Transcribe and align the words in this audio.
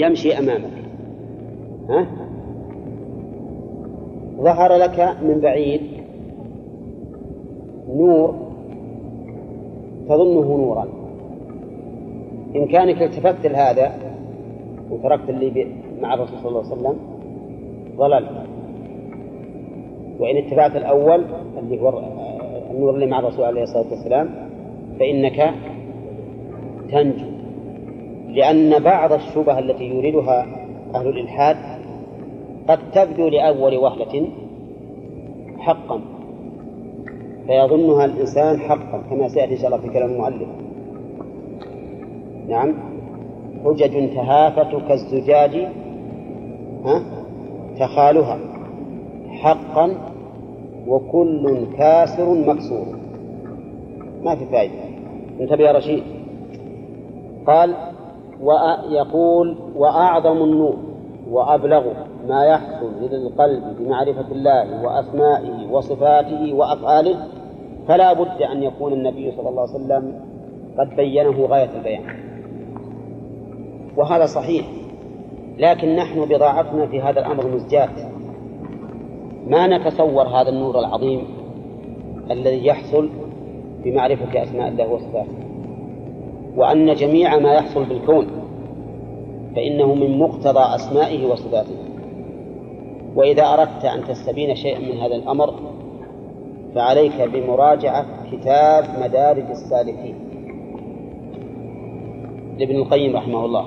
يمشي 0.00 0.38
أمامك. 0.38 0.70
ها؟ 1.88 2.06
ظهر 4.40 4.76
لك 4.76 5.16
من 5.22 5.40
بعيد 5.40 5.80
نور 7.88 8.34
تظنه 10.08 10.56
نورا. 10.56 10.88
إن 12.56 12.66
كانك 12.66 13.02
التفت 13.02 13.46
لهذا 13.46 13.92
وتركت 14.90 15.30
اللي 15.30 15.66
مع 16.00 16.14
الرسول 16.14 16.38
صلى 16.38 16.48
الله 16.48 16.64
عليه 16.64 16.72
وسلم 16.72 16.96
ضللت. 17.96 18.30
وإن 20.20 20.36
اتبعت 20.36 20.76
الأول 20.76 21.24
اللي 21.58 21.80
هو 21.80 22.02
النور 22.70 22.94
اللي 22.94 23.06
مع 23.06 23.18
الرسول 23.18 23.44
عليه 23.44 23.62
الصلاة 23.62 23.90
والسلام 23.90 24.28
فإنك 24.98 25.54
تنجو. 26.90 27.29
لأن 28.32 28.78
بعض 28.78 29.12
الشبه 29.12 29.58
التي 29.58 29.84
يريدها 29.84 30.46
أهل 30.94 31.08
الإلحاد 31.08 31.56
قد 32.68 32.78
تبدو 32.92 33.28
لأول 33.28 33.76
وهلة 33.76 34.28
حقا 35.58 36.00
فيظنها 37.46 38.04
الإنسان 38.04 38.58
حقا 38.58 39.02
كما 39.10 39.28
سيأتي 39.28 39.52
إن 39.52 39.58
شاء 39.58 39.66
الله 39.66 39.78
في 39.78 39.88
كلام 39.88 40.10
المؤلف. 40.10 40.48
نعم. 42.48 42.74
حجج 43.64 44.14
تهافت 44.14 44.88
كالزجاج 44.88 45.56
ها 46.84 47.02
تخالها. 47.78 48.38
حقا 49.28 49.94
وكل 50.86 51.66
كاسر 51.78 52.34
مكسور. 52.34 52.86
ما 54.22 54.34
في 54.34 54.44
فائدة. 54.46 54.74
انتبه 55.40 55.64
يا 55.64 55.72
رشيد. 55.72 56.02
قال 57.46 57.89
ويقول 58.42 59.56
وأعظم 59.76 60.42
النور 60.42 60.76
وأبلغ 61.30 61.82
ما 62.28 62.44
يحصل 62.44 62.92
للقلب 63.00 63.62
بمعرفة 63.78 64.32
الله 64.32 64.84
وأسمائه 64.84 65.72
وصفاته 65.72 66.54
وأفعاله 66.54 67.16
فلا 67.88 68.12
بد 68.12 68.42
أن 68.42 68.62
يكون 68.62 68.92
النبي 68.92 69.30
صلى 69.30 69.48
الله 69.48 69.62
عليه 69.62 69.72
وسلم 69.72 70.20
قد 70.78 70.96
بينه 70.96 71.46
غاية 71.46 71.70
البيان. 71.76 72.02
وهذا 73.96 74.26
صحيح 74.26 74.66
لكن 75.58 75.96
نحن 75.96 76.24
بضاعتنا 76.24 76.86
في 76.86 77.00
هذا 77.00 77.20
الأمر 77.20 77.46
مزجات 77.46 77.90
ما 79.46 79.66
نتصور 79.66 80.28
هذا 80.28 80.48
النور 80.48 80.78
العظيم 80.78 81.24
الذي 82.30 82.66
يحصل 82.66 83.10
بمعرفة 83.84 84.42
أسماء 84.42 84.68
الله 84.68 84.88
وصفاته. 84.88 85.49
وأن 86.56 86.94
جميع 86.94 87.38
ما 87.38 87.54
يحصل 87.54 87.84
بالكون 87.84 88.26
فإنه 89.56 89.94
من 89.94 90.18
مقتضى 90.18 90.74
أسمائه 90.74 91.26
وصفاته. 91.26 91.76
وإذا 93.16 93.42
أردت 93.42 93.84
أن 93.84 94.04
تستبين 94.04 94.54
شيئا 94.54 94.78
من 94.78 94.98
هذا 94.98 95.14
الأمر 95.16 95.54
فعليك 96.74 97.22
بمراجعة 97.32 98.06
كتاب 98.32 98.84
مدارج 99.02 99.50
السالكين. 99.50 100.14
لابن 102.58 102.76
القيم 102.76 103.16
رحمه 103.16 103.44
الله 103.44 103.66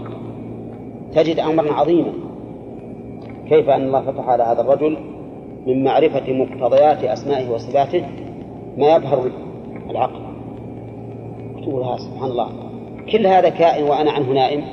تجد 1.14 1.40
أمرا 1.40 1.74
عظيما 1.74 2.14
كيف 3.50 3.70
أن 3.70 3.82
الله 3.82 4.02
فتح 4.02 4.30
على 4.30 4.44
هذا 4.44 4.62
الرجل 4.62 4.98
من 5.68 5.84
معرفة 5.84 6.34
مقتضيات 6.34 7.04
أسمائه 7.04 7.52
وصفاته 7.52 8.06
ما 8.78 8.96
يظهر 8.96 9.32
العقل. 9.90 10.22
تقول 11.62 12.00
سبحان 12.00 12.30
الله. 12.32 12.73
كل 13.12 13.28
هذا 13.28 13.50
كائن 13.50 13.84
وأنا 13.84 14.12
عنه 14.12 14.32
نائم؟ 14.32 14.64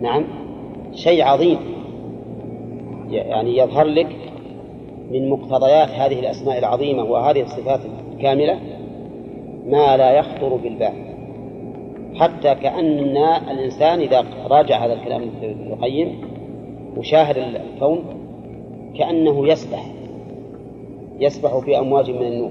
نعم. 0.00 0.24
شيء 0.92 1.24
عظيم. 1.24 1.58
يعني 3.10 3.56
يظهر 3.56 3.84
لك 3.84 4.16
من 5.10 5.30
مقتضيات 5.30 5.88
هذه 5.88 6.20
الأسماء 6.20 6.58
العظيمة 6.58 7.04
وهذه 7.04 7.42
الصفات 7.42 7.80
الكاملة 8.12 8.58
ما 9.66 9.96
لا 9.96 10.12
يخطر 10.12 10.56
بالبال. 10.56 10.92
حتى 12.14 12.54
كأن 12.54 13.16
الإنسان 13.50 14.00
إذا 14.00 14.24
راجع 14.46 14.86
هذا 14.86 14.92
الكلام 14.92 15.22
ابن 15.42 15.72
القيم 15.72 16.20
وشاهد 16.96 17.38
الكون 17.38 18.04
كأنه 18.98 19.48
يسبح. 19.48 19.86
يسبح 21.20 21.58
في 21.58 21.78
أمواج 21.78 22.10
من 22.10 22.26
النور. 22.26 22.50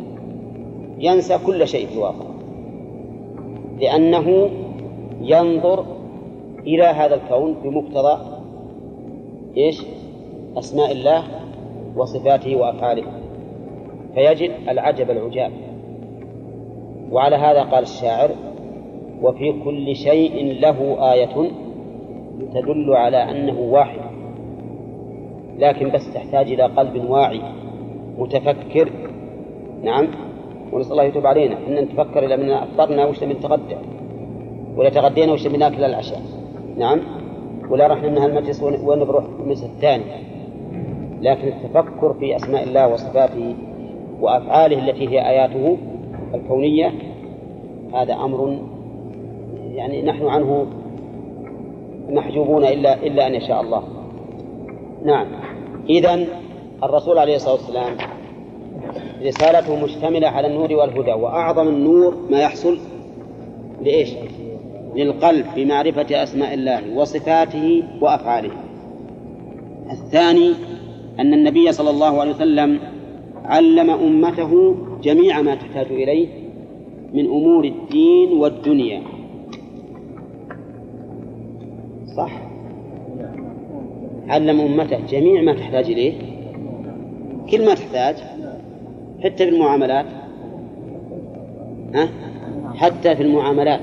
ينسى 1.00 1.38
كل 1.46 1.68
شيء 1.68 1.88
في 1.88 1.94
الواقع 1.94 2.32
لأنه 3.82 4.50
ينظر 5.22 5.86
إلى 6.68 6.84
هذا 6.84 7.16
الكون 7.16 7.56
بمقتضى 7.64 8.22
إيش؟ 9.58 9.86
أسماء 10.58 10.92
الله 10.92 11.24
وصفاته 11.96 12.56
وأفعاله. 12.56 13.04
فيجد 14.16 14.52
العجب 14.70 15.12
العجاب. 15.12 15.52
وعلى 17.12 17.36
هذا 17.36 17.62
قال 17.64 17.84
الشاعر 17.84 18.32
وفي 19.22 19.54
كل 19.64 19.96
شيء 19.96 20.60
له 20.62 21.12
آية 21.14 21.52
تدل 22.54 22.94
على 22.94 23.18
أنه 23.18 23.60
واحد. 23.60 24.00
لكن 25.60 25.92
بس 25.92 26.14
تحتاج 26.14 26.52
إلى 26.52 26.64
قلب 26.64 27.10
واعي 27.10 27.42
متفكر. 28.18 28.92
نعم. 29.84 30.08
ونسأل 30.72 30.92
الله 30.92 31.04
يتوب 31.04 31.26
علينا. 31.26 31.58
إن 31.68 31.76
نتفكر 31.76 32.26
إلى 32.26 32.38
من 32.38 32.50
أفطرنا 32.52 33.06
وش 33.06 33.24
نتغدى 33.24 33.78
ولا 34.78 34.90
تغدينا 34.90 35.34
وش 35.34 35.48
ناكل 35.48 35.84
العشاء. 35.84 36.22
نعم. 36.78 37.00
ولا 37.70 37.88
رحنا 37.88 38.10
من 38.10 38.18
المجلس 38.18 38.64
وين 38.64 39.04
بروح 39.04 39.24
المجلس 39.40 39.64
الثاني. 39.64 40.04
لكن 41.22 41.48
التفكر 41.48 42.14
في 42.14 42.36
أسماء 42.36 42.64
الله 42.64 42.88
وصفاته 42.88 43.56
وأفعاله 44.22 44.90
التي 44.90 45.10
هي 45.10 45.30
آياته 45.30 45.78
الكونية 46.34 46.94
هذا 47.94 48.14
أمر 48.14 48.60
يعني 49.74 50.02
نحن 50.02 50.28
عنه 50.28 50.66
محجوبون 52.10 52.64
إلا 52.64 53.04
إلا 53.04 53.28
أن 53.28 53.36
يشاء 53.36 53.62
الله. 53.62 53.84
نعم. 55.06 55.28
إذا 55.90 56.26
الرسول 56.84 57.18
عليه 57.18 57.36
الصلاة 57.36 57.54
والسلام 57.54 58.21
رسالته 59.26 59.84
مشتملة 59.84 60.28
على 60.28 60.48
النور 60.48 60.74
والهدى 60.74 61.12
وأعظم 61.12 61.68
النور 61.68 62.18
ما 62.32 62.40
يحصل 62.40 62.78
لإيش؟ 63.82 64.10
للقلب 64.96 65.46
بمعرفة 65.56 66.24
أسماء 66.24 66.54
الله 66.54 66.98
وصفاته 66.98 67.84
وأفعاله. 68.02 68.52
الثاني 69.92 70.52
أن 71.20 71.34
النبي 71.34 71.72
صلى 71.72 71.90
الله 71.90 72.22
عليه 72.22 72.32
وسلم 72.32 72.80
علم 73.46 73.90
أمته 73.90 74.76
جميع 75.04 75.42
ما 75.42 75.56
تحتاج 75.56 75.86
إليه 75.86 76.28
من 77.14 77.26
أمور 77.26 77.66
الدين 77.66 78.32
والدنيا. 78.32 79.02
صح؟ 82.18 82.32
علم 84.28 84.62
أمته 84.62 85.00
جميع 85.10 85.42
ما 85.42 85.54
تحتاج 85.54 85.86
إليه؟ 85.86 86.14
كل 87.52 87.66
ما 87.66 87.74
تحتاج. 87.74 88.16
حتى 89.24 89.46
في 89.46 89.50
المعاملات؟ 89.50 90.06
ها؟ 91.96 92.10
حتى 92.76 93.16
في 93.16 93.24
المعاملات. 93.24 93.82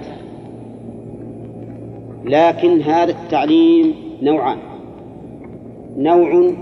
لكن 2.24 2.82
هذا 2.82 3.10
التعليم 3.10 3.94
نوعان. 4.22 4.58
نوع 5.96 6.52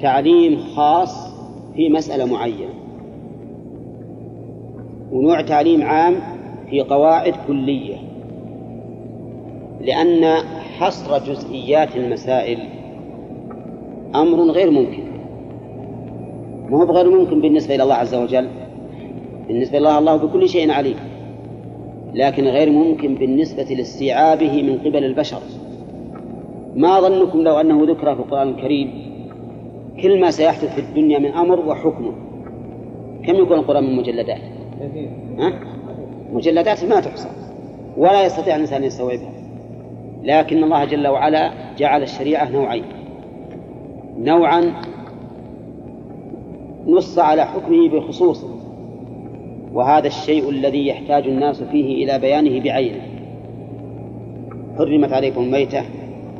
تعليم 0.00 0.56
خاص 0.56 1.34
في 1.76 1.88
مسألة 1.88 2.24
معينة. 2.24 2.74
ونوع 5.12 5.40
تعليم 5.40 5.82
عام 5.82 6.14
في 6.70 6.80
قواعد 6.80 7.34
كلية. 7.46 7.96
لأن 9.80 10.24
حصر 10.78 11.18
جزئيات 11.18 11.96
المسائل 11.96 12.58
أمر 14.14 14.40
غير 14.40 14.70
ممكن. 14.70 15.03
ما 16.70 16.78
هو 16.78 16.84
غير 16.84 17.10
ممكن 17.10 17.40
بالنسبة 17.40 17.74
إلى 17.74 17.82
الله 17.82 17.94
عز 17.94 18.14
وجل. 18.14 18.48
بالنسبة 19.48 19.78
إلى 19.78 19.88
الله 19.88 19.98
الله 19.98 20.16
بكل 20.16 20.48
شيء 20.48 20.70
عليم. 20.70 20.96
لكن 22.14 22.44
غير 22.44 22.70
ممكن 22.70 23.14
بالنسبة 23.14 23.62
لاستيعابه 23.62 24.62
من 24.62 24.78
قبل 24.78 25.04
البشر. 25.04 25.40
ما 26.74 27.00
ظنكم 27.00 27.38
لو 27.38 27.60
أنه 27.60 27.84
ذكر 27.84 28.14
في 28.14 28.20
القرآن 28.20 28.48
الكريم 28.48 28.90
كل 30.02 30.20
ما 30.20 30.30
سيحدث 30.30 30.74
في 30.74 30.80
الدنيا 30.80 31.18
من 31.18 31.30
أمر 31.30 31.60
وحكمه. 31.60 32.12
كم 33.26 33.34
يكون 33.34 33.58
القرآن 33.58 33.84
من 33.84 33.96
مجلدات؟ 33.96 34.40
ها؟ 35.38 35.52
مجلدات 36.32 36.84
ما 36.84 37.00
تحصى. 37.00 37.28
ولا 37.96 38.26
يستطيع 38.26 38.56
الإنسان 38.56 38.80
أن 38.80 38.86
يستوعبها. 38.86 39.32
لكن 40.22 40.64
الله 40.64 40.84
جل 40.84 41.08
وعلا 41.08 41.52
جعل 41.78 42.02
الشريعة 42.02 42.50
نوعين. 42.50 42.84
نوعا 44.18 44.72
نص 46.86 47.18
على 47.18 47.44
حكمه 47.44 47.88
بخصوصه 47.88 48.48
وهذا 49.72 50.06
الشيء 50.06 50.50
الذي 50.50 50.86
يحتاج 50.86 51.26
الناس 51.26 51.62
فيه 51.62 52.04
إلى 52.04 52.18
بيانه 52.18 52.64
بعينه. 52.64 53.00
حرمت 54.78 55.12
عليكم 55.12 55.42
الميتة 55.42 55.82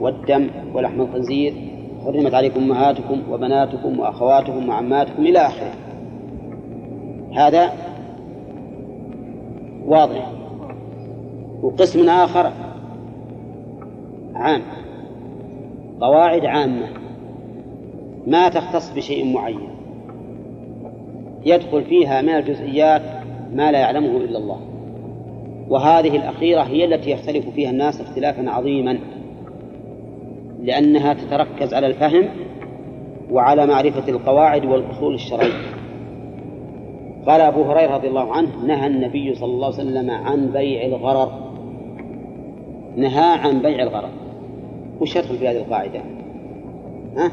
والدم 0.00 0.49
ولحم 0.75 1.00
الخنزير 1.00 1.55
حرمت 2.05 2.35
عليكم 2.35 2.61
أمهاتكم 2.61 3.23
وبناتكم 3.31 4.00
وأخواتكم 4.00 4.69
وعماتكم 4.69 5.26
إلى 5.26 5.38
آخره. 5.38 5.73
هذا 7.35 7.73
واضح. 9.87 10.31
وقسم 11.62 12.08
آخر 12.08 12.52
عام 14.35 14.62
قواعد 16.00 16.44
عامة. 16.44 16.87
ما 18.26 18.49
تختص 18.49 18.90
بشيء 18.90 19.35
معين. 19.35 19.74
يدخل 21.44 21.85
فيها 21.85 22.23
من 22.23 22.29
الجزئيات 22.29 23.02
ما 23.52 23.73
لا 23.73 23.79
يعلمه 23.79 24.17
إلا 24.17 24.38
الله. 24.38 24.61
وهذه 25.69 26.17
الأخيرة 26.17 26.62
هي 26.62 26.85
التي 26.85 27.11
يختلف 27.11 27.49
فيها 27.49 27.70
الناس 27.70 28.00
اختلافا 28.00 28.50
عظيما 28.50 28.99
لأنها 30.62 31.14
تتركز 31.14 31.75
على 31.75 31.87
الفهم 31.87 32.29
وعلى 33.31 33.67
معرفة 33.67 34.08
القواعد 34.08 34.64
والأصول 34.64 35.14
الشرعية. 35.14 35.52
قال 37.26 37.41
أبو 37.41 37.62
هريرة 37.62 37.94
رضي 37.94 38.08
الله 38.08 38.32
عنه 38.32 38.49
نهى 38.67 38.87
النبي 38.87 39.35
صلى 39.35 39.52
الله 39.52 39.67
عليه 39.67 39.76
وسلم 39.76 40.11
عن 40.11 40.47
بيع 40.47 40.87
الغرر. 40.87 41.32
نهى 42.97 43.38
عن 43.38 43.62
بيع 43.62 43.82
الغرر. 43.82 44.11
وش 45.00 45.17
يدخل 45.17 45.37
في 45.37 45.49
هذه 45.49 45.56
القاعدة؟ 45.56 46.00
ها؟ 47.17 47.32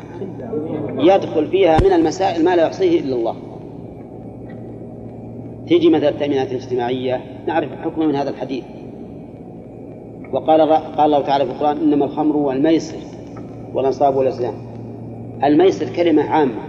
يدخل 1.00 1.48
فيها 1.48 1.78
من 1.84 1.94
المسائل 1.94 2.46
ما 2.46 2.56
لا 2.56 2.64
يحصيه 2.64 3.00
إلا 3.00 3.16
الله. 3.16 3.36
تيجي 5.68 5.90
مثلا 5.90 6.10
التأمينات 6.10 6.52
الاجتماعية 6.52 7.22
نعرف 7.48 7.70
حكمه 7.82 8.06
من 8.06 8.16
هذا 8.16 8.30
الحديث. 8.30 8.64
وقال 10.34 10.62
قال 10.72 11.06
الله 11.06 11.22
تعالى 11.22 11.46
في 11.46 11.52
القرآن 11.52 11.78
إنما 11.78 12.06
الخمر 12.06 12.38
والميسر 12.38 12.98
والأنصاب 13.74 14.16
والأزلام. 14.16 14.54
الميسر 15.44 15.96
كلمة 15.96 16.24
عامة. 16.24 16.62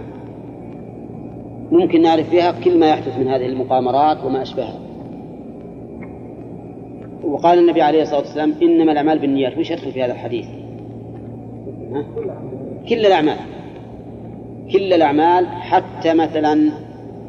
ممكن 1.71 2.01
نعرف 2.01 2.29
فيها 2.29 2.51
كل 2.51 2.79
ما 2.79 2.89
يحدث 2.89 3.17
من 3.17 3.27
هذه 3.27 3.45
المقامرات 3.45 4.23
وما 4.25 4.41
أشبهها. 4.41 4.79
وقال 7.23 7.59
النبي 7.59 7.81
عليه 7.81 8.01
الصلاة 8.01 8.19
والسلام 8.19 8.53
إنما 8.61 8.91
الأعمال 8.91 9.19
بالنيات. 9.19 9.57
وش 9.57 9.71
يدخل 9.71 9.91
في 9.91 10.03
هذا 10.03 10.11
الحديث؟ 10.11 10.45
ها؟ 11.93 12.05
كل 12.89 13.05
الأعمال. 13.05 13.37
كل 14.71 14.93
الأعمال 14.93 15.47
حتى 15.47 16.13
مثلا 16.13 16.71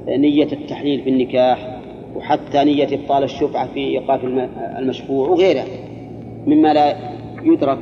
نية 0.08 0.52
التحليل 0.52 1.00
في 1.00 1.10
النكاح 1.10 1.80
وحتى 2.16 2.64
نية 2.64 2.88
إبطال 2.92 3.22
الشفعة 3.22 3.66
في 3.66 3.80
إيقاف 3.80 4.24
المشفوع 4.78 5.28
وغيره 5.28 5.64
مما 6.46 6.72
لا 6.72 6.96
يدرك 7.42 7.78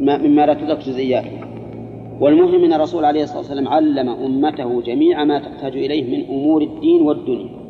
مما 0.00 0.46
لا 0.46 0.54
تدرك 0.54 0.78
جزئياته 0.78 1.40
والمهم 2.20 2.64
أن 2.64 2.72
الرسول 2.72 3.04
عليه 3.04 3.22
الصلاة 3.22 3.38
والسلام 3.38 3.68
علم 3.68 4.08
أمته 4.08 4.82
جميع 4.82 5.24
ما 5.24 5.38
تحتاج 5.38 5.76
إليه 5.76 6.16
من 6.18 6.24
أمور 6.28 6.62
الدين 6.62 7.02
والدنيا 7.02 7.60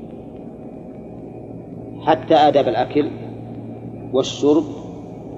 حتى 2.07 2.35
آداب 2.35 2.69
الأكل 2.69 3.07
والشرب 4.13 4.65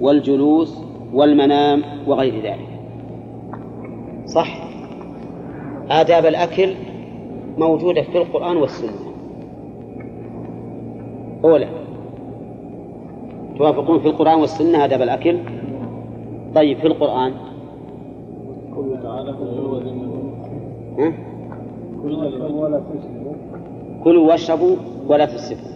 والجلوس 0.01 0.77
والمنام 1.13 1.81
وغير 2.07 2.33
ذلك. 2.43 2.67
صح؟ 4.25 4.67
آداب 5.89 6.25
الأكل 6.25 6.73
موجودة 7.57 8.01
في 8.01 8.17
القرآن 8.17 8.57
والسنة. 8.57 8.91
أولى 11.43 11.67
توافقون 13.57 13.99
في 13.99 14.07
القرآن 14.07 14.39
والسنة 14.39 14.85
آداب 14.85 15.01
الأكل 15.01 15.37
طيب 16.55 16.77
في 16.77 16.87
القرآن؟ 16.87 17.33
ها؟ 20.99 21.13
كلوا 24.03 24.27
واشربوا 24.27 24.75
ولا 25.07 25.25
تسرفوا 25.25 25.71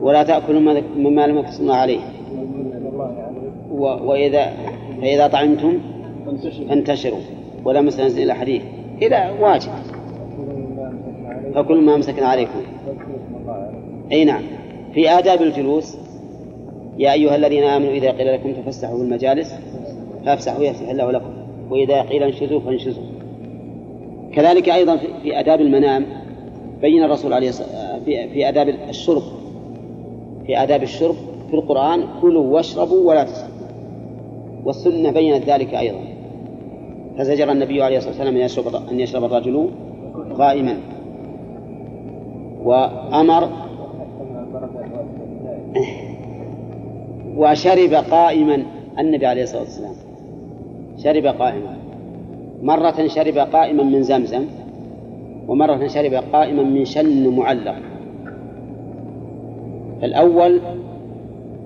ولا 0.00 0.22
تأكلوا 0.22 0.60
مما 0.96 1.26
لم 1.26 1.38
يكتب 1.38 1.60
الله 1.60 1.74
عليه. 1.74 2.00
وإذا 4.04 4.52
فإذا 5.00 5.26
طعمتم 5.28 5.78
فانتشروا. 6.68 7.18
ولا 7.64 7.80
مثلا 7.80 8.06
إلى 8.06 8.34
حديث. 8.34 8.62
إذا 9.02 9.30
واجب. 9.40 9.70
فكل 11.54 11.80
ما 11.80 11.94
أمسكنا 11.94 12.26
عليكم. 12.26 12.60
أي 14.12 14.24
نعم. 14.24 14.42
في 14.94 15.10
آداب 15.10 15.42
الجلوس 15.42 15.96
يا 16.98 17.12
أيها 17.12 17.36
الذين 17.36 17.64
آمنوا 17.64 17.90
إذا 17.90 18.10
قيل 18.10 18.34
لكم 18.34 18.52
تفسحوا 18.52 18.96
في 18.96 19.02
المجالس 19.02 19.54
فافسحوا 20.26 20.64
يفسح 20.64 20.88
الله 20.88 21.10
لكم 21.10 21.30
وإذا 21.70 22.02
قيل 22.02 22.22
انشزوا 22.22 22.60
فانشزوا. 22.60 23.02
كذلك 24.34 24.68
أيضا 24.68 24.96
في 24.96 25.40
آداب 25.40 25.60
المنام 25.60 26.06
بين 26.80 27.04
الرسول 27.04 27.32
عليه 27.32 27.48
الصلاة 27.48 27.98
في 28.04 28.48
آداب 28.48 28.68
الشرب. 28.68 29.22
في 30.46 30.62
آداب 30.62 30.82
الشرب 30.82 31.14
في 31.50 31.54
القرآن 31.54 32.04
كلوا 32.22 32.54
واشربوا 32.54 33.08
ولا 33.08 33.24
تسرفوا. 33.24 33.66
والسنة 34.64 35.12
بينت 35.12 35.50
ذلك 35.50 35.74
أيضا. 35.74 36.09
فزجر 37.18 37.52
النبي 37.52 37.82
عليه 37.82 37.96
الصلاة 37.96 38.12
والسلام 38.12 38.36
أن 38.36 38.42
يشرب 38.42 38.74
أن 38.90 39.00
يشرب 39.00 39.24
الرجل 39.24 39.70
قائما. 40.38 40.76
وأمر 42.64 43.48
وشرب 47.36 47.94
قائما 47.94 48.62
النبي 48.98 49.26
عليه 49.26 49.42
الصلاة 49.42 49.62
والسلام. 49.62 49.94
شرب 50.96 51.26
قائما. 51.26 51.76
مرة 52.62 53.06
شرب 53.06 53.38
قائما 53.38 53.82
من 53.82 54.02
زمزم 54.02 54.44
ومرة 55.48 55.86
شرب 55.86 56.14
قائما 56.32 56.62
من 56.62 56.84
شن 56.84 57.36
معلق. 57.36 57.76
الأول 60.02 60.60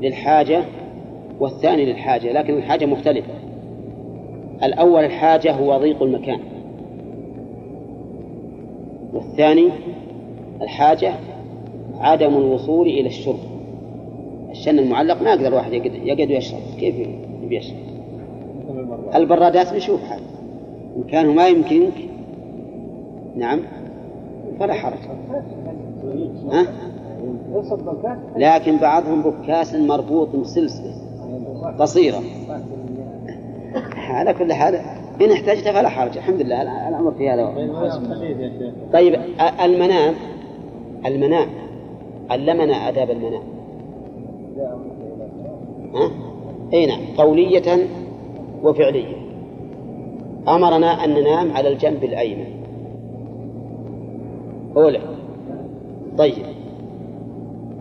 للحاجة 0.01 0.65
والثاني 1.41 1.85
للحاجة 1.85 2.33
لكن 2.33 2.55
الحاجة 2.55 2.87
مختلفة. 2.87 3.35
الأول 4.65 5.05
الحاجة 5.05 5.53
هو 5.53 5.79
ضيق 5.79 6.03
المكان. 6.03 6.41
والثاني 9.15 9.69
الحاجة 10.63 11.15
عدم 12.01 12.37
الوصول 12.37 12.87
إلى 12.87 13.07
الشرب. 13.07 13.39
الشن 14.51 14.79
المعلق 14.79 15.23
ما 15.23 15.31
يقدر 15.31 15.47
الواحد 15.49 15.73
يقعد 15.73 16.31
ويشرب. 16.31 16.61
كيف 16.81 16.95
يشرب؟ 17.51 17.77
البرادات 19.15 19.73
نشوف 19.73 20.05
حال. 20.05 20.21
إن 20.97 21.03
كانوا 21.03 21.35
ما 21.35 21.49
يمكنك 21.49 21.95
نعم 23.37 23.61
فلا 24.61 24.75
حرج. 24.75 24.99
ها؟ 26.51 26.67
لكن 28.37 28.77
بعضهم 28.77 29.23
بكاس 29.23 29.75
مربوط 29.75 30.37
بسلسلة. 30.37 30.95
قصيرة. 31.79 32.23
على 34.15 34.35
كل 34.35 34.53
حال 34.53 34.75
إن 35.23 35.33
احتجت 35.33 35.69
فلا 35.69 35.89
حرج. 35.89 36.17
الحمد 36.17 36.41
لله 36.41 36.89
الأمر 36.89 37.13
في 37.13 37.31
هذا 37.31 37.55
طيب 38.93 39.21
المنام 39.65 40.15
المنام 41.07 41.47
علمنا 42.31 42.89
آداب 42.89 43.11
المنام. 43.11 43.43
ها؟ 45.95 46.11
أي 46.73 46.87
نعم 46.87 47.01
قولية 47.17 47.87
وفعلية. 48.63 49.17
أمرنا 50.49 51.05
أن 51.05 51.11
ننام 51.11 51.53
على 51.53 51.69
الجنب 51.69 52.05
الأيمن. 52.05 52.47
أولى. 54.77 55.01
طيب. 56.19 56.35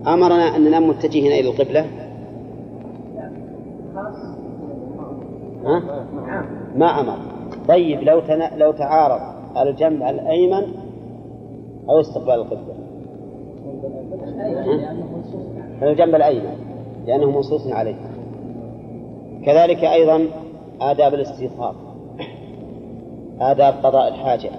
أمرنا 0.07 0.55
أن 0.55 0.61
ننام 0.63 0.87
متجهين 0.89 1.31
إلى 1.31 1.49
القبلة. 1.49 1.85
ها؟ 5.65 6.05
ما 6.75 6.99
أمر. 6.99 7.17
طيب 7.67 8.01
لو 8.01 8.19
تنا... 8.19 8.51
لو 8.57 8.71
تعارض 8.71 9.21
الجنب 9.57 10.01
الأيمن 10.03 10.63
أو 11.89 11.99
استقبال 11.99 12.33
القبلة. 12.33 12.73
الجنب 15.81 16.15
الأيمن 16.15 16.55
لأنه 17.07 17.31
منصوص 17.31 17.67
عليه. 17.67 17.95
كذلك 19.45 19.83
أيضا 19.83 20.25
آداب 20.81 21.13
الاستيقاظ 21.13 21.75
آداب 23.41 23.73
قضاء 23.83 24.07
الحاجة. 24.07 24.49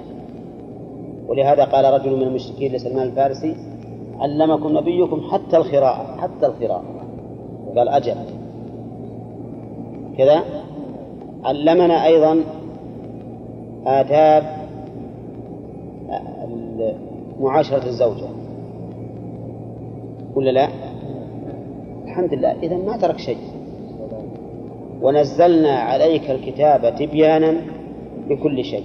ولهذا 1.29 1.65
قال 1.65 2.01
رجل 2.01 2.17
من 2.17 2.23
المشركين 2.23 2.73
لسلمان 2.73 3.07
الفارسي 3.07 3.57
علمكم 4.19 4.79
نبيكم 4.79 5.21
حتى 5.21 5.57
القراءة 5.57 6.17
حتى 6.17 6.47
القراءة. 6.47 6.85
قال 7.77 7.89
أجل. 7.89 8.15
كذا؟ 10.19 10.63
علمنا 11.45 12.07
أيضا 12.07 12.41
آداب 13.87 14.45
معاشرة 17.41 17.87
الزوجة. 17.87 18.27
ولا 20.35 20.51
لا؟ 20.51 20.69
الحمد 22.05 22.35
لله. 22.35 22.53
إذا 22.63 22.77
ما 22.77 22.97
ترك 22.97 23.19
شيء. 23.19 23.39
ونزلنا 25.03 25.73
عليك 25.73 26.31
الكتاب 26.31 26.95
تبيانا 26.99 27.55
لكل 28.29 28.65
شيء. 28.65 28.85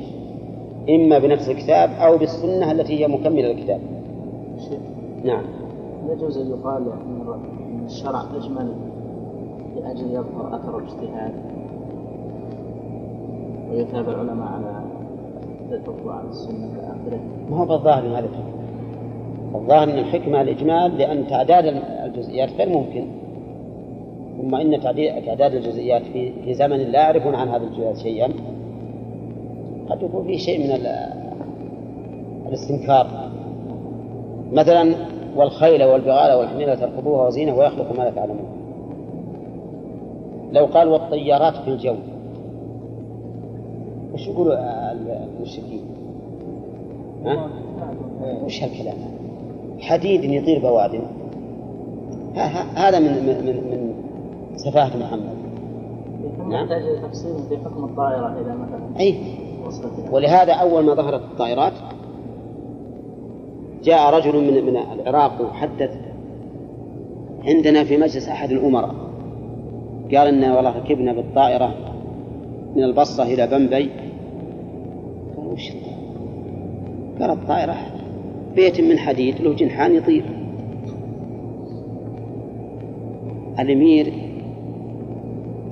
إما 0.90 1.20
بنفس 1.20 1.50
الكتاب 1.50 1.90
أو 1.90 2.18
بالسنة 2.18 2.72
التي 2.72 3.00
هي 3.00 3.08
مكملة 3.08 3.48
للكتاب. 3.48 3.82
نعم. 5.24 5.44
يجوز 6.10 6.38
أن 6.38 6.50
يقال 6.50 6.92
أن 6.92 7.86
الشرع 7.86 8.24
أجمل 8.36 8.74
لأجل 9.76 10.12
يظهر 10.12 10.56
أثر 10.56 10.78
الاجتهاد. 10.78 11.34
ويتابع 13.72 14.12
العلماء 14.12 14.48
على 14.48 14.84
على 16.10 16.30
آخره. 16.84 17.20
ما 17.50 17.58
هو 17.58 17.66
بالظاهر 17.66 18.04
من 18.04 18.16
هذا 18.16 18.26
الحكم؟ 18.26 18.60
الظاهر 19.56 19.84
أن 19.84 20.00
الحكمة 20.00 20.42
الإجمال 20.42 20.98
لأن 20.98 21.28
تعداد 21.28 21.82
الجزئيات 22.06 22.50
غير 22.54 22.70
ممكن. 22.70 23.06
ثم 24.42 24.56
إن 24.56 24.82
تعداد 25.26 25.54
الجزئيات 25.54 26.02
في 26.02 26.32
في 26.44 26.54
زمن 26.54 26.78
لا 26.78 27.00
يعرفون 27.00 27.36
عن 27.36 27.48
هذا 27.48 27.64
الجزئيات 27.64 27.98
شيئا. 27.98 28.30
قد 29.90 30.04
يكون 30.04 30.24
فيه 30.24 30.38
شيء 30.38 30.60
من 30.60 30.88
الاستنكار. 32.48 33.30
مثلا 34.52 34.96
والخيل 35.36 35.84
والبغال 35.84 36.40
والحمير 36.40 36.76
تركبوها 36.76 37.28
وزينة 37.28 37.56
ويخلق 37.56 37.98
ما 37.98 38.04
لا 38.04 38.10
تعلمون؟ 38.10 38.46
لو 40.52 40.66
قال 40.66 40.88
والطيارات 40.88 41.56
في 41.56 41.68
الجو. 41.68 41.96
وش 44.14 44.28
يقولوا 44.28 44.54
المشركين؟ 44.92 45.82
ها؟ 47.26 47.50
وش 48.46 48.64
هالكلام؟ 48.64 48.96
حديد 49.80 50.24
يطير 50.24 50.60
بوادم 50.60 51.02
هذا 52.76 53.00
من 53.00 53.06
من 53.06 53.46
من, 53.46 53.56
من 53.56 53.94
سفاهة 54.56 54.98
محمد. 54.98 55.40
نعم. 56.50 56.68
تفصيل 57.08 57.32
في 57.50 57.58
حكم 57.58 57.84
الطائرة 57.84 58.36
إذا 58.42 58.56
مثلا. 58.56 59.00
أي. 59.00 59.16
ولهذا 60.12 60.54
أول 60.54 60.86
ما 60.86 60.94
ظهرت 60.94 61.22
الطائرات 61.22 61.74
جاء 63.84 64.14
رجل 64.14 64.36
من 64.36 64.66
من 64.66 64.78
العراق 64.78 65.42
وحدث 65.42 65.98
عندنا 67.46 67.84
في 67.84 67.98
مجلس 67.98 68.28
أحد 68.28 68.52
الأمراء. 68.52 68.96
قال 70.12 70.28
إن 70.28 70.52
والله 70.52 70.78
ركبنا 70.78 71.14
بالطائرة. 71.14 71.74
من 72.76 72.84
البصرة 72.84 73.24
إلى 73.24 73.48
بمبي. 73.48 73.90
قال 75.38 75.48
وش؟ 75.48 75.72
قال 77.22 77.32
الطائرة. 77.32 77.76
بيت 78.56 78.82
من 78.82 78.98
حديد 78.98 79.42
له 79.42 79.54
جنحان 79.54 79.96
يطير. 79.96 80.26
الأمير 83.60 84.14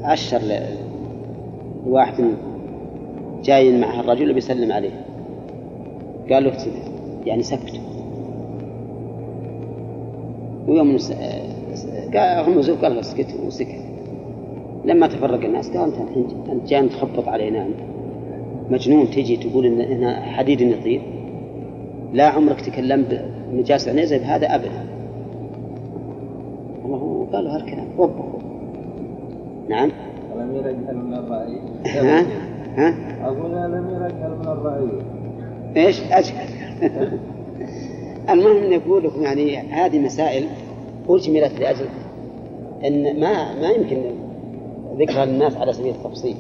عشر 0.02 0.42
لواحد 1.86 2.34
جاي 3.44 3.78
معه 3.80 4.00
الرجل 4.00 4.34
بيسلم 4.34 4.72
عليه. 4.72 5.06
قال 6.32 6.44
له 6.44 6.54
يعني 7.26 7.44
سكت. 7.44 7.82
ويوم 10.68 10.98
قال 12.14 12.82
قال 12.82 12.94
له 12.94 13.00
اسكت 13.00 13.36
وسكت. 13.48 13.97
لما 14.88 15.08
تفرق 15.08 15.46
الناس 15.46 15.78
قال 15.78 15.94
أنت 15.94 16.50
أنت 16.50 16.70
جاي 16.70 16.90
تخبط 16.90 17.28
علينا 17.28 17.66
أنت. 17.66 17.80
مجنون 18.70 19.10
تجي 19.12 19.38
تقول 19.38 19.66
إن 19.66 19.82
هنا 19.82 20.22
حديد 20.22 20.62
يطير 20.62 21.02
لا 22.14 22.28
عمرك 22.28 22.62
تكلمت 22.62 23.26
مجاز 23.54 23.90
عنيزة 23.90 24.18
بهذا 24.18 24.56
أبدا. 24.56 24.86
الله 26.86 27.28
قال 27.34 27.46
له 27.46 27.56
هالكلام. 27.56 27.88
وبخوا 27.98 28.40
نعم. 29.70 29.92
الأمير 30.36 30.70
أجهل 30.70 30.98
من 30.98 31.14
الرأي. 31.14 31.60
ها؟ 31.88 32.26
ها؟ 32.76 32.96
أقول 33.28 33.52
الأمير 33.52 34.06
أجهل 34.06 34.32
من 34.40 34.48
الرأي. 34.48 34.88
إيش؟ 35.78 36.02
أجهل. 36.12 36.48
المهم 38.30 38.74
نقول 38.74 39.04
لكم 39.04 39.22
يعني 39.22 39.58
هذه 39.58 40.00
مسائل 40.00 40.48
أجملت 41.10 41.60
لأجل 41.60 41.86
أن 42.86 43.20
ما 43.20 43.60
ما 43.62 43.70
يمكن 43.70 43.98
ذكرها 44.98 45.26
للناس 45.26 45.58
على 45.58 45.74
سبيل 45.74 45.96
التفصيل. 45.96 46.36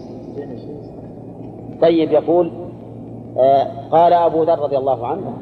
طيب 1.81 2.11
يقول 2.11 2.51
آه 3.37 3.67
قال 3.91 4.13
أبو 4.13 4.43
ذر 4.43 4.59
رضي 4.59 4.77
الله 4.77 5.07
عنه 5.07 5.33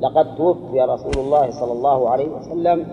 لقد 0.00 0.36
توفي 0.36 0.80
رسول 0.80 1.24
الله 1.24 1.50
صلى 1.50 1.72
الله 1.72 2.10
عليه 2.10 2.28
وسلم 2.28 2.86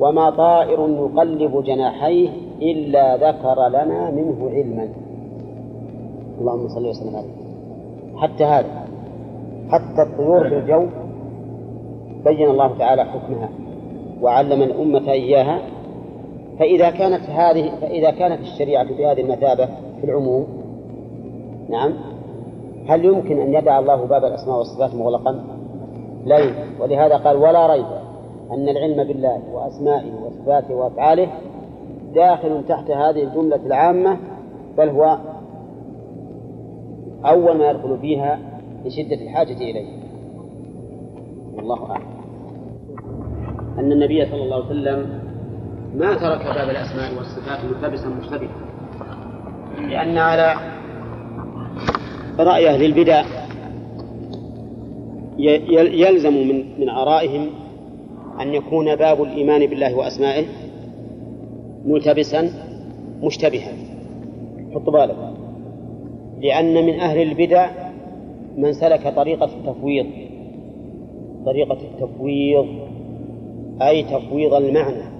وما 0.00 0.30
طائر 0.30 0.88
يقلب 0.88 1.64
جناحيه 1.64 2.28
إلا 2.62 3.16
ذكر 3.16 3.68
لنا 3.68 4.10
منه 4.10 4.50
علما. 4.50 4.88
اللهم 6.40 6.68
صل 6.68 6.86
وسلم 6.86 7.16
عليه. 7.16 7.38
حتى 8.16 8.44
هذا 8.44 8.86
حتى 9.70 10.02
الطيور 10.02 10.48
في 10.48 10.58
الجو 10.58 10.86
بين 12.24 12.50
الله 12.50 12.78
تعالى 12.78 13.04
حكمها 13.04 13.48
وعلم 14.22 14.62
الأمة 14.62 15.10
إياها 15.10 15.58
فإذا 16.58 16.90
كانت 16.90 17.30
هذه 17.30 17.70
فإذا 17.80 18.10
كانت 18.10 18.40
الشريعة 18.40 18.84
بهذه 18.84 19.20
المثابة 19.20 19.66
في 20.00 20.04
العموم 20.04 20.46
نعم 21.68 21.94
هل 22.88 23.04
يمكن 23.04 23.40
أن 23.40 23.54
يدع 23.54 23.78
الله 23.78 24.04
باب 24.06 24.24
الأسماء 24.24 24.58
والصفات 24.58 24.94
مغلقا؟ 24.94 25.44
لا 26.24 26.38
يمكن. 26.38 26.80
ولهذا 26.80 27.16
قال 27.16 27.36
ولا 27.36 27.66
ريب 27.66 27.86
أن 28.50 28.68
العلم 28.68 29.04
بالله 29.04 29.42
وأسمائه 29.52 30.12
وصفاته 30.24 30.74
وأفعاله 30.74 31.28
داخل 32.14 32.64
تحت 32.68 32.90
هذه 32.90 33.22
الجملة 33.22 33.66
العامة 33.66 34.18
بل 34.78 34.88
هو 34.88 35.18
أول 37.24 37.58
ما 37.58 37.70
يدخل 37.70 37.98
فيها 37.98 38.38
لشدة 38.84 39.16
الحاجة 39.16 39.56
إليه. 39.56 39.86
والله 41.56 41.90
أعلم. 41.90 42.18
أن 43.78 43.92
النبي 43.92 44.26
صلى 44.26 44.42
الله 44.42 44.56
عليه 44.56 44.66
وسلم 44.66 45.27
ما 45.94 46.14
ترك 46.14 46.44
باب 46.44 46.70
الأسماء 46.70 47.14
والصفات 47.18 47.58
ملتبسا 47.64 48.08
مشتبها. 48.08 48.56
لأن 49.88 50.18
على 50.18 50.54
رأي 52.38 52.68
أهل 52.68 52.84
البدع 52.84 53.24
يلزم 55.38 56.32
من 56.32 56.80
من 56.80 56.88
آرائهم 56.88 57.46
أن 58.40 58.54
يكون 58.54 58.96
باب 58.96 59.22
الإيمان 59.22 59.66
بالله 59.66 59.94
وأسمائه 59.94 60.44
ملتبسا 61.84 62.50
مشتبها. 63.22 63.72
حط 64.74 64.90
بالك. 64.90 65.16
لأن 66.40 66.86
من 66.86 67.00
أهل 67.00 67.22
البدع 67.22 67.70
من 68.56 68.72
سلك 68.72 69.14
طريقة 69.16 69.44
التفويض. 69.44 70.06
طريقة 71.46 71.78
التفويض 71.80 72.66
أي 73.82 74.02
تفويض 74.02 74.54
المعنى. 74.54 75.17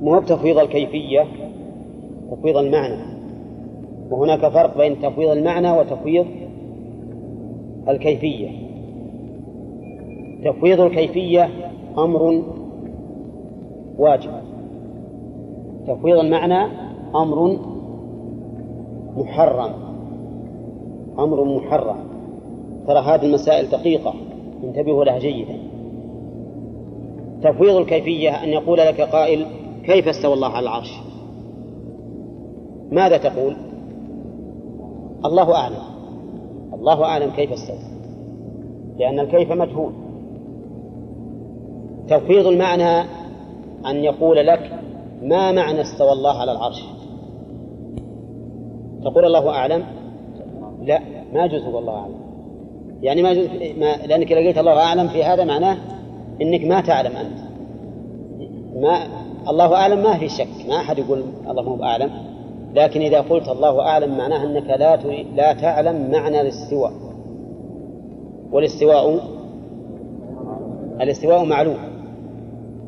مو 0.00 0.20
تفويض 0.20 0.58
الكيفية 0.58 1.26
تفويض 2.30 2.56
المعنى. 2.56 3.02
وهناك 4.10 4.48
فرق 4.48 4.78
بين 4.78 5.00
تفويض 5.02 5.30
المعنى 5.30 5.78
وتفويض 5.78 6.26
الكيفية. 7.88 8.48
تفويض 10.44 10.80
الكيفية 10.80 11.48
أمر 11.98 12.42
واجب. 13.98 14.30
تفويض 15.86 16.18
المعنى 16.18 16.72
أمر 17.14 17.58
محرم. 19.16 19.72
أمر 21.18 21.44
محرم. 21.44 21.96
ترى 22.86 22.98
هذه 22.98 23.24
المسائل 23.26 23.70
دقيقة. 23.70 24.14
انتبهوا 24.64 25.04
لها 25.04 25.18
جيدا. 25.18 25.58
تفويض 27.42 27.76
الكيفية 27.76 28.44
أن 28.44 28.48
يقول 28.48 28.78
لك 28.78 29.00
قائل 29.00 29.46
كيف 29.90 30.08
استوى 30.08 30.34
الله 30.34 30.48
على 30.48 30.64
العرش؟ 30.64 30.92
ماذا 32.90 33.16
تقول؟ 33.16 33.56
الله 35.24 35.54
أعلم. 35.54 35.82
الله 36.74 37.04
أعلم 37.04 37.30
كيف 37.30 37.52
استوى. 37.52 37.78
لأن 38.98 39.20
الكيف 39.20 39.52
مجهول. 39.52 39.92
تفويض 42.08 42.46
المعنى 42.46 43.00
أن 43.86 43.96
يقول 43.96 44.46
لك 44.46 44.80
ما 45.22 45.52
معنى 45.52 45.80
استوى 45.80 46.12
الله 46.12 46.40
على 46.40 46.52
العرش؟ 46.52 46.84
تقول 49.02 49.24
الله 49.24 49.50
أعلم؟ 49.50 49.84
لا 50.82 51.00
ما 51.32 51.44
يجوز 51.44 51.74
والله 51.74 51.94
أعلم. 51.94 52.20
يعني 53.02 53.22
ما 53.22 53.30
يجوز 53.30 53.46
ما 53.78 54.06
لأنك 54.06 54.32
لقيت 54.32 54.58
الله 54.58 54.82
أعلم 54.82 55.08
في 55.08 55.24
هذا 55.24 55.44
معناه 55.44 55.76
أنك 56.42 56.64
ما 56.64 56.80
تعلم 56.80 57.16
أنت. 57.16 57.38
ما 58.76 59.19
الله 59.48 59.74
أعلم 59.74 60.02
ما 60.02 60.18
في 60.18 60.28
شك 60.28 60.68
ما 60.68 60.76
أحد 60.76 60.98
يقول 60.98 61.24
الله 61.48 61.62
مو 61.62 61.82
أعلم 61.82 62.10
لكن 62.74 63.00
إذا 63.00 63.20
قلت 63.20 63.48
الله 63.48 63.80
أعلم 63.80 64.18
معناه 64.18 64.44
أنك 64.44 64.66
لا 64.66 64.96
لا 65.36 65.52
تعلم 65.52 66.10
معنى 66.10 66.40
الاستواء. 66.40 66.92
والاستواء 68.52 69.20
الاستواء 71.00 71.44
معلوم 71.44 71.76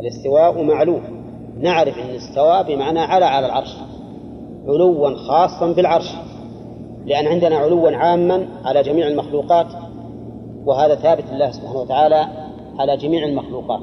الاستواء 0.00 0.62
معلوم. 0.62 1.22
نعرف 1.60 1.98
أن 1.98 2.14
استوى 2.14 2.64
بمعنى 2.64 3.00
على 3.00 3.24
على 3.24 3.46
العرش 3.46 3.76
علوا 4.68 5.16
خاصا 5.16 5.72
بالعرش 5.72 6.14
لأن 7.06 7.26
عندنا 7.26 7.56
علوا 7.56 7.90
عاما 7.90 8.46
على 8.64 8.82
جميع 8.82 9.06
المخلوقات 9.06 9.66
وهذا 10.66 10.94
ثابت 10.94 11.24
لله 11.32 11.50
سبحانه 11.50 11.80
وتعالى 11.80 12.26
على 12.78 12.96
جميع 12.96 13.24
المخلوقات 13.24 13.80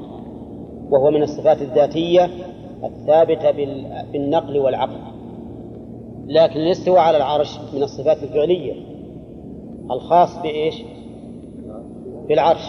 وهو 0.90 1.10
من 1.10 1.22
الصفات 1.22 1.62
الذاتية 1.62 2.30
الثابتة 2.84 3.50
بالنقل 4.12 4.58
والعقل 4.58 5.00
لكن 6.26 6.60
الاستواء 6.60 6.98
على 6.98 7.16
العرش 7.16 7.58
من 7.74 7.82
الصفات 7.82 8.22
الفعلية 8.22 8.74
الخاص 9.90 10.42
بإيش؟ 10.42 10.82
بالعرش. 12.28 12.66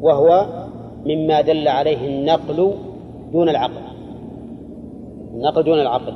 وهو 0.00 0.46
مما 1.06 1.40
دل 1.40 1.68
عليه 1.68 2.08
النقل 2.08 2.74
دون 3.32 3.48
العقل 3.48 3.82
النقل 5.34 5.62
دون 5.62 5.80
العقل 5.80 6.14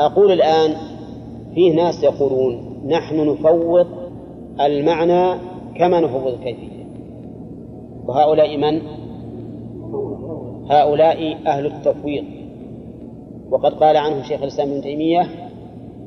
أقول 0.00 0.32
الآن 0.32 0.76
فيه 1.54 1.74
ناس 1.74 2.02
يقولون 2.02 2.82
نحن 2.86 3.28
نفوض 3.28 3.86
المعنى 4.60 5.40
كما 5.76 6.00
نفوض 6.00 6.26
الكيفية. 6.26 6.86
وهؤلاء 8.06 8.56
من؟ 8.56 8.82
هؤلاء 10.68 11.36
أهل 11.46 11.66
التفويض. 11.66 12.24
وقد 13.50 13.74
قال 13.74 13.96
عنهم 13.96 14.22
شيخ 14.22 14.42
الإسلام 14.42 14.70
ابن 14.70 14.82
تيمية 14.82 15.20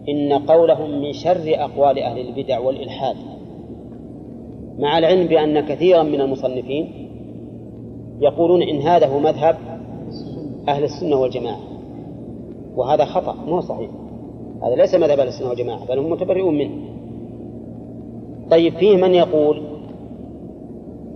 إن 0.10 0.34
قولهم 0.34 1.02
من 1.02 1.14
شر 1.14 1.44
أقوال 1.48 2.00
أهل 2.00 2.20
البدع 2.20 2.60
والإلحاد. 2.60 3.16
مع 4.80 4.98
العلم 4.98 5.28
بأن 5.28 5.60
كثيرا 5.60 6.04
من 6.04 6.22
المصنفين 6.22 7.10
يقولون 8.22 8.62
إن 8.64 8.82
هذا 8.82 9.08
هو 9.08 9.20
مذهب 9.20 9.58
أهل 10.68 10.84
السنة 10.84 11.16
والجماعة. 11.16 11.60
وهذا 12.76 13.06
خطأ 13.06 13.36
مو 13.48 13.62
صحيح. 13.62 13.90
هذا 14.64 14.76
ليس 14.76 14.96
مذهب 14.96 15.20
أهل 15.20 15.28
السنة 15.28 15.50
والجماعة 15.50 15.86
بل 15.86 16.00
هم 16.00 16.10
متبرئون 16.10 16.58
منه. 16.58 16.72
طيب 18.52 18.74
فيه 18.74 18.98
من 18.98 19.14
يقول 19.14 19.62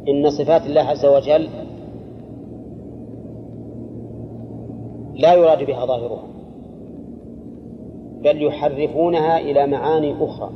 إن 0.07 0.29
صفات 0.29 0.65
الله 0.65 0.81
عز 0.81 1.05
وجل 1.05 1.49
لا 5.19 5.33
يراد 5.33 5.63
بها 5.63 5.85
ظاهرها 5.85 6.23
بل 8.23 8.43
يحرفونها 8.43 9.39
إلى 9.39 9.67
معاني 9.67 10.15
أخرى 10.23 10.49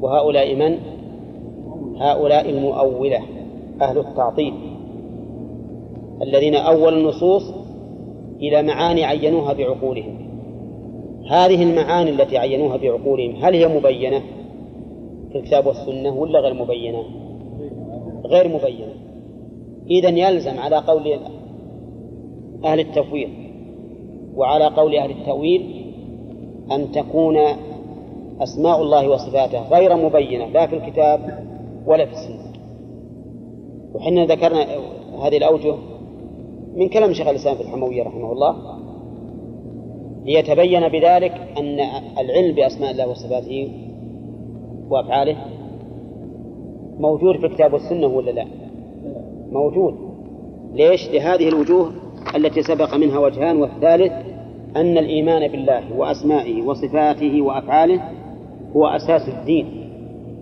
وهؤلاء 0.00 0.54
من؟ 0.54 0.78
هؤلاء 1.98 2.50
المؤولة 2.50 3.22
أهل 3.80 3.98
التعطيل 3.98 4.54
الذين 6.22 6.54
أول 6.54 6.98
النصوص 6.98 7.42
إلى 8.40 8.62
معاني 8.62 9.04
عينوها 9.04 9.52
بعقولهم 9.52 10.26
هذه 11.30 11.62
المعاني 11.62 12.10
التي 12.10 12.38
عينوها 12.38 12.76
بعقولهم 12.76 13.36
هل 13.36 13.54
هي 13.54 13.68
مبينة 13.68 14.22
في 15.32 15.38
الكتاب 15.38 15.66
والسنة 15.66 16.14
ولا 16.14 16.40
غير 16.40 16.54
مبينة؟ 16.54 17.02
غير 18.24 18.48
مبينة 18.48 18.92
إذا 19.90 20.08
يلزم 20.08 20.58
على 20.58 20.76
قول 20.76 21.18
أهل 22.64 22.80
التفويض 22.80 23.28
وعلى 24.36 24.66
قول 24.66 24.96
أهل 24.96 25.10
التأويل 25.10 25.86
أن 26.72 26.92
تكون 26.92 27.36
أسماء 28.40 28.82
الله 28.82 29.08
وصفاته 29.08 29.68
غير 29.68 29.96
مبينة 29.96 30.46
لا 30.46 30.66
في 30.66 30.76
الكتاب 30.76 31.44
ولا 31.86 32.06
في 32.06 32.12
السنة 32.12 32.52
وحنا 33.94 34.24
ذكرنا 34.24 34.66
هذه 35.22 35.36
الأوجه 35.36 35.74
من 36.76 36.88
كلام 36.88 37.12
شيخ 37.12 37.28
الإسلام 37.28 37.56
في 37.56 37.62
الحموية 37.62 38.02
رحمه 38.02 38.32
الله 38.32 38.56
ليتبين 40.24 40.88
بذلك 40.88 41.32
أن 41.58 41.80
العلم 42.18 42.54
بأسماء 42.54 42.90
الله 42.90 43.08
وصفاته 43.08 43.68
وأفعاله 44.90 45.36
موجود 46.98 47.36
في 47.36 47.46
الكتاب 47.46 47.72
والسنة 47.72 48.06
ولا 48.06 48.30
لا؟ 48.30 48.46
موجود 49.52 49.94
ليش؟ 50.74 51.10
لهذه 51.10 51.48
الوجوه 51.48 51.92
التي 52.34 52.62
سبق 52.62 52.94
منها 52.94 53.18
وجهان 53.18 53.56
والثالث 53.56 54.12
أن 54.76 54.98
الإيمان 54.98 55.48
بالله 55.48 55.82
وأسمائه 55.96 56.62
وصفاته 56.62 57.42
وأفعاله 57.42 58.00
هو 58.76 58.86
أساس 58.86 59.28
الدين 59.28 59.66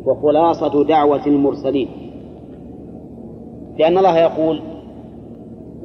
وخلاصة 0.04 0.84
دعوة 0.84 1.26
المرسلين. 1.26 1.88
لأن 3.78 3.98
الله 3.98 4.18
يقول 4.18 4.60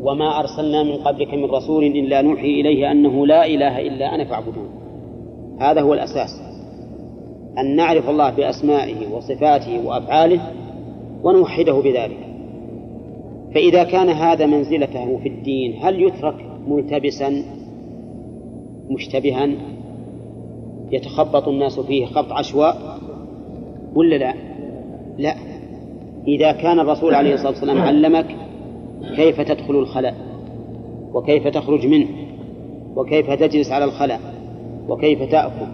وما 0.01 0.39
أرسلنا 0.39 0.83
من 0.83 0.95
قبلك 0.95 1.33
من 1.33 1.45
رسول 1.45 1.83
إلا 1.83 2.21
نوحي 2.21 2.47
إليه 2.61 2.91
أنه 2.91 3.27
لا 3.27 3.45
إله 3.45 3.79
إلا 3.79 4.15
أنا 4.15 4.25
فاعبدون 4.25 4.69
هذا 5.59 5.81
هو 5.81 5.93
الأساس. 5.93 6.41
أن 7.57 7.75
نعرف 7.75 8.09
الله 8.09 8.29
بأسمائه 8.29 9.15
وصفاته 9.15 9.87
وأفعاله 9.87 10.41
ونوحده 11.23 11.73
بذلك. 11.73 12.28
فإذا 13.53 13.83
كان 13.83 14.09
هذا 14.09 14.45
منزلته 14.45 15.17
في 15.17 15.29
الدين 15.29 15.73
هل 15.81 16.01
يترك 16.03 16.35
ملتبسا 16.67 17.43
مشتبها؟ 18.89 19.49
يتخبط 20.91 21.47
الناس 21.47 21.79
فيه 21.79 22.05
خبط 22.05 22.31
عشواء؟ 22.31 22.99
ولا 23.95 24.15
لا؟ 24.15 24.33
لا. 25.17 25.35
إذا 26.27 26.51
كان 26.51 26.79
الرسول 26.79 27.13
عليه 27.15 27.33
الصلاة 27.33 27.49
والسلام 27.49 27.81
علمك 27.81 28.25
كيف 29.15 29.41
تدخل 29.41 29.75
الخلاء 29.75 30.15
وكيف 31.13 31.47
تخرج 31.47 31.87
منه 31.87 32.07
وكيف 32.95 33.31
تجلس 33.31 33.71
على 33.71 33.85
الخلاء 33.85 34.19
وكيف 34.89 35.23
تأكل 35.23 35.67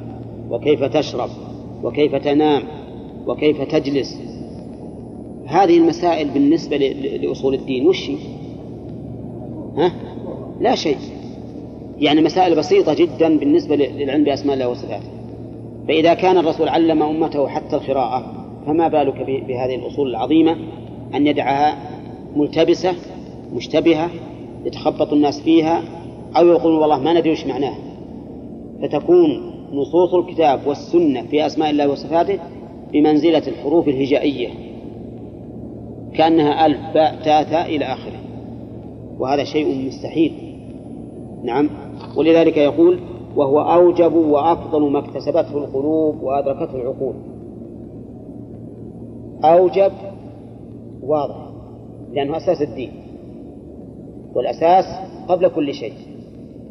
وكيف 0.49 0.83
تشرب 0.83 1.29
وكيف 1.83 2.15
تنام 2.15 2.63
وكيف 3.27 3.61
تجلس 3.61 4.34
هذه 5.45 5.77
المسائل 5.77 6.29
بالنسبة 6.29 6.77
لأصول 6.77 7.53
الدين 7.53 7.87
وش 7.87 8.11
ها؟ 9.77 9.91
لا 10.61 10.75
شيء. 10.75 10.97
يعني 11.99 12.21
مسائل 12.21 12.55
بسيطة 12.55 12.93
جدا 12.93 13.37
بالنسبة 13.37 13.75
للعلم 13.75 14.23
بأسماء 14.23 14.53
الله 14.53 14.69
وصفاته. 14.69 15.09
فإذا 15.87 16.13
كان 16.13 16.37
الرسول 16.37 16.69
علم 16.69 17.03
أمته 17.03 17.47
حتى 17.47 17.75
القراءة 17.75 18.45
فما 18.65 18.87
بالك 18.87 19.15
بهذه 19.47 19.75
الأصول 19.75 20.09
العظيمة 20.09 20.57
أن 21.15 21.27
يدعها 21.27 21.77
ملتبسة 22.35 22.95
مشتبهة 23.53 24.09
يتخبط 24.65 25.13
الناس 25.13 25.41
فيها 25.41 25.83
أو 26.37 26.47
يقولون 26.47 26.79
والله 26.79 26.99
ما 26.99 27.13
ندري 27.13 27.31
وش 27.31 27.45
معناها. 27.45 27.77
فتكون 28.81 29.51
نصوص 29.73 30.13
الكتاب 30.13 30.67
والسنة 30.67 31.21
في 31.21 31.45
أسماء 31.45 31.69
الله 31.69 31.89
وصفاته 31.89 32.39
بمنزلة 32.93 33.43
الحروف 33.47 33.87
الهجائية. 33.87 34.49
كأنها 36.17 36.65
ألف 36.65 36.79
باء 36.93 37.15
تاء 37.23 37.43
تاء 37.43 37.75
إلى 37.75 37.85
آخره. 37.85 38.19
وهذا 39.19 39.43
شيء 39.43 39.87
مستحيل. 39.87 40.33
نعم. 41.43 41.69
ولذلك 42.17 42.57
يقول 42.57 42.99
وهو 43.35 43.59
أوجب 43.61 44.15
وأفضل 44.15 44.91
ما 44.91 44.99
اكتسبته 44.99 45.57
القلوب 45.57 46.23
وأدركته 46.23 46.75
العقول. 46.75 47.13
أوجب 49.43 49.91
واضح 51.03 51.49
لأنه 52.13 52.37
أساس 52.37 52.61
الدين. 52.61 52.91
والأساس 54.33 54.85
قبل 55.27 55.47
كل 55.47 55.73
شيء. 55.73 55.93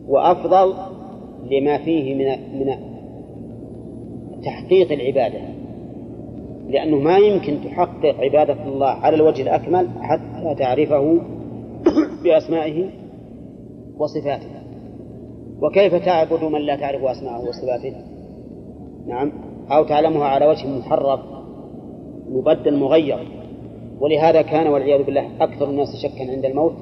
وأفضل 0.08 0.74
لما 1.50 1.78
فيه 1.78 2.14
من 2.14 2.58
من 2.58 2.74
تحقيق 4.44 4.92
العبادة. 4.92 5.53
لأنه 6.74 6.98
ما 6.98 7.18
يمكن 7.18 7.60
تحقق 7.64 8.14
عبادة 8.20 8.64
الله 8.66 8.86
على 8.86 9.16
الوجه 9.16 9.42
الأكمل 9.42 9.88
حتى 10.00 10.54
تعرفه 10.58 11.20
بأسمائه 12.24 12.90
وصفاته. 13.98 14.50
وكيف 15.62 15.94
تعبد 15.94 16.44
من 16.44 16.60
لا 16.60 16.76
تعرف 16.76 17.04
أسماءه 17.04 17.48
وصفاته؟ 17.48 17.94
نعم. 19.06 19.32
أو 19.70 19.84
تعلمها 19.84 20.24
على 20.24 20.46
وجه 20.46 20.66
محرف 20.78 21.20
مبدل 22.30 22.76
مغير. 22.76 23.28
ولهذا 24.00 24.42
كان 24.42 24.66
والعياذ 24.66 25.02
بالله 25.02 25.30
أكثر 25.40 25.70
الناس 25.70 25.88
شكا 26.02 26.32
عند 26.32 26.44
الموت. 26.44 26.74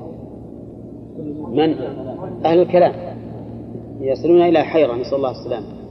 من؟ 1.48 1.74
أهل 2.44 2.58
الكلام. 2.60 2.92
يصلون 4.00 4.42
إلى 4.42 4.62
حيرة 4.62 4.94
نسأل 4.94 5.16
الله 5.16 5.30
السلامة. 5.30 5.81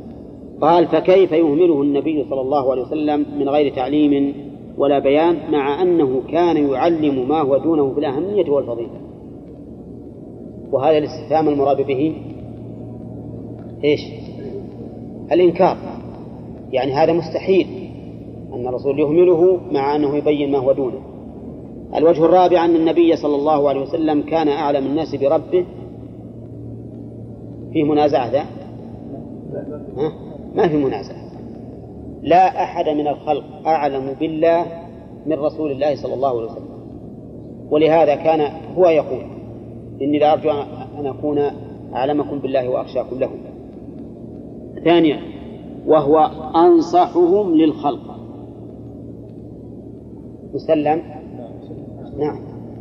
قال 0.62 0.88
فكيف 0.88 1.32
يهمله 1.32 1.82
النبي 1.82 2.26
صلى 2.30 2.42
الله 2.42 2.72
عليه 2.72 2.82
وسلم 2.82 3.26
من 3.40 3.50
غير 3.50 3.76
تعليم 3.76 4.34
ولا 4.78 5.00
بيان 5.00 5.52
مع 5.52 5.82
أنه 5.82 6.22
كان 6.32 6.58
يعلم 6.70 7.28
ما 7.30 7.42
هو 7.42 7.58
دونه 7.58 7.94
في 7.94 8.00
الأهمية 8.00 8.50
والفضيلة 8.50 9.02
وهذا 10.72 10.98
الاستفهام 10.98 11.50
المراد 11.50 11.82
به 11.82 12.16
إيش؟ 13.84 14.02
الإنكار 15.32 15.78
يعني 16.72 16.94
هذا 16.94 17.14
مستحيل 17.14 17.68
أن 18.54 18.68
الرسول 18.68 19.00
يهمله 19.00 19.60
مع 19.72 19.96
أنه 19.96 20.18
يبين 20.18 20.52
ما 20.52 20.58
هو 20.58 20.72
دونه 20.72 21.00
الوجه 21.96 22.26
الرابع 22.26 22.66
أن 22.66 22.76
النبي 22.76 23.16
صلى 23.16 23.36
الله 23.36 23.70
عليه 23.70 23.82
وسلم 23.82 24.22
كان 24.22 24.48
أعلم 24.48 24.86
الناس 24.86 25.16
بربه 25.16 25.66
فيه 27.74 27.84
منازعة 27.84 28.32
ذا 28.32 28.46
ها؟ 29.98 30.31
ما 30.56 30.68
في 30.68 30.78
منازعة 30.78 31.32
لا 32.24 32.64
أحد 32.64 32.90
من 32.90 33.08
الخلق 33.08 33.44
أعلم 33.66 34.16
بالله 34.20 34.66
من 35.26 35.40
رسول 35.40 35.72
الله 35.72 35.96
صلى 35.96 36.14
الله 36.14 36.30
عليه 36.30 36.52
وسلم. 36.52 36.72
ولهذا 37.72 38.16
كان 38.16 38.52
هو 38.78 38.88
يقول 38.88 39.26
إني 40.02 40.20
لأرجو 40.20 40.52
أن 41.00 41.06
أكون 41.06 41.40
أعلمكم 41.94 42.40
بالله 42.40 42.70
وأخشاكم 42.70 43.20
له. 43.20 43.30
ثانيا 44.86 45.20
وهو 45.88 46.20
أنصحهم 46.56 47.56
للخلق. 47.56 48.16
مسلم؟ 50.54 51.02
نعم. 52.18 52.40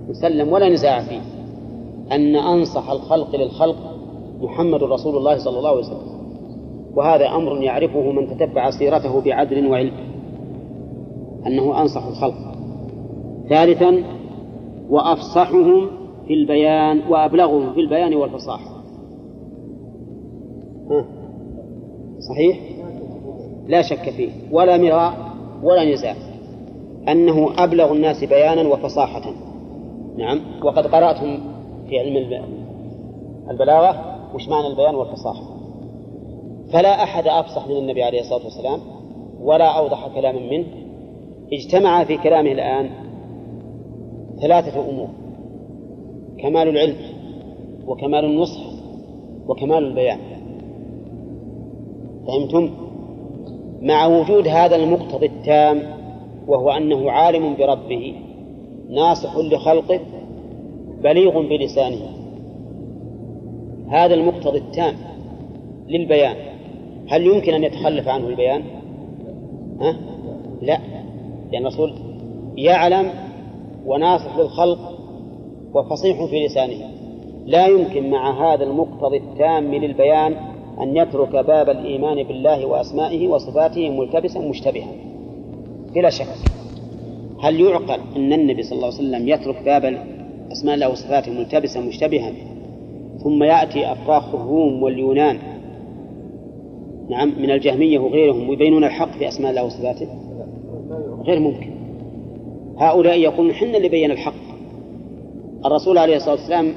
مسلم 0.09 0.53
ولا 0.53 0.69
نزاع 0.69 1.03
فيه. 1.03 1.21
أن 2.13 2.37
أنصح 2.37 2.91
الخلق 2.91 3.37
للخلق 3.37 3.77
محمد 4.41 4.83
رسول 4.83 5.17
الله 5.17 5.39
صلى 5.39 5.59
الله 5.59 5.71
عليه 5.71 5.81
وسلم. 5.81 6.20
وهذا 6.97 7.29
أمر 7.29 7.63
يعرفه 7.63 8.13
من 8.13 8.27
تتبع 8.27 8.71
سيرته 8.71 9.21
بعدل 9.21 9.67
وعلم 9.67 9.93
أنه 11.47 11.81
أنصح 11.83 12.07
الخلق. 12.07 12.55
ثالثا 13.49 14.05
وأفصحهم 14.91 15.91
في 16.27 16.35
البيان 16.35 17.01
وأبلغهم 17.09 17.73
في 17.73 17.81
البيان 17.81 18.15
والفصاحة. 18.15 18.71
صحيح؟ 22.29 22.59
لا 23.69 23.83
شك 23.83 24.11
فيه 24.11 24.31
ولا 24.53 24.77
مراء 24.77 25.13
ولا 25.63 25.93
نزاع. 25.93 26.15
أنه 27.09 27.65
أبلغ 27.65 27.93
الناس 27.93 28.25
بيانا 28.25 28.69
وفصاحة. 28.69 29.33
نعم. 30.17 30.41
وقد 30.63 30.87
قرأتم 30.87 31.39
في 31.89 31.99
علم 31.99 32.45
البلاغة 33.51 34.17
وش 34.35 34.49
معنى 34.49 34.67
البيان 34.67 34.95
والفصاحة؟ 34.95 35.50
فلا 36.73 37.03
أحد 37.03 37.27
أفصح 37.27 37.69
من 37.69 37.77
النبي 37.77 38.03
عليه 38.03 38.21
الصلاة 38.21 38.45
والسلام 38.45 38.81
ولا 39.41 39.79
أوضح 39.79 40.09
كلاما 40.15 40.41
منه. 40.41 40.67
اجتمع 41.53 42.05
في 42.05 42.17
كلامه 42.17 42.53
الآن 42.53 42.91
ثلاثة 44.41 44.91
أمور 44.91 45.09
كمال 46.39 46.69
العلم 46.69 46.97
وكمال 47.87 48.25
النصح 48.25 48.61
وكمال 49.49 49.85
البيان. 49.85 50.19
فهمتم؟ 52.27 52.71
مع 53.83 54.07
وجود 54.07 54.49
هذا 54.49 54.77
المقتضى 54.77 55.27
التام 55.27 55.83
وهو 56.47 56.71
أنه 56.71 57.11
عالم 57.11 57.57
بربه 57.57 58.15
ناصح 58.91 59.37
لخلقه 59.37 60.01
بليغ 61.03 61.49
بلسانه. 61.49 62.21
هذا 63.89 64.15
المقتضى 64.15 64.59
التام 64.59 64.95
للبيان. 65.89 66.50
هل 67.11 67.27
يمكن 67.27 67.55
أن 67.55 67.65
يتخلف 67.65 68.09
عنه 68.09 68.29
البيان؟ 68.29 68.63
ها؟ 69.81 69.97
لا. 70.63 70.79
لأن 71.53 71.63
الرسول 71.63 71.93
يعلم 72.57 73.11
وناصح 73.87 74.39
للخلق 74.39 74.79
وفصيح 75.75 76.25
في 76.25 76.47
لسانه. 76.47 76.91
لا 77.47 77.67
يمكن 77.67 78.11
مع 78.11 78.55
هذا 78.55 78.65
المقتضى 78.65 79.17
التام 79.17 79.75
للبيان 79.75 80.37
أن 80.81 80.97
يترك 80.97 81.37
باب 81.47 81.71
الإيمان 81.71 82.23
بالله 82.23 82.67
وأسمائه 82.67 83.29
وصفاته 83.29 83.91
ملتبسا 83.91 84.41
مشتبها. 84.41 84.93
بلا 85.95 86.11
شك. 86.11 86.29
هل 87.43 87.61
يعقل 87.61 88.01
أن 88.17 88.33
النبي 88.33 88.63
صلى 88.63 88.77
الله 88.77 88.87
عليه 88.87 88.97
وسلم 88.97 89.29
يترك 89.29 89.63
باب 89.65 89.85
أسماء 90.53 90.75
الله 90.75 90.89
وصفاته 90.91 91.33
ملتبسا 91.33 91.81
مشتبها؟ 91.81 92.33
ثم 93.25 93.43
يأتي 93.43 93.93
أفراخ 93.93 94.35
الروم 94.35 94.83
واليونان 94.83 95.39
نعم 97.11 97.33
من 97.39 97.51
الجهمية 97.51 97.99
وغيرهم 97.99 98.49
ويبينون 98.49 98.85
الحق 98.85 99.11
في 99.11 99.29
أسماء 99.29 99.51
الله 99.51 99.65
وصفاته؟ 99.65 100.09
غير 101.25 101.41
ممكن. 101.41 101.71
هؤلاء 102.79 103.19
يقولون 103.19 103.53
حنا 103.53 103.77
اللي 103.77 103.89
بين 103.89 104.11
الحق. 104.11 104.35
الرسول 105.65 105.99
عليه 105.99 106.17
الصلاة 106.17 106.35
والسلام 106.35 106.73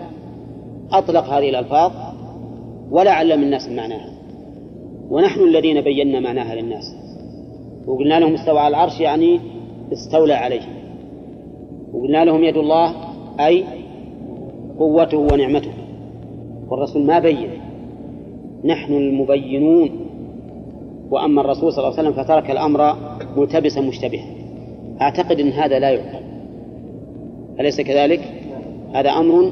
أطلق 0.91 1.23
هذه 1.23 1.49
الألفاظ 1.49 1.91
ولا 2.91 3.11
علم 3.11 3.43
الناس 3.43 3.69
معناها. 3.69 4.09
ونحن 5.09 5.39
الذين 5.39 5.81
بينا 5.81 6.19
معناها 6.19 6.55
للناس. 6.55 6.95
وقلنا 7.87 8.19
لهم 8.19 8.33
استوى 8.33 8.59
على 8.59 8.75
العرش 8.75 8.99
يعني 8.99 9.39
استولى 9.93 10.33
عليه 10.33 10.61
وقلنا 11.93 12.25
لهم 12.25 12.43
يد 12.43 12.57
الله 12.57 12.95
أي 13.39 13.63
قوته 14.79 15.17
ونعمته. 15.17 15.71
والرسول 16.69 17.05
ما 17.05 17.19
بين. 17.19 17.49
نحن 18.65 18.93
المبينون. 18.93 19.89
وأما 21.13 21.41
الرسول 21.41 21.73
صلى 21.73 21.87
الله 21.87 21.99
عليه 21.99 22.09
وسلم 22.09 22.23
فترك 22.23 22.51
الأمر 22.51 22.95
ملتبسا 23.37 23.81
مشتبها. 23.81 24.25
أعتقد 25.01 25.39
أن 25.39 25.49
هذا 25.49 25.79
لا 25.79 25.89
يعقل. 25.89 26.23
أليس 27.59 27.81
كذلك؟ 27.81 28.21
هذا 28.93 29.09
أمر 29.09 29.51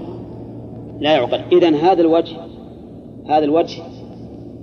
لا 1.00 1.12
يعقل. 1.12 1.40
إذن 1.52 1.76
هذا 1.76 2.02
الوجه 2.02 2.38
هذا 3.30 3.46
الوجه 3.46 3.82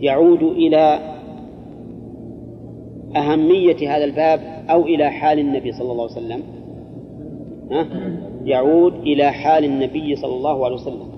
يعود 0.01 0.43
إلى 0.43 0.99
أهمية 3.17 3.97
هذا 3.97 4.05
الباب 4.05 4.41
أو 4.71 4.83
إلى 4.83 5.11
حال 5.11 5.39
النبي 5.39 5.73
صلى 5.73 5.93
الله 5.93 6.03
عليه 6.03 6.13
وسلم. 6.13 6.43
ها؟ 7.71 7.87
يعود 8.45 8.95
إلى 8.95 9.33
حال 9.33 9.65
النبي 9.65 10.17
صلى 10.17 10.35
الله 10.35 10.65
عليه 10.65 10.75
وسلم. 10.75 11.09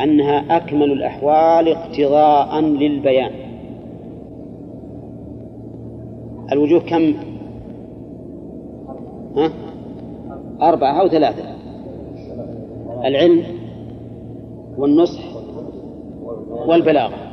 أنها 0.00 0.56
أكمل 0.56 0.92
الأحوال 0.92 1.68
اقتضاء 1.68 2.60
للبيان. 2.60 3.49
الوجوه 6.52 6.80
كم؟ 6.80 7.14
ها؟ 9.36 9.52
أربعة 10.62 11.00
أو 11.00 11.08
ثلاثة. 11.08 11.44
العلم 13.04 13.42
والنصح 14.78 15.22
والبلاغة. 16.66 17.32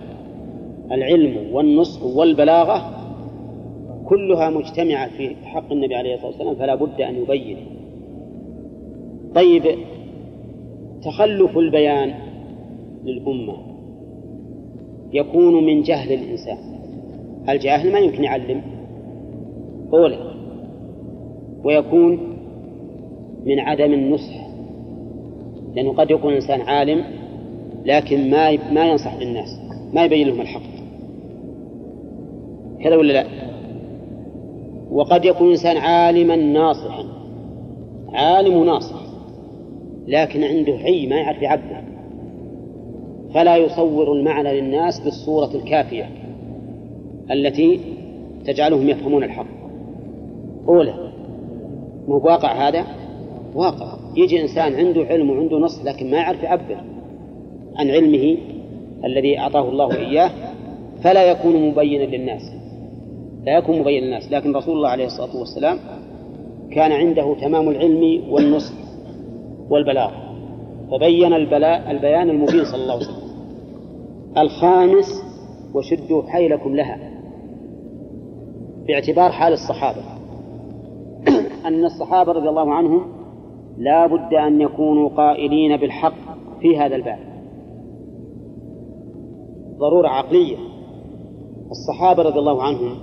العلم 0.92 1.56
والنصح 1.56 2.04
والبلاغة 2.04 2.94
كلها 4.06 4.50
مجتمعة 4.50 5.10
في 5.10 5.36
حق 5.36 5.72
النبي 5.72 5.96
عليه 5.96 6.16
الصلاة 6.16 6.30
والسلام 6.30 6.56
فلا 6.56 6.76
بد 6.76 7.02
أن 7.02 7.16
يبين. 7.16 7.58
طيب 9.36 9.64
تخلف 11.04 11.58
البيان 11.58 12.14
للأمة 13.06 13.58
يكون 15.14 15.66
من 15.66 15.82
جهل 15.82 16.14
الإنسان. 16.14 16.58
الجاهل 17.50 17.92
ما 17.92 18.00
يمكن 18.00 18.24
يعلم؟ 18.24 18.77
أولا 19.94 20.18
ويكون 21.64 22.38
من 23.46 23.60
عدم 23.60 23.94
النصح 23.94 24.48
لأنه 25.76 25.94
قد 25.94 26.12
يكون 26.12 26.30
الإنسان 26.32 26.62
عالم 26.62 27.04
لكن 27.86 28.30
ما 28.30 28.72
ما 28.74 28.86
ينصح 28.86 29.20
للناس 29.20 29.60
ما 29.94 30.04
يبين 30.04 30.28
لهم 30.28 30.42
الحق. 30.42 30.62
كذا 32.84 32.96
ولا 32.96 33.14
لا؟ 33.14 33.26
وقد 34.92 35.26
يكون 35.26 35.48
الإنسان 35.48 35.78
عالما 35.78 36.36
ناصحا 36.36 37.04
عالم 38.14 38.64
ناصح 38.64 39.02
لكن 40.08 40.44
عنده 40.44 40.74
عي 40.74 41.08
ما 41.08 41.16
يعرف 41.16 41.42
يعبر. 41.42 41.84
فلا 43.34 43.58
يصور 43.58 44.14
المعنى 44.14 44.62
للناس 44.62 45.00
بالصورة 45.00 45.56
الكافية 45.56 46.10
التي 47.32 47.80
تجعلهم 48.46 48.90
يفهمون 48.90 49.24
الحق. 49.24 49.57
أولى. 50.70 51.12
مو 52.08 52.18
واقع 52.18 52.68
هذا؟ 52.68 52.86
واقع. 53.56 53.98
يجي 54.16 54.42
إنسان 54.42 54.76
عنده 54.76 55.02
علم 55.02 55.30
وعنده 55.30 55.58
نص 55.58 55.86
لكن 55.86 56.12
ما 56.12 56.18
يعرف 56.18 56.44
يعبر 56.44 56.78
عن 57.76 57.90
علمه 57.90 58.38
الذي 59.06 59.40
أعطاه 59.40 59.70
الله 59.70 59.96
إياه 59.98 60.32
فلا 61.04 61.24
يكون 61.24 61.70
مبينا 61.70 62.04
للناس. 62.04 62.42
لا 63.46 63.58
يكون 63.58 63.80
مبينا 63.80 64.06
للناس. 64.06 64.32
لكن 64.32 64.56
رسول 64.56 64.78
الله 64.78 64.90
عليه 64.90 65.06
الصلاة 65.06 65.40
والسلام 65.40 65.78
كان 66.72 66.92
عنده 66.92 67.36
تمام 67.42 67.70
العلم 67.70 68.34
والنصح 68.34 68.74
والبلاغ. 69.70 70.12
فبين 70.92 71.34
البلاء 71.34 71.92
البيان 71.92 72.30
المبين 72.30 72.66
صلى 72.66 72.82
الله 72.82 72.94
عليه 72.94 73.06
وسلم. 73.06 73.28
الخامس 74.38 75.24
وشدوا 75.74 76.24
حيلكم 76.24 76.76
لها. 76.76 77.12
باعتبار 78.88 79.32
حال 79.32 79.54
الصحابة. 79.54 80.17
أن 81.68 81.86
الصحابة 81.86 82.32
رضي 82.32 82.50
الله 82.50 82.74
عنهم 82.74 83.02
لا 83.78 84.08
بد 84.08 84.34
أن 84.34 84.62
يكونوا 84.62 85.10
قائلين 85.10 85.78
بالحق 85.78 86.14
في 86.62 86.78
هذا 86.78 86.96
الباب. 86.96 87.20
ضرورة 89.78 90.08
عقلية. 90.08 90.58
الصحابة 91.72 92.24
رضي 92.24 92.40
الله 92.40 92.64
عنهم 92.64 92.98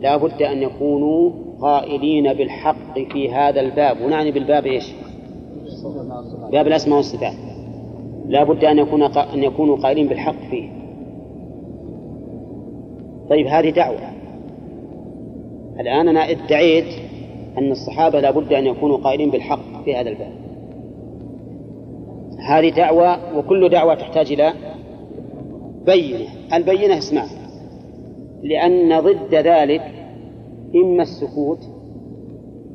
لا 0.00 0.16
بد 0.16 0.42
أن 0.42 0.62
يكونوا 0.62 1.30
قائلين 1.60 2.34
بالحق 2.34 2.94
في 3.12 3.32
هذا 3.32 3.60
الباب. 3.60 4.00
ونعني 4.00 4.30
بالباب 4.30 4.66
إيش؟ 4.66 4.94
باب 6.52 6.66
الأسماء 6.66 6.96
والصفات. 6.96 7.34
لا 8.26 8.44
بد 8.44 8.64
أن 8.64 8.78
يكون 8.78 9.02
أن 9.02 9.42
يكونوا 9.42 9.76
قائلين 9.76 10.08
بالحق 10.08 10.40
فيه. 10.50 10.70
طيب 13.30 13.46
هذه 13.46 13.70
دعوة. 13.70 13.98
الآن 15.80 16.08
أنا 16.08 16.30
ادعيت 16.30 17.07
أن 17.58 17.70
الصحابة 17.70 18.20
لا 18.20 18.30
بد 18.30 18.52
أن 18.52 18.66
يكونوا 18.66 18.96
قائلين 18.96 19.30
بالحق 19.30 19.84
في 19.84 19.96
هذا 19.96 20.08
الباب. 20.10 20.32
هذه 22.48 22.70
دعوة 22.70 23.38
وكل 23.38 23.68
دعوة 23.68 23.94
تحتاج 23.94 24.32
إلى 24.32 24.52
بينة. 25.86 26.26
البينة 26.54 26.98
اسمها 26.98 27.28
لأن 28.42 29.00
ضد 29.00 29.34
ذلك 29.34 29.82
إما 30.74 31.02
السكوت 31.02 31.58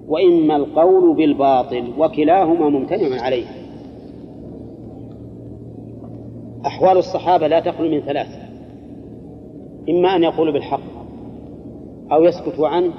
وإما 0.07 0.55
القول 0.55 1.15
بالباطل 1.15 1.93
وكلاهما 1.97 2.69
ممتنع 2.69 3.21
عليه. 3.21 3.45
أحوال 6.65 6.97
الصحابة 6.97 7.47
لا 7.47 7.59
تخلو 7.59 7.89
من 7.89 7.99
ثلاث 7.99 8.27
إما 9.89 10.15
أن 10.15 10.23
يقولوا 10.23 10.53
بالحق 10.53 10.79
أو 12.11 12.23
يسكتوا 12.23 12.67
عنه 12.67 12.93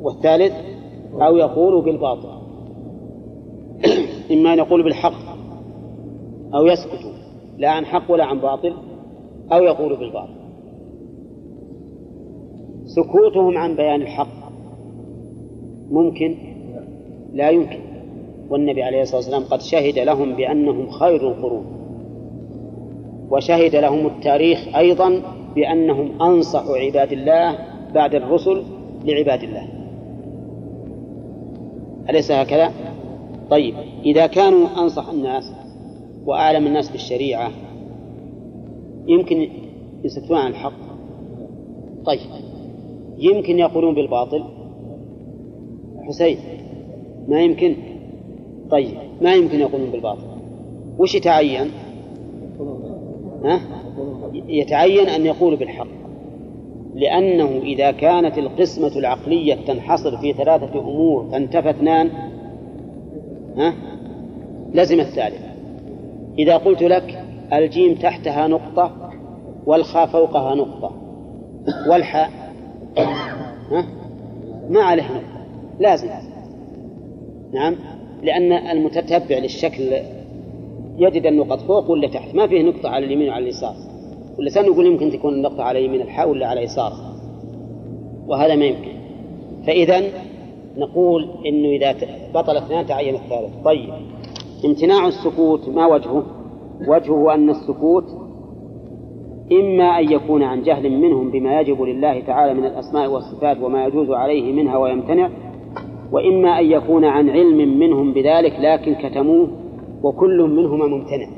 والثالث 0.00 0.71
أو 1.14 1.36
يقولوا 1.36 1.82
بالباطل. 1.82 2.28
إما 4.32 4.52
أن 4.52 4.58
يقولوا 4.58 4.84
بالحق 4.84 5.36
أو 6.54 6.66
يسكتوا 6.66 7.12
لا 7.58 7.70
عن 7.70 7.86
حق 7.86 8.10
ولا 8.10 8.24
عن 8.24 8.38
باطل 8.40 8.74
أو 9.52 9.62
يقولوا 9.62 9.96
بالباطل. 9.96 10.34
سكوتهم 12.84 13.58
عن 13.58 13.76
بيان 13.76 14.02
الحق 14.02 14.52
ممكن 15.90 16.36
لا 17.32 17.50
يمكن. 17.50 17.80
والنبي 18.50 18.82
عليه 18.82 19.02
الصلاة 19.02 19.16
والسلام 19.16 19.42
قد 19.44 19.60
شهد 19.60 19.98
لهم 19.98 20.36
بأنهم 20.36 20.90
خير 20.90 21.28
القرون. 21.28 21.64
وشهد 23.30 23.76
لهم 23.76 24.06
التاريخ 24.06 24.76
أيضا 24.76 25.22
بأنهم 25.54 26.22
أنصح 26.22 26.64
عباد 26.68 27.12
الله 27.12 27.58
بعد 27.94 28.14
الرسل 28.14 28.62
لعباد 29.04 29.42
الله. 29.42 29.81
أليس 32.10 32.30
هكذا؟ 32.30 32.72
طيب 33.50 33.74
إذا 34.04 34.26
كانوا 34.26 34.68
أنصح 34.78 35.08
الناس 35.08 35.52
وأعلم 36.26 36.66
الناس 36.66 36.90
بالشريعة 36.90 37.50
يمكن 39.06 39.48
يسكتون 40.04 40.36
عن 40.36 40.50
الحق. 40.50 40.72
طيب 42.04 42.20
يمكن 43.18 43.58
يقولون 43.58 43.94
بالباطل؟ 43.94 44.44
حسين 46.02 46.38
ما 47.28 47.42
يمكن؟ 47.42 47.76
طيب 48.70 48.94
ما 49.20 49.34
يمكن 49.34 49.60
يقولون 49.60 49.90
بالباطل؟ 49.90 50.26
وش 50.98 51.14
يتعين؟ 51.14 51.70
ها؟ 53.44 53.60
يتعين 54.32 55.08
أن 55.08 55.26
يقولوا 55.26 55.58
بالحق. 55.58 56.01
لأنه 56.94 57.60
إذا 57.62 57.90
كانت 57.90 58.38
القسمة 58.38 58.96
العقلية 58.96 59.54
تنحصر 59.54 60.16
في 60.16 60.32
ثلاثة 60.32 60.80
أمور 60.80 61.28
فانتفى 61.32 61.70
اثنان 61.70 62.10
ها؟ 63.56 63.74
لزم 64.74 65.00
الثالث. 65.00 65.42
إذا 66.38 66.56
قلت 66.56 66.82
لك 66.82 67.24
الجيم 67.52 67.94
تحتها 67.94 68.46
نقطة 68.46 69.10
والخاء 69.66 70.06
فوقها 70.06 70.54
نقطة 70.54 70.92
والحاء 71.88 72.30
ها؟ 73.70 73.86
ما 74.70 74.82
عليه 74.82 75.02
نقطة. 75.02 75.46
لازم. 75.80 76.08
نعم؟ 77.52 77.76
لأن 78.22 78.52
المتتبع 78.52 79.38
للشكل 79.38 79.92
يجد 80.98 81.26
النقط 81.26 81.60
فوق 81.60 81.90
ولا 81.90 82.08
تحت. 82.08 82.34
ما 82.34 82.46
فيه 82.46 82.62
نقطة 82.62 82.88
على 82.88 83.06
اليمين 83.06 83.28
وعلى 83.28 83.42
اليسار. 83.42 83.74
واللسان 84.38 84.64
يقول 84.64 84.86
يمكن 84.86 85.10
تكون 85.10 85.34
النقطة 85.34 85.62
على 85.62 85.84
يمين 85.84 86.00
الحاء 86.00 86.30
ولا 86.30 86.46
على 86.46 86.62
يسارها 86.62 87.12
وهذا 88.26 88.56
ما 88.56 88.64
يمكن. 88.64 88.92
فإذا 89.66 90.02
نقول 90.76 91.28
إنه 91.46 91.68
إذا 91.68 91.96
بطل 92.34 92.56
اثنان 92.56 92.86
تعين 92.86 93.14
الثالث. 93.14 93.64
طيب. 93.64 93.90
امتناع 94.64 95.08
السكوت 95.08 95.68
ما 95.68 95.86
وجهه؟ 95.86 96.24
وجهه 96.88 97.34
أن 97.34 97.50
السكوت 97.50 98.04
إما 99.52 99.98
أن 99.98 100.12
يكون 100.12 100.42
عن 100.42 100.62
جهل 100.62 100.90
منهم 100.90 101.30
بما 101.30 101.60
يجب 101.60 101.82
لله 101.82 102.20
تعالى 102.20 102.54
من 102.54 102.64
الأسماء 102.64 103.10
والصفات 103.10 103.56
وما 103.62 103.86
يجوز 103.86 104.10
عليه 104.10 104.52
منها 104.52 104.76
ويمتنع 104.76 105.30
وإما 106.12 106.58
أن 106.58 106.70
يكون 106.70 107.04
عن 107.04 107.30
علم 107.30 107.78
منهم 107.78 108.12
بذلك 108.12 108.56
لكن 108.60 108.94
كتموه 108.94 109.48
وكل 110.02 110.42
منهما 110.42 110.86
ممتنع. 110.86 111.28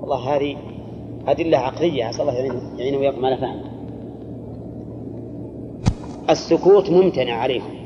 والله 0.00 0.36
هذه 0.36 0.56
أدلة 1.28 1.58
عقلية. 1.58 2.10
أسأل 2.10 2.28
الله 2.28 2.60
يعين 2.78 2.96
وياكم 2.96 3.24
على 3.24 3.36
فهم 3.36 3.60
السكوت 6.30 6.90
ممتنع 6.90 7.32
عليهم 7.32 7.78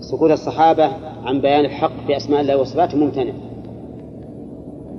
سكوت 0.00 0.30
الصحابة 0.30 0.90
عن 1.24 1.40
بيان 1.40 1.64
الحق 1.64 1.92
في 2.06 2.16
أسماء 2.16 2.40
الله 2.40 2.60
وصفاته 2.60 2.98
ممتنع. 2.98 3.32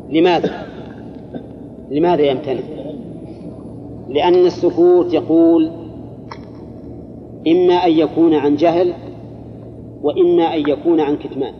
لماذا؟ 0.10 0.68
لماذا 1.92 2.22
يمتنع؟ 2.22 2.62
لأن 4.10 4.34
السكوت 4.36 5.14
يقول 5.14 5.72
إما 7.48 7.74
أن 7.74 7.92
يكون 7.92 8.34
عن 8.34 8.56
جهل 8.56 8.94
وإما 10.02 10.56
أن 10.56 10.70
يكون 10.70 11.00
عن 11.00 11.18
كتمان. 11.18 11.54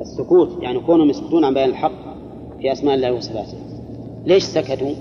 السكوت 0.00 0.62
يعني 0.62 0.80
كونهم 0.80 1.10
يسكتون 1.10 1.44
عن 1.44 1.54
بيان 1.54 1.68
الحق 1.68 2.03
في 2.64 2.72
أسماء 2.72 2.94
الله 2.94 3.12
وصفاته 3.12 3.58
ليش 4.26 4.42
سكتوا؟ 4.42 4.94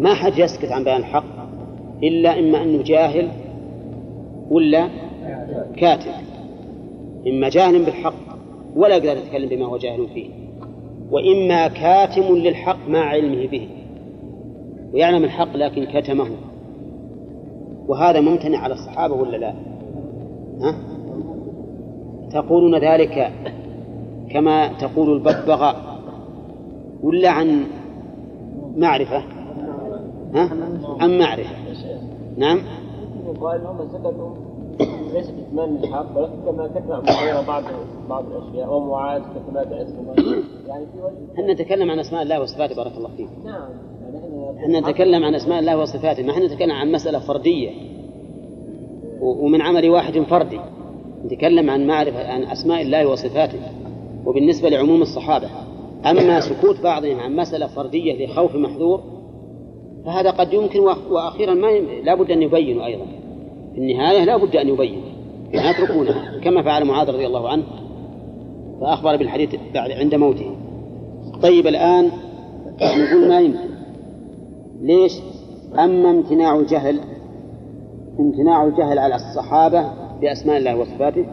ما 0.00 0.14
حد 0.14 0.38
يسكت 0.38 0.72
عن 0.72 0.84
بيان 0.84 0.96
الحق 0.96 1.24
إلا 2.02 2.38
إما 2.38 2.62
أنه 2.62 2.82
جاهل 2.82 3.28
ولا 4.50 4.88
كاتب. 5.76 6.12
إما 7.26 7.48
جاهل 7.48 7.84
بالحق 7.84 8.14
ولا 8.76 8.96
يقدر 8.96 9.16
يتكلم 9.16 9.48
بما 9.48 9.66
هو 9.66 9.76
جاهل 9.76 10.08
فيه. 10.14 10.30
وإما 11.10 11.68
كاتم 11.68 12.36
للحق 12.36 12.88
مع 12.88 13.00
علمه 13.00 13.46
به. 13.46 13.68
ويعلم 14.92 15.24
الحق 15.24 15.56
لكن 15.56 15.84
كتمه. 15.84 16.28
وهذا 17.88 18.20
ممتنع 18.20 18.58
على 18.58 18.74
الصحابة 18.74 19.14
ولا 19.14 19.36
لا؟ 19.36 19.54
ها؟ 20.60 20.74
تقولون 22.32 22.78
ذلك 22.78 23.32
كما 24.30 24.68
تقول 24.68 25.12
الببغاء 25.12 25.91
ولا 27.02 27.30
عن 27.30 27.64
معرفة؟ 28.76 29.24
ها؟ 30.34 30.50
عن 31.00 31.18
معرفة. 31.18 31.56
نعم. 32.36 32.60
هم 34.20 34.34
ليس 35.14 35.26
كتمان 35.30 35.76
الحق 35.76 36.18
ولكن 36.18 36.32
كما 36.44 36.66
مغيرة 37.00 37.46
بعض 37.46 37.62
بعض 38.08 38.24
الأشياء 38.26 38.68
يعني 40.68 40.86
في 40.86 40.98
وجه 40.98 41.34
إحنا 41.34 41.52
نتكلم 41.52 41.90
عن 41.90 41.98
أسماء 41.98 42.22
الله 42.22 42.40
وصفاته 42.40 42.76
بارك 42.76 42.92
الله 42.96 43.08
فيك؟ 43.16 43.28
نعم. 43.44 43.68
يعني 44.02 44.58
إحنا 44.58 44.80
نتكلم 44.80 45.24
عن 45.24 45.34
أسماء 45.34 45.58
الله 45.58 45.78
وصفاته؟ 45.78 46.22
ما 46.22 46.32
إحنا 46.32 46.46
نتكلم 46.46 46.72
عن 46.72 46.92
مسألة 46.92 47.18
فردية. 47.18 47.70
ومن 49.20 49.62
عمل 49.62 49.90
واحد 49.90 50.20
فردي. 50.20 50.60
نتكلم 51.24 51.70
عن 51.70 51.86
معرفة 51.86 52.32
عن 52.32 52.42
أسماء 52.42 52.82
الله 52.82 53.06
وصفاته. 53.06 53.58
وبالنسبة 54.26 54.68
لعموم 54.68 55.02
الصحابة. 55.02 55.48
أما 56.06 56.40
سكوت 56.40 56.80
بعضهم 56.80 57.20
عن 57.20 57.36
مسألة 57.36 57.66
فردية 57.66 58.26
لخوف 58.26 58.56
محذور 58.56 59.00
فهذا 60.06 60.30
قد 60.30 60.52
يمكن 60.52 60.80
وأخ- 60.80 61.10
وأخيرا 61.12 61.54
ما 61.54 61.70
يم... 61.70 61.86
لا 62.04 62.14
بد 62.14 62.30
أن 62.30 62.42
يبينوا 62.42 62.86
أيضا. 62.86 63.04
في 63.74 63.78
النهاية 63.78 64.24
لا 64.24 64.36
بد 64.36 64.56
أن 64.56 64.68
يبين 64.68 65.02
لا 65.54 65.70
يتركونها 65.70 66.40
كما 66.44 66.62
فعل 66.62 66.84
معاذ 66.84 67.08
رضي 67.10 67.26
الله 67.26 67.48
عنه 67.48 67.62
فأخبر 68.80 69.16
بالحديث 69.16 69.54
بعد 69.74 69.90
عند 69.90 70.14
موته. 70.14 70.56
طيب 71.42 71.66
الآن 71.66 72.10
نقول 72.82 73.28
ما 73.28 73.40
يمكن. 73.40 73.58
ليش؟ 74.80 75.12
أما 75.78 76.10
امتناع 76.10 76.56
الجهل 76.56 77.00
امتناع 78.20 78.64
الجهل 78.64 78.98
على 78.98 79.14
الصحابة 79.14 79.92
بأسماء 80.20 80.56
الله 80.58 80.76
وصفاته 80.76 81.26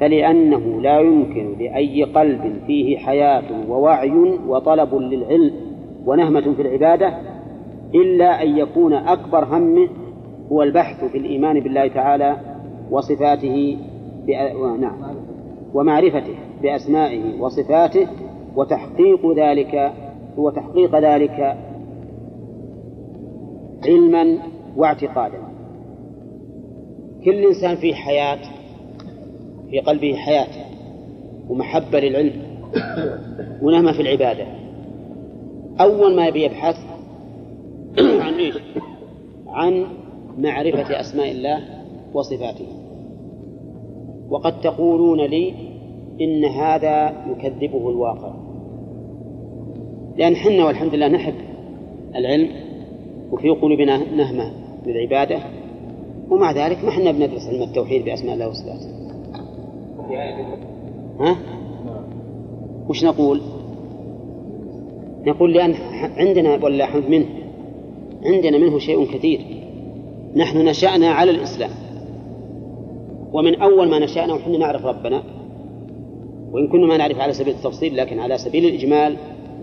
فلأنه 0.00 0.80
لا 0.80 1.00
يمكن 1.00 1.58
لأي 1.58 2.04
قلب 2.04 2.62
فيه 2.66 2.98
حياة 2.98 3.70
ووعي 3.70 4.38
وطلب 4.48 4.94
للعلم 4.94 5.52
ونهمة 6.06 6.54
في 6.54 6.62
العبادة 6.62 7.18
إلا 7.94 8.42
أن 8.42 8.58
يكون 8.58 8.92
أكبر 8.92 9.44
همه 9.44 9.88
هو 10.52 10.62
البحث 10.62 11.04
في 11.04 11.18
الإيمان 11.18 11.60
بالله 11.60 11.88
تعالى 11.88 12.36
وصفاته. 12.90 13.78
نعم 14.80 14.96
ومعرفته 15.74 16.34
بأسمائه 16.62 17.40
وصفاته 17.40 18.06
وتحقيق 18.56 19.32
ذلك 19.36 19.92
وتحقيق 20.36 20.98
ذلك 20.98 21.56
علما 23.86 24.38
واعتقادا 24.76 25.38
كل 27.24 27.46
إنسان 27.46 27.76
فيه 27.76 27.94
حياة 27.94 28.38
في 29.70 29.80
قلبه 29.80 30.14
حياة 30.14 30.66
ومحبة 31.48 32.00
للعلم 32.00 32.32
ونهمة 33.62 33.92
في 33.92 34.02
العبادة. 34.02 34.46
أول 35.80 36.16
ما 36.16 36.26
يبي 36.26 36.44
يبحث 36.44 36.76
عن 38.24 38.34
إيش؟ 38.34 38.54
عن 39.46 39.86
معرفة 40.38 41.00
أسماء 41.00 41.30
الله 41.30 41.60
وصفاته. 42.14 42.66
وقد 44.30 44.60
تقولون 44.60 45.20
لي 45.20 45.54
إن 46.20 46.44
هذا 46.44 47.24
يكذبه 47.30 47.90
الواقع. 47.90 48.34
لأن 50.16 50.36
حنا 50.36 50.66
والحمد 50.66 50.94
لله 50.94 51.08
نحب 51.08 51.34
العلم 52.14 52.48
وفي 53.32 53.48
قلوبنا 53.48 54.14
نهمة 54.14 54.52
للعبادة 54.86 55.38
ومع 56.30 56.52
ذلك 56.52 56.84
ما 56.84 56.88
إحنا 56.88 57.12
بندرس 57.12 57.48
علم 57.48 57.62
التوحيد 57.62 58.04
بأسماء 58.04 58.34
الله 58.34 58.48
وصفاته. 58.48 59.07
ها؟ 61.20 61.36
وش 62.88 63.04
نقول؟ 63.04 63.40
نقول 65.26 65.52
لأن 65.52 65.74
عندنا 66.16 66.64
ولا 66.64 66.86
حمد 66.86 67.08
منه 67.10 67.26
عندنا 68.24 68.58
منه 68.58 68.78
شيء 68.78 69.04
كثير 69.04 69.40
نحن 70.36 70.58
نشأنا 70.58 71.10
على 71.10 71.30
الإسلام 71.30 71.70
ومن 73.32 73.54
أول 73.54 73.90
ما 73.90 73.98
نشأنا 73.98 74.34
ونحن 74.34 74.58
نعرف 74.58 74.84
ربنا 74.86 75.22
وإن 76.52 76.68
كنا 76.68 76.86
ما 76.86 76.96
نعرف 76.96 77.20
على 77.20 77.32
سبيل 77.32 77.54
التفصيل 77.54 77.96
لكن 77.96 78.18
على 78.18 78.38
سبيل 78.38 78.64
الإجمال 78.64 79.16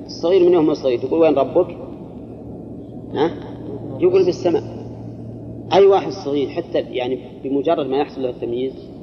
الصغير 0.05 0.49
منهم 0.49 0.69
الصغير 0.69 0.99
تقول 0.99 1.21
وين 1.21 1.35
ربك؟ 1.35 1.77
ها؟ 3.13 3.31
يقول 3.99 4.25
بالسماء 4.25 4.63
أي 5.73 5.85
واحد 5.85 6.11
صغير 6.11 6.49
حتى 6.49 6.79
يعني 6.79 7.19
بمجرد 7.43 7.87
ما 7.87 7.97
يحصل 7.97 8.23
له 8.23 8.29
التمييز 8.29 8.94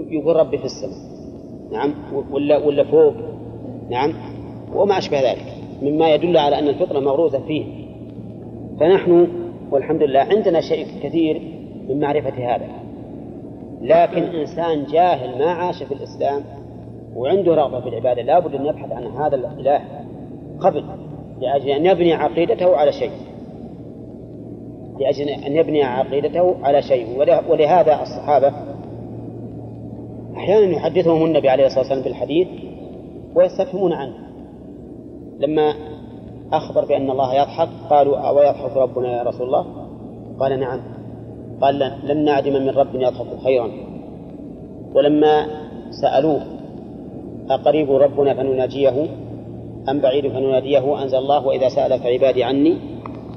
يقول 0.00 0.36
ربي 0.36 0.58
في 0.58 0.64
السماء. 0.64 0.98
نعم؟ 1.72 1.94
ولا 2.30 2.56
ولا 2.56 2.84
فوق. 2.84 3.14
نعم؟ 3.90 4.12
وما 4.74 4.98
أشبه 4.98 5.30
ذلك. 5.30 5.46
مما 5.82 6.14
يدل 6.14 6.36
على 6.36 6.58
أن 6.58 6.68
الفطرة 6.68 7.00
مغروزة 7.00 7.38
فيه. 7.38 7.64
فنحن 8.80 9.28
والحمد 9.70 10.02
لله 10.02 10.20
عندنا 10.20 10.60
شيء 10.60 10.86
كثير 11.02 11.42
من 11.88 12.00
معرفة 12.00 12.54
هذا. 12.54 12.68
لكن 13.82 14.22
إنسان 14.22 14.84
جاهل 14.84 15.38
ما 15.38 15.50
عاش 15.50 15.82
في 15.82 15.94
الإسلام 15.94 16.42
وعنده 17.16 17.54
رغبة 17.54 17.80
في 17.80 17.88
العبادة 17.88 18.22
لابد 18.22 18.54
أن 18.54 18.66
يبحث 18.66 18.92
عن 18.92 19.06
هذا 19.06 19.36
الإله 19.36 19.80
قبل 20.60 20.84
لأجل 21.40 21.68
أن 21.68 21.86
يبني 21.86 22.12
عقيدته 22.12 22.76
على 22.76 22.92
شيء. 22.92 23.10
لأجل 25.00 25.28
أن 25.28 25.52
يبني 25.52 25.82
عقيدته 25.82 26.56
على 26.62 26.82
شيء. 26.82 27.18
ولهذا 27.48 28.02
الصحابة 28.02 28.52
أحيانا 30.36 30.76
يحدثهم 30.76 31.24
النبي 31.24 31.48
عليه 31.48 31.66
الصلاة 31.66 31.80
والسلام 31.80 32.02
بالحديث 32.02 32.48
ويستفهمون 33.34 33.92
عنه. 33.92 34.14
لما 35.38 35.74
أخبر 36.52 36.84
بأن 36.84 37.10
الله 37.10 37.34
يضحك 37.34 37.68
قالوا 37.90 38.16
أو 38.16 38.38
يضحك 38.38 38.76
ربنا 38.76 39.18
يا 39.18 39.22
رسول 39.22 39.46
الله؟ 39.46 39.66
قال 40.40 40.60
نعم. 40.60 40.80
قال 41.60 41.78
لن 42.04 42.24
نعدم 42.24 42.52
من 42.52 42.70
رب 42.70 42.94
يضحك 42.94 43.26
خيرا. 43.44 43.70
ولما 44.94 45.46
سألوه 45.90 46.42
أقريب 47.50 47.90
ربنا 47.90 48.34
فنناجيه؟ 48.34 49.06
أم 49.88 50.00
بعيد 50.00 50.28
فنناديه؟ 50.28 51.02
أنزل 51.02 51.18
الله؟ 51.18 51.46
وإذا 51.46 51.68
سألك 51.68 52.06
عبادي 52.06 52.44
عني. 52.44 52.78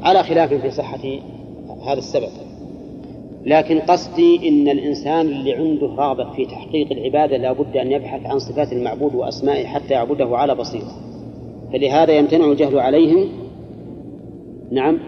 على 0.04 0.24
خلاف 0.24 0.54
في 0.54 0.72
صحة 0.72 1.20
هذا 1.88 2.00
السبب. 2.00 2.45
لكن 3.46 3.80
قصدي 3.80 4.50
إن 4.50 4.68
الإنسان 4.68 5.26
اللي 5.26 5.54
عنده 5.54 5.88
رغبة 5.88 6.32
في 6.32 6.46
تحقيق 6.46 6.92
العبادة 6.92 7.38
لا 7.38 7.52
بد 7.54 7.78
أن 7.78 7.92
يبحث 7.92 8.26
عن 8.26 8.40
صفات 8.40 8.74
المعبود 8.74 9.16
وأسمائه 9.16 9.66
حتى 9.66 9.94
يعبده 9.94 10.38
على 10.38 10.56
بصيرة. 10.56 10.92
فلهذا 11.74 12.12
يمتنع 12.14 12.46
الجهل 12.46 12.80
عليهم. 12.80 13.28
نعم. 14.72 15.00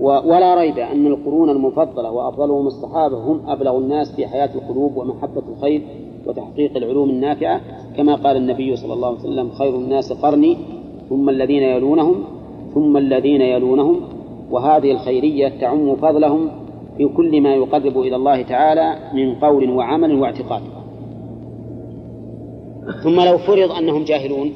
ولا 0.00 0.54
ريب 0.54 0.78
أن 0.78 1.06
القرون 1.06 1.50
المفضلة 1.50 2.10
وأفضلهم 2.10 2.66
الصحابة 2.66 3.16
هم 3.16 3.50
أبلغ 3.50 3.78
الناس 3.78 4.16
في 4.16 4.26
حياة 4.26 4.50
القلوب 4.54 4.96
ومحبة 4.96 5.42
الخير 5.48 5.82
وتحقيق 6.26 6.76
العلوم 6.76 7.10
النافعة. 7.10 7.60
كما 7.96 8.14
قال 8.14 8.36
النبي 8.36 8.76
صلى 8.76 8.92
الله 8.92 9.08
عليه 9.08 9.18
وسلم 9.18 9.50
خير 9.50 9.74
الناس 9.74 10.12
قرني 10.12 10.56
ثم 11.08 11.28
الذين 11.28 11.62
يلونهم 11.62 12.24
ثم 12.74 12.96
الذين 12.96 13.40
يلونهم 13.40 14.00
وهذه 14.50 14.92
الخيرية 14.92 15.48
تعم 15.60 15.96
فضلهم 15.96 16.65
في 16.98 17.08
كل 17.08 17.40
ما 17.40 17.54
يقرب 17.54 17.98
إلى 17.98 18.16
الله 18.16 18.42
تعالى 18.42 18.98
من 19.14 19.34
قول 19.34 19.70
وعمل 19.70 20.14
واعتقاد. 20.14 20.62
ثم 23.02 23.20
لو 23.20 23.38
فرض 23.38 23.72
أنهم 23.72 24.04
جاهلون 24.04 24.52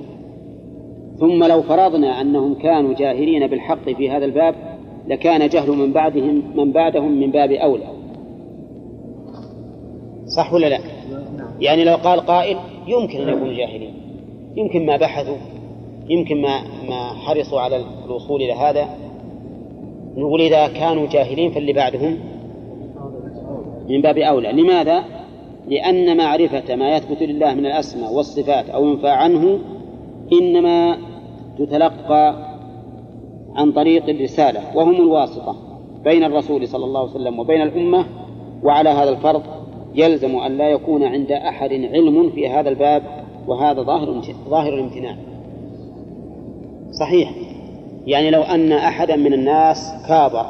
ثم 1.18 1.44
لو 1.44 1.62
فرضنا 1.62 2.20
أنهم 2.20 2.54
كانوا 2.54 2.94
جاهلين 2.94 3.46
بالحق 3.46 3.90
في 3.90 4.10
هذا 4.10 4.24
الباب 4.24 4.54
لكان 5.06 5.48
جهل 5.48 5.70
من 5.70 5.92
بعدهم 5.92 6.42
من 6.56 6.72
بعدهم 6.72 7.20
من 7.20 7.30
باب 7.30 7.52
أولى. 7.52 7.86
صح 10.36 10.52
ولا 10.52 10.66
لا؟ 10.66 10.78
يعني 11.60 11.84
لو 11.84 11.94
قال 11.94 12.20
قائل 12.20 12.56
يمكن 12.86 13.20
أن 13.20 13.28
يكونوا 13.28 13.54
جاهلين. 13.54 13.94
يمكن 14.56 14.86
ما 14.86 14.96
بحثوا 14.96 15.36
يمكن 16.08 16.42
ما 16.42 16.60
ما 16.88 17.14
حرصوا 17.14 17.60
على 17.60 17.84
الوصول 18.04 18.42
إلى 18.42 18.52
هذا. 18.52 18.88
نقول 20.20 20.40
إذا 20.40 20.68
كانوا 20.68 21.06
جاهلين 21.06 21.50
فاللي 21.50 21.72
بعدهم 21.72 22.18
من 23.88 24.02
باب 24.02 24.18
أولى. 24.18 24.52
لماذا؟ 24.52 25.04
لأن 25.68 26.16
معرفة 26.16 26.76
ما 26.76 26.96
يثبت 26.96 27.22
لله 27.22 27.54
من 27.54 27.66
الأسماء 27.66 28.12
والصفات 28.12 28.70
أو 28.70 28.84
ينفى 28.84 29.08
عنه 29.08 29.58
إنما 30.32 30.96
تتلقى 31.58 32.50
عن 33.54 33.72
طريق 33.72 34.08
الرسالة 34.08 34.60
وهم 34.74 34.94
الواسطة 34.94 35.56
بين 36.04 36.24
الرسول 36.24 36.68
صلى 36.68 36.84
الله 36.84 37.00
عليه 37.00 37.10
وسلم 37.10 37.38
وبين 37.38 37.62
الأمة 37.62 38.06
وعلى 38.62 38.88
هذا 38.88 39.10
الفرض 39.10 39.42
يلزم 39.94 40.36
أن 40.36 40.56
لا 40.56 40.68
يكون 40.68 41.02
عند 41.02 41.32
أحد 41.32 41.72
علم 41.72 42.30
في 42.30 42.48
هذا 42.48 42.68
الباب 42.68 43.02
وهذا 43.46 43.82
ظاهر 43.82 44.22
ظاهر 44.48 44.74
الامتناع. 44.74 45.16
صحيح. 47.00 47.49
يعني 48.10 48.30
لو 48.30 48.42
أن 48.42 48.72
أحدا 48.72 49.16
من 49.16 49.32
الناس 49.32 49.92
كابر 50.08 50.46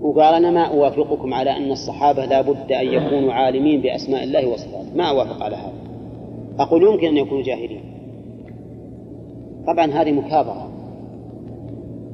وقال 0.00 0.34
أنا 0.34 0.50
ما 0.50 0.62
أوافقكم 0.62 1.34
على 1.34 1.56
أن 1.56 1.70
الصحابة 1.70 2.24
لا 2.24 2.40
بد 2.40 2.72
أن 2.72 2.86
يكونوا 2.86 3.32
عالمين 3.32 3.80
بأسماء 3.80 4.24
الله 4.24 4.46
وصفاته. 4.46 4.96
ما 4.96 5.04
أوافق 5.04 5.42
على 5.42 5.56
هذا. 5.56 5.72
أقول 6.58 6.82
يمكن 6.82 7.06
أن 7.06 7.16
يكونوا 7.16 7.42
جاهلين. 7.42 7.80
طبعا 9.66 9.86
هذه 9.86 10.12
مكابرة. 10.12 10.68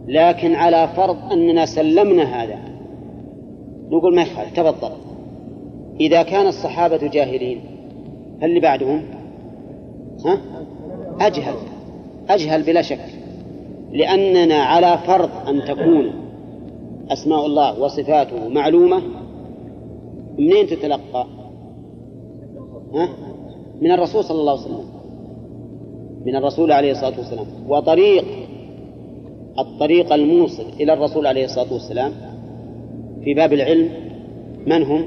لكن 0.09 0.55
على 0.55 0.89
فرض 0.97 1.33
أننا 1.33 1.67
سلمنا 1.67 2.43
هذا 2.43 2.59
نقول 3.91 4.15
ما 4.17 4.23
يخالف 4.23 4.53
تفضل. 4.57 4.93
إذا 6.01 6.23
كان 6.23 6.47
الصحابة 6.47 7.09
جاهلين 7.09 7.61
هل 8.43 8.49
اللي 8.49 8.61
بعدهم؟ 8.61 9.03
ها؟ 10.27 10.39
أجهل. 11.21 11.55
أجهل 12.29 12.63
بلا 12.63 12.83
شك. 12.83 13.18
لأننا 13.93 14.55
على 14.55 14.99
فرض 15.07 15.31
أن 15.49 15.65
تكون 15.65 16.13
أسماء 17.11 17.47
الله 17.47 17.81
وصفاته 17.81 18.49
معلومة. 18.49 19.03
منين 20.39 20.67
تتلقى؟ 20.67 21.27
ها؟ 22.95 23.09
من 23.81 23.91
الرسول 23.91 24.25
صلى 24.25 24.41
الله 24.41 24.53
عليه 24.53 24.63
وسلم. 24.63 24.85
من 26.27 26.37
الرسول 26.37 26.73
عليه 26.73 26.93
الصلاة 26.93 27.19
والسلام. 27.19 27.47
وطريق 27.69 28.25
الطريق 29.59 30.13
الموصل 30.13 30.65
إلى 30.81 30.93
الرسول 30.93 31.27
عليه 31.27 31.45
الصلاة 31.45 31.73
والسلام 31.73 32.13
في 33.25 33.35
باب 33.35 33.53
العلم 33.53 33.91
من 34.67 34.83
هم؟ 34.83 35.05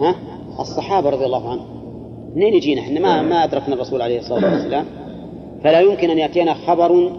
ها؟ 0.00 0.14
الصحابة 0.60 1.10
رضي 1.10 1.24
الله 1.24 1.50
عنهم. 1.50 1.66
منين 2.34 2.54
يجينا 2.54 2.80
إحنا؟ 2.80 3.00
ما 3.00 3.22
ما 3.22 3.44
أدركنا 3.44 3.74
الرسول 3.74 4.02
عليه 4.02 4.18
الصلاة 4.18 4.52
والسلام. 4.52 4.84
فلا 5.64 5.80
يمكن 5.80 6.10
أن 6.10 6.18
يأتينا 6.18 6.54
خبر 6.54 7.12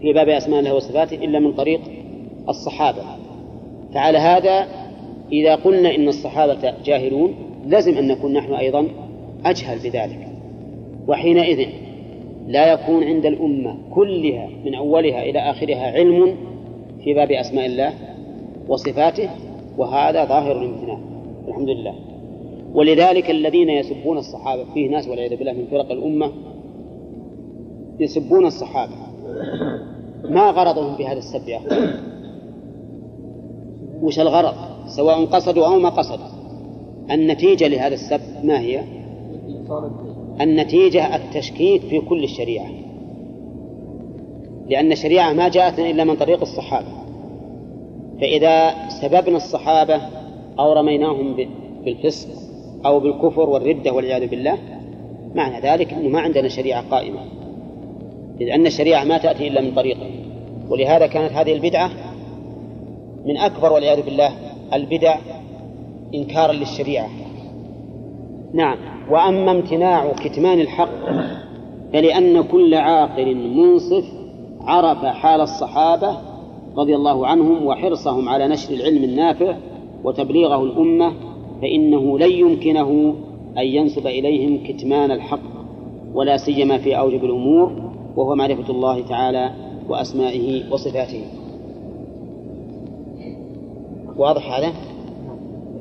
في 0.00 0.12
باب 0.12 0.28
أسماء 0.28 0.60
الله 0.60 0.74
وصفاته 0.74 1.14
إلا 1.14 1.38
من 1.38 1.52
طريق 1.52 1.80
الصحابة. 2.48 3.02
فعلى 3.94 4.18
هذا 4.18 4.66
إذا 5.32 5.54
قلنا 5.54 5.94
إن 5.94 6.08
الصحابة 6.08 6.74
جاهلون 6.84 7.34
لازم 7.66 7.98
أن 7.98 8.08
نكون 8.08 8.32
نحن 8.32 8.52
أيضا 8.54 8.88
أجهل 9.44 9.78
بذلك. 9.78 10.28
وحينئذ 11.08 11.68
لا 12.46 12.72
يكون 12.72 13.04
عند 13.04 13.26
الأمة 13.26 13.76
كلها 13.90 14.48
من 14.64 14.74
أولها 14.74 15.22
إلى 15.22 15.38
آخرها 15.38 15.90
علم 15.90 16.36
في 17.04 17.14
باب 17.14 17.30
أسماء 17.30 17.66
الله 17.66 17.92
وصفاته 18.68 19.30
وهذا 19.78 20.24
ظاهر 20.24 20.62
الامتناع 20.62 20.98
الحمد 21.48 21.68
لله. 21.68 21.94
ولذلك 22.74 23.30
الذين 23.30 23.68
يسبون 23.68 24.18
الصحابة 24.18 24.64
فيه 24.74 24.88
ناس 24.88 25.08
والعياذ 25.08 25.36
بالله 25.36 25.52
من 25.52 25.66
فرق 25.70 25.92
الأمة 25.92 26.32
يسبون 28.00 28.46
الصحابة 28.46 28.92
ما 30.24 30.50
غرضهم 30.50 30.96
بهذا 30.96 31.18
السب 31.18 31.48
يا 31.48 31.56
أخوان؟ 31.56 31.90
وش 34.02 34.20
الغرض؟ 34.20 34.54
سواء 34.86 35.24
قصدوا 35.24 35.66
أو 35.66 35.78
ما 35.78 35.88
قصدوا. 35.88 36.26
النتيجة 37.10 37.68
لهذا 37.68 37.94
السب 37.94 38.20
ما 38.44 38.60
هي؟ 38.60 38.82
النتيجة 40.40 41.16
التشكيك 41.16 41.82
في 41.82 42.00
كل 42.00 42.24
الشريعة. 42.24 42.66
لأن 44.68 44.92
الشريعة 44.92 45.32
ما 45.32 45.48
جاءتنا 45.48 45.90
إلا 45.90 46.04
من 46.04 46.16
طريق 46.16 46.40
الصحابة. 46.40 46.88
فإذا 48.20 48.74
سببنا 48.88 49.36
الصحابة 49.36 50.00
أو 50.58 50.72
رميناهم 50.72 51.36
بالفسق 51.84 52.28
أو 52.86 53.00
بالكفر 53.00 53.50
والردة 53.50 53.92
والعياذ 53.92 54.26
بالله 54.26 54.58
معنى 55.34 55.60
ذلك 55.60 55.92
أنه 55.92 56.08
ما 56.08 56.20
عندنا 56.20 56.48
شريعة 56.48 56.90
قائمة. 56.90 57.20
لأن 58.40 58.66
الشريعة 58.66 59.04
ما 59.04 59.18
تأتي 59.18 59.48
إلا 59.48 59.60
من 59.60 59.74
طريقه 59.74 60.10
ولهذا 60.68 61.06
كانت 61.06 61.32
هذه 61.32 61.52
البدعة 61.52 61.90
من 63.26 63.36
أكبر 63.36 63.72
والعياذ 63.72 64.02
بالله 64.02 64.30
البدع 64.74 65.16
إنكارا 66.14 66.52
للشريعة. 66.52 67.08
نعم. 68.54 68.78
وأما 69.10 69.50
امتناع 69.50 70.12
كتمان 70.12 70.60
الحق 70.60 70.88
فلأن 71.92 72.42
كل 72.42 72.74
عاقل 72.74 73.34
منصف 73.34 74.04
عرف 74.60 75.04
حال 75.04 75.40
الصحابة 75.40 76.16
رضي 76.76 76.96
الله 76.96 77.26
عنهم 77.26 77.66
وحرصهم 77.66 78.28
على 78.28 78.48
نشر 78.48 78.74
العلم 78.74 79.04
النافع 79.04 79.56
وتبليغه 80.04 80.62
الأمة 80.62 81.12
فإنه 81.62 82.18
لن 82.18 82.30
يمكنه 82.30 83.14
أن 83.58 83.66
ينسب 83.66 84.06
إليهم 84.06 84.66
كتمان 84.66 85.10
الحق 85.10 85.56
ولا 86.14 86.36
سيما 86.36 86.78
في 86.78 86.98
أوجب 86.98 87.24
الأمور. 87.24 87.85
وهو 88.16 88.34
معرفة 88.34 88.70
الله 88.70 89.02
تعالى 89.02 89.50
وأسمائه 89.88 90.72
وصفاته. 90.72 91.24
واضح 94.16 94.58
هذا؟ 94.58 94.72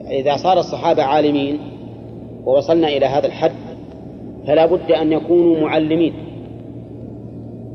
إذا 0.09 0.37
صار 0.37 0.59
الصحابة 0.59 1.03
عالمين 1.03 1.59
ووصلنا 2.45 2.87
إلى 2.87 3.05
هذا 3.05 3.27
الحد 3.27 3.51
فلا 4.47 4.65
بد 4.65 4.91
أن 4.91 5.11
يكونوا 5.11 5.59
معلمين. 5.59 6.13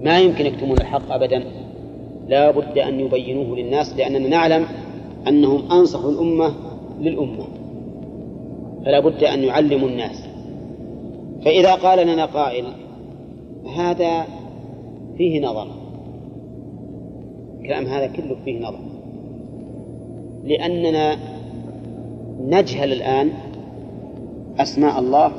ما 0.02 0.20
يمكن 0.20 0.46
يكتمون 0.46 0.78
الحق 0.78 1.12
أبدا. 1.12 1.44
لا 2.28 2.50
بد 2.50 2.78
أن 2.78 3.00
يبينوه 3.00 3.56
للناس 3.56 3.96
لأننا 3.96 4.28
نعلم 4.28 4.66
أنهم 5.28 5.72
أنصحوا 5.72 6.10
الأمة 6.10 6.52
للأمة. 7.00 7.44
فلا 8.84 9.00
بد 9.00 9.24
أن 9.24 9.44
يعلموا 9.44 9.88
الناس. 9.88 10.26
فإذا 11.44 11.74
قال 11.74 12.06
لنا 12.06 12.24
قائل 12.24 12.64
هذا 13.76 14.24
فيه 15.20 15.40
نظر. 15.40 15.66
كلام 17.66 17.86
هذا 17.86 18.06
كله 18.06 18.36
فيه 18.44 18.60
نظر. 18.60 18.78
لأننا 20.44 21.16
نجهل 22.40 22.92
الآن 22.92 23.30
أسماء 24.58 24.98
الله 25.00 25.32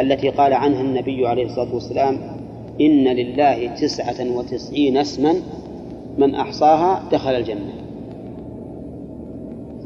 التي 0.00 0.28
قال 0.28 0.52
عنها 0.52 0.80
النبي 0.80 1.26
عليه 1.26 1.44
الصلاة 1.44 1.74
والسلام 1.74 2.18
إن 2.80 3.04
لله 3.04 3.66
تسعة 3.66 4.36
وتسعين 4.36 4.96
اسما 4.96 5.34
من 6.18 6.34
أحصاها 6.34 7.02
دخل 7.12 7.30
الجنة. 7.30 7.74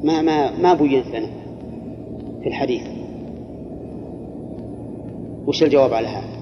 ما 0.04 0.22
ما 0.22 0.58
ما 0.58 0.74
بينت 0.74 1.06
لنا 1.06 1.28
في 2.42 2.48
الحديث. 2.48 2.82
وش 5.46 5.62
الجواب 5.62 5.92
على 5.94 6.08
هذا؟ 6.08 6.38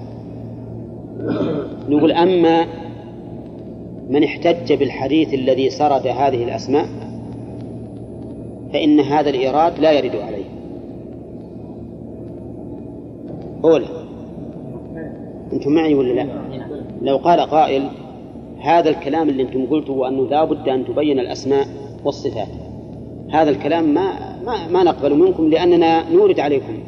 نقول 1.89 2.11
أما 2.11 2.86
من 4.09 4.23
احتج 4.23 4.73
بالحديث 4.73 5.33
الذي 5.33 5.69
سرد 5.69 6.07
هذه 6.07 6.43
الأسماء 6.43 6.85
فإن 8.73 8.99
هذا 8.99 9.29
الإيراد 9.29 9.79
لا 9.79 9.91
يرد 9.91 10.15
عليه. 10.15 10.45
أولى. 13.63 13.87
أنتم 15.53 15.71
معي 15.71 15.93
ولا 15.93 16.13
لا؟ 16.13 16.27
لو 17.01 17.17
قال 17.17 17.39
قائل 17.39 17.89
هذا 18.59 18.89
الكلام 18.89 19.29
اللي 19.29 19.43
أنتم 19.43 19.65
قلتوا 19.65 20.07
أنه 20.07 20.27
لا 20.29 20.43
بد 20.43 20.69
أن 20.69 20.85
تبين 20.85 21.19
الأسماء 21.19 21.67
والصفات. 22.05 22.47
هذا 23.29 23.49
الكلام 23.49 23.93
ما 23.93 24.37
ما, 24.45 24.67
ما 24.67 24.83
نقبل 24.83 25.15
منكم 25.15 25.49
لأننا 25.49 26.09
نورد 26.09 26.39
عليكم 26.39 26.79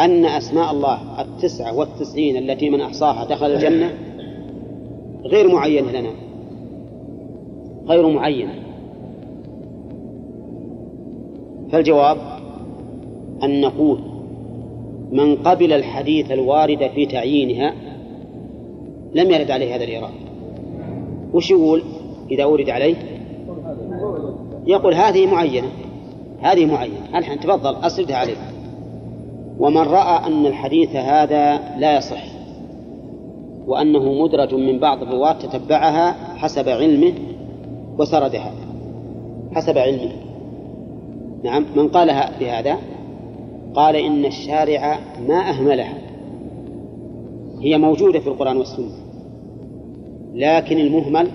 أن 0.00 0.24
أسماء 0.24 0.70
الله 0.70 1.20
التسعة 1.20 1.76
والتسعين 1.76 2.36
التي 2.36 2.70
من 2.70 2.80
أحصاها 2.80 3.24
دخل 3.24 3.46
الجنة 3.46 3.90
غير 5.28 5.54
معينة 5.54 5.92
لنا. 5.92 6.10
غير 7.86 8.08
معينة 8.08 8.54
فالجواب 11.72 12.16
أن 13.42 13.60
نقول 13.60 13.98
من 15.12 15.36
قبل 15.36 15.72
الحديث 15.72 16.30
الوارد 16.30 16.90
في 16.94 17.06
تعيينها 17.06 17.74
لم 19.14 19.30
يرد 19.30 19.50
عليه 19.50 19.76
هذا 19.76 19.84
الإيراد 19.84 20.10
وش 21.32 21.50
يقول 21.50 21.82
إذا 22.30 22.42
أورد 22.42 22.70
عليه؟ 22.70 22.96
يقول 24.66 24.94
هذه 24.94 25.26
معينة. 25.26 25.68
هذه 26.40 26.66
معينة. 26.66 27.18
الحين 27.18 27.40
تفضل 27.40 27.76
أسردها 27.76 28.16
عليه 28.16 28.36
ومن 29.58 29.82
رأى 29.82 30.26
أن 30.26 30.46
الحديث 30.46 30.96
هذا 30.96 31.60
لا 31.78 31.96
يصح. 31.96 32.37
وأنه 33.68 34.22
مدرج 34.22 34.54
من 34.54 34.78
بعض 34.78 35.02
الرواة 35.02 35.32
تتبعها 35.32 36.12
حسب 36.36 36.68
علمه 36.68 37.12
وسردها. 37.98 38.52
حسب 39.52 39.78
علمه. 39.78 40.12
نعم 41.44 41.64
من 41.76 41.88
قالها 41.88 42.38
بهذا؟ 42.40 42.78
قال 43.74 43.96
إن 43.96 44.24
الشارع 44.24 44.98
ما 45.28 45.50
أهملها. 45.50 45.98
هي 47.60 47.78
موجودة 47.78 48.20
في 48.20 48.26
القرآن 48.26 48.56
والسنة. 48.56 48.96
لكن 50.34 50.78
المهمل 50.78 51.28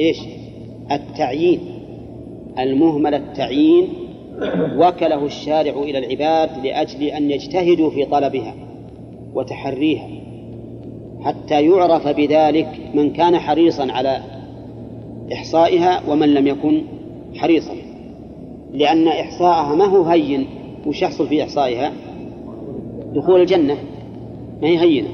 إيش؟ 0.00 0.18
التعيين. 0.92 1.60
المهمل 2.58 3.14
التعيين 3.14 3.88
وكله 4.76 5.26
الشارع 5.26 5.72
إلى 5.72 5.98
العباد 5.98 6.66
لأجل 6.66 7.02
أن 7.02 7.30
يجتهدوا 7.30 7.90
في 7.90 8.04
طلبها 8.04 8.54
وتحريها. 9.34 10.17
حتى 11.22 11.62
يعرف 11.62 12.08
بذلك 12.08 12.68
من 12.94 13.10
كان 13.10 13.38
حريصا 13.38 13.92
على 13.92 14.20
إحصائها 15.32 16.02
ومن 16.08 16.34
لم 16.34 16.46
يكن 16.46 16.82
حريصا. 17.36 17.74
لأن 18.72 19.08
إحصاءها 19.08 19.74
ما 19.74 19.84
هو 19.84 20.02
هين 20.02 20.46
وش 20.86 21.02
يحصل 21.02 21.28
في 21.28 21.42
إحصائها 21.42 21.92
دخول 23.14 23.40
الجنة 23.40 23.76
ما 24.62 24.68
هي 24.68 24.78
هينة. 24.78 25.08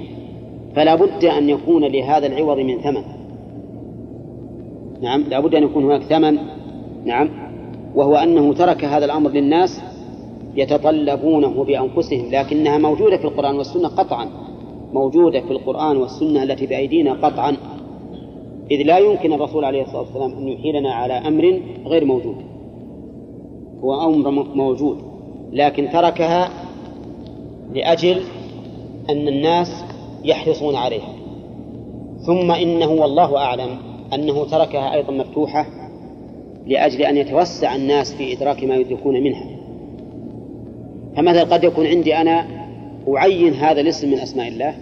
فلا 0.76 0.94
بد 0.94 1.24
أن 1.24 1.48
يكون 1.48 1.84
لهذا 1.84 2.26
العوض 2.26 2.58
من 2.58 2.80
ثمن. 2.80 3.02
نعم 5.02 5.24
لا 5.30 5.40
بد 5.40 5.54
أن 5.54 5.62
يكون 5.62 5.84
هناك 5.84 6.02
ثمن. 6.02 6.38
نعم 7.04 7.28
وهو 7.94 8.16
أنه 8.16 8.54
ترك 8.54 8.84
هذا 8.84 9.04
الأمر 9.04 9.30
للناس 9.30 9.80
يتطلبونه 10.56 11.64
بأنفسهم 11.64 12.30
لكنها 12.30 12.78
موجودة 12.78 13.16
في 13.16 13.24
القرآن 13.24 13.56
والسنة 13.56 13.88
قطعا. 13.88 14.28
موجودة 14.94 15.40
في 15.40 15.50
القرآن 15.50 15.96
والسنة 15.96 16.42
التي 16.42 16.66
بأيدينا 16.66 17.12
قطعا 17.12 17.56
إذ 18.70 18.82
لا 18.82 18.98
يمكن 18.98 19.32
الرسول 19.32 19.64
عليه 19.64 19.82
الصلاة 19.82 20.00
والسلام 20.00 20.32
أن 20.32 20.48
يحيلنا 20.48 20.92
على 20.94 21.14
أمر 21.14 21.60
غير 21.86 22.04
موجود. 22.04 22.36
هو 23.80 24.04
أمر 24.04 24.30
موجود 24.54 24.98
لكن 25.52 25.88
تركها 25.92 26.48
لأجل 27.74 28.22
أن 29.10 29.28
الناس 29.28 29.84
يحرصون 30.24 30.76
عليها. 30.76 31.12
ثم 32.26 32.50
إنه 32.50 32.90
والله 32.90 33.36
أعلم 33.36 33.70
أنه 34.14 34.44
تركها 34.44 34.94
أيضا 34.94 35.12
مفتوحة 35.12 35.66
لأجل 36.66 37.02
أن 37.02 37.16
يتوسع 37.16 37.74
الناس 37.76 38.14
في 38.14 38.36
إدراك 38.36 38.64
ما 38.64 38.76
يدركون 38.76 39.22
منها. 39.22 39.46
فمثلا 41.16 41.42
قد 41.42 41.64
يكون 41.64 41.86
عندي 41.86 42.16
أنا 42.16 42.46
أعين 43.08 43.54
هذا 43.54 43.80
الاسم 43.80 44.10
من 44.10 44.18
أسماء 44.18 44.48
الله 44.48 44.74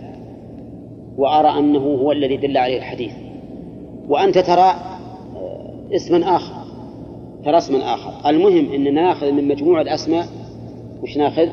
وأرى 1.18 1.58
أنه 1.58 1.78
هو 1.78 2.12
الذي 2.12 2.36
دل 2.36 2.56
عليه 2.56 2.78
الحديث. 2.78 3.12
وأنت 4.08 4.38
ترى 4.38 4.74
اسما 5.92 6.36
آخر 6.36 6.54
ترى 7.44 7.58
اسما 7.58 7.94
آخر. 7.94 8.30
المهم 8.30 8.72
أننا 8.72 9.02
نأخذ 9.02 9.32
من 9.32 9.48
مجموع 9.48 9.80
الأسماء 9.80 10.26
وش 11.02 11.16
نأخذ؟ 11.16 11.48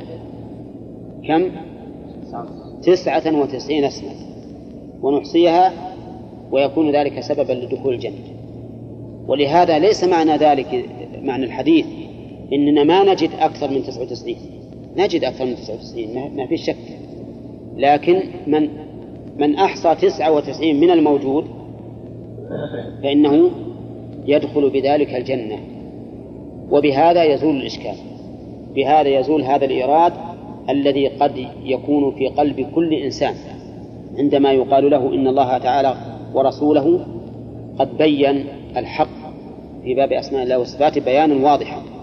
كم؟ 1.28 1.52
تسعة 2.82 3.40
وتسعين 3.42 3.84
اسما 3.84 4.12
ونحصيها 5.02 5.74
ويكون 6.52 6.92
ذلك 6.92 7.20
سببا 7.20 7.54
لدخول 7.54 7.94
الجنة. 7.94 8.14
ولهذا 9.28 9.80
ليس 9.80 10.04
معنى 10.04 10.38
ذلك 10.38 10.86
معنى 11.22 11.46
الحديث 11.46 11.86
إننا 12.54 12.84
ما 12.84 13.04
نجد 13.04 13.30
أكثر 13.40 13.72
من 13.72 13.84
تسعة 13.84 14.02
وتسعين. 14.02 14.38
نجد 15.00 15.24
أكثر 15.24 15.46
من 15.46 15.56
تسعة 15.56 15.76
وتسعين 15.76 16.36
ما 16.36 16.46
في 16.48 16.58
شك. 16.58 16.76
لكن 17.78 18.22
من 18.48 18.70
من 19.38 19.56
أحصى 19.56 19.96
تسعة 19.96 20.32
وتسعين 20.32 20.80
من 20.80 20.92
الموجود 20.92 21.46
فإنه 23.04 23.52
يدخل 24.26 24.70
بذلك 24.70 25.16
الجنة. 25.16 25.60
وبهذا 26.72 27.24
يزول 27.24 27.56
الإشكال. 27.56 27.96
بهذا 28.76 29.20
يزول 29.20 29.44
هذا 29.44 29.66
الإيراد 29.66 30.14
الذي 30.70 31.08
قد 31.08 31.48
يكون 31.64 32.16
في 32.16 32.28
قلب 32.28 32.68
كل 32.76 32.94
إنسان. 32.94 33.34
عندما 34.18 34.52
يقال 34.52 34.90
له 34.90 35.14
إن 35.16 35.28
الله 35.28 35.58
تعالى 35.58 35.96
ورسوله 36.34 37.06
قد 37.80 37.98
بين 37.98 38.46
الحق 38.78 39.20
في 39.84 39.94
باب 39.94 40.12
أسماء 40.14 40.44
الله 40.44 40.60
وصفاته 40.60 41.02
بيانا 41.02 41.52
واضحا. 41.52 41.99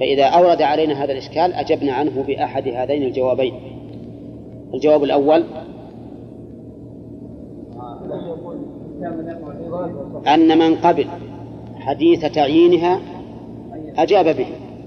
فإذا 0.00 0.24
أورد 0.24 0.62
علينا 0.62 1.04
هذا 1.04 1.12
الإشكال 1.12 1.52
أجبنا 1.52 1.92
عنه 1.92 2.24
بأحد 2.26 2.68
هذين 2.68 3.02
الجوابين. 3.02 3.54
الجواب 4.74 5.04
الأول 5.04 5.44
أن 10.26 10.58
من 10.58 10.74
قبل 10.74 11.06
حديث 11.80 12.24
تعيينها 12.24 13.00
أجاب 13.96 14.36
به 14.36 14.46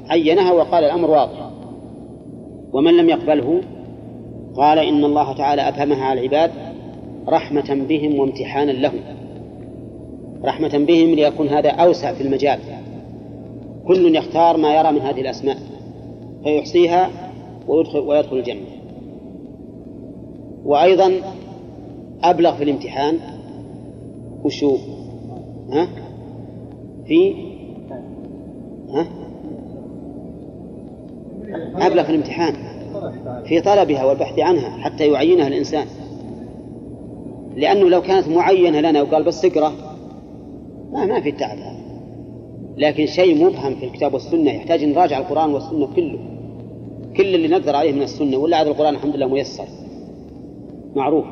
عينها 0.10 0.52
وقال 0.52 0.84
الأمر 0.84 1.10
واضح. 1.10 1.52
ومن 2.74 2.98
لم 2.98 3.10
يقبله 3.10 3.62
قال 4.56 4.80
إن 4.80 5.06
الله 5.06 5.34
تعالى 5.34 5.70
أفهمها 5.70 6.06
على 6.06 6.20
العباد 6.20 6.52
رحمة 7.28 7.86
بهم 7.90 8.20
وامتحانا 8.20 8.72
لهم. 8.72 9.00
رحمة 10.44 10.86
بهم 10.88 11.16
ليكون 11.16 11.48
هذا 11.48 11.70
أوسع 11.70 12.14
في 12.14 12.24
المجال. 12.24 12.60
كل 13.92 14.16
يختار 14.16 14.58
ما 14.58 14.76
يرى 14.76 14.92
من 14.92 15.02
هذه 15.02 15.22
الأسماء 15.22 15.58
فيحصيها 16.44 17.10
ويدخل, 17.68 18.00
ويدخل 18.00 18.38
الجنة. 18.38 18.66
وأيضا 20.66 21.12
أبلغ 22.24 22.56
في 22.56 22.64
الامتحان. 22.64 23.20
وشو؟ 24.44 24.78
ها؟ 25.72 25.88
في؟ 27.06 27.34
ها؟ 28.90 29.08
أبلغ 31.76 32.04
في 32.04 32.10
الامتحان. 32.10 32.54
في 33.46 33.62
طلبها 33.62 34.06
والبحث 34.06 34.40
عنها 34.40 34.70
حتى 34.70 35.08
يعينها 35.08 35.48
الإنسان. 35.48 35.86
لأنه 37.56 37.90
لو 37.90 38.02
كانت 38.02 38.28
معينة 38.28 38.80
لنا 38.80 39.02
وقال 39.02 39.24
بس 39.24 39.46
اقرأ 39.46 39.72
ما 40.92 41.06
ما 41.06 41.22
في 41.22 41.30
التعب 41.30 41.58
هذا. 41.58 41.91
لكن 42.82 43.06
شيء 43.06 43.46
مبهم 43.46 43.76
في 43.76 43.86
الكتاب 43.86 44.14
والسنة 44.14 44.52
يحتاج 44.52 44.84
نراجع 44.84 45.18
القرآن 45.18 45.54
والسنة 45.54 45.88
كله. 45.96 46.20
كل 47.18 47.36
اللي 47.36 47.48
نقدر 47.48 47.76
عليه 47.76 47.92
من 47.92 48.02
السنة 48.02 48.38
ولا 48.38 48.62
هذا 48.62 48.70
القرآن 48.70 48.96
الحمد 48.96 49.16
لله 49.16 49.28
ميسر. 49.28 49.66
معروف. 50.96 51.26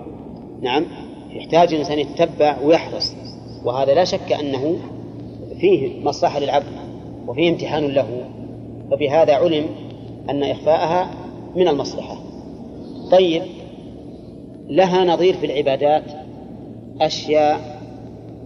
نعم. 0.62 0.86
يحتاج 1.32 1.74
الإنسان 1.74 2.00
يتبع 2.00 2.58
ويحرص. 2.64 3.16
وهذا 3.66 3.94
لا 3.94 4.04
شك 4.04 4.34
أنه 4.34 4.78
فيه 5.60 6.04
مصلحة 6.04 6.40
للعبد 6.40 6.66
وفيه 7.28 7.50
امتحان 7.50 7.84
له. 7.84 8.08
فبهذا 8.92 9.34
علم 9.34 9.66
أن 10.30 10.44
إخفاءها 10.44 11.12
من 11.56 11.68
المصلحة. 11.68 12.18
طيب. 13.12 13.42
لها 14.68 15.06
نظير 15.06 15.34
في 15.34 15.46
العبادات. 15.46 16.04
أشياء 17.02 17.80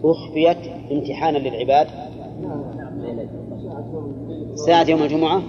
أخفيت 0.03 0.57
امتحانا 0.91 1.37
للعباد. 1.37 1.87
ساعة 4.65 4.89
يوم 4.89 5.03
الجمعة؟ 5.03 5.43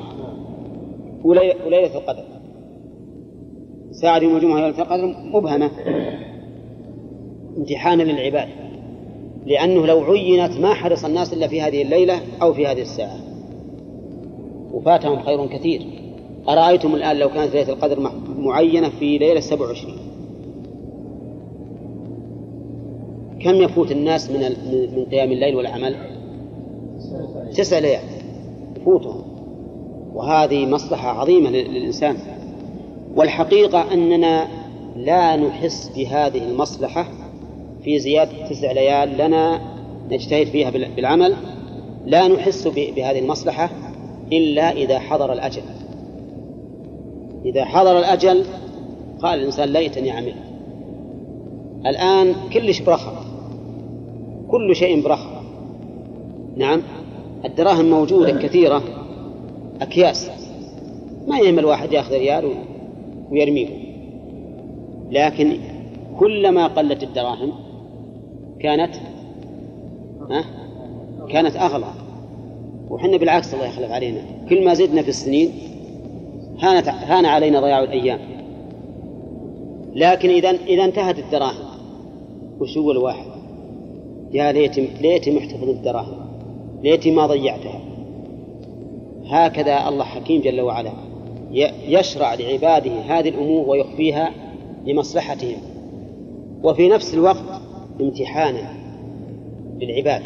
وليلة 1.24 1.96
القدر. 1.96 2.24
ساعة 3.90 4.18
يوم 4.18 4.36
الجمعة 4.36 4.54
وليلة 4.54 4.82
القدر 4.82 5.14
مبهمة. 5.32 5.70
امتحانا 7.56 8.02
للعباد. 8.02 8.48
لأنه 9.46 9.86
لو 9.86 10.04
عينت 10.04 10.60
ما 10.60 10.74
حرص 10.74 11.04
الناس 11.04 11.32
إلا 11.32 11.48
في 11.48 11.62
هذه 11.62 11.82
الليلة 11.82 12.20
أو 12.42 12.54
في 12.54 12.66
هذه 12.66 12.82
الساعة. 12.82 13.18
وفاتهم 14.72 15.22
خير 15.22 15.46
كثير. 15.46 15.82
أرأيتم 16.48 16.94
الآن 16.94 17.16
لو 17.16 17.28
كانت 17.28 17.54
ليلة 17.54 17.72
القدر 17.72 18.10
معينة 18.38 18.88
في 18.88 19.18
ليلة 19.18 19.40
27 19.40 19.94
كم 23.40 23.54
يفوت 23.54 23.92
الناس 23.92 24.30
من 24.30 24.40
من 24.96 25.04
قيام 25.04 25.32
الليل 25.32 25.56
والعمل؟ 25.56 25.96
تسع 27.56 27.78
ليال 27.78 28.13
يفوتهم 28.84 29.22
وهذه 30.14 30.66
مصلحة 30.66 31.08
عظيمة 31.08 31.50
للإنسان. 31.50 32.16
والحقيقة 33.16 33.92
أننا 33.92 34.48
لا 34.96 35.36
نحس 35.36 35.92
بهذه 35.96 36.44
المصلحة 36.44 37.06
في 37.84 37.98
زيادة 37.98 38.48
تسع 38.48 38.72
ليال 38.72 39.18
لنا 39.18 39.60
نجتهد 40.10 40.46
فيها 40.46 40.70
بالعمل. 40.70 41.34
لا 42.06 42.28
نحس 42.28 42.68
بهذه 42.68 43.18
المصلحة 43.18 43.70
إلا 44.32 44.72
إذا 44.72 44.98
حضر 44.98 45.32
الأجل. 45.32 45.62
إذا 47.44 47.64
حضر 47.64 47.98
الأجل 47.98 48.44
قال 49.22 49.38
الإنسان 49.38 49.68
ليتني 49.68 50.10
عملت. 50.10 50.34
الآن 51.86 52.34
كلش 52.52 52.80
برخص 52.80 53.26
كل 54.48 54.76
شيء 54.76 55.02
برخص 55.02 55.44
نعم؟ 56.56 56.82
الدراهم 57.44 57.90
موجودة 57.90 58.30
كثيرة 58.30 58.82
أكياس. 59.80 60.30
ما 61.28 61.38
يهم 61.38 61.58
الواحد 61.58 61.92
ياخذ 61.92 62.14
ريال 62.14 62.52
ويرميه. 63.30 63.68
لكن 65.10 65.56
كلما 66.18 66.66
قلت 66.66 67.02
الدراهم 67.02 67.52
كانت 68.60 68.94
ها؟ 70.30 70.44
كانت 71.28 71.56
أغلى. 71.56 71.90
وحنا 72.90 73.16
بالعكس 73.16 73.54
الله 73.54 73.66
يخلف 73.66 73.90
علينا. 73.90 74.20
كل 74.48 74.64
ما 74.64 74.74
زدنا 74.74 75.02
في 75.02 75.08
السنين 75.08 75.50
هانت 76.60 76.88
هان 76.88 77.26
علينا 77.26 77.60
ضياع 77.60 77.82
الأيام. 77.82 78.18
لكن 79.94 80.28
إذا 80.28 80.50
إذا 80.50 80.84
انتهت 80.84 81.18
الدراهم 81.18 81.64
وش 82.60 82.78
هو 82.78 82.90
الواحد؟ 82.90 83.26
يا 84.32 84.52
ليتي 84.52 84.88
ليتي 85.00 85.36
محتفظ 85.36 85.64
بالدراهم. 85.64 86.23
ليتي 86.82 87.10
ما 87.10 87.26
ضيعتها. 87.26 87.80
هكذا 89.26 89.88
الله 89.88 90.04
حكيم 90.04 90.40
جل 90.42 90.60
وعلا 90.60 90.92
يشرع 91.88 92.34
لعباده 92.34 93.00
هذه 93.00 93.28
الأمور 93.28 93.68
ويخفيها 93.68 94.30
لمصلحتهم. 94.86 95.56
وفي 96.62 96.88
نفس 96.88 97.14
الوقت 97.14 97.44
امتحانا 98.00 98.72
للعباد. 99.80 100.22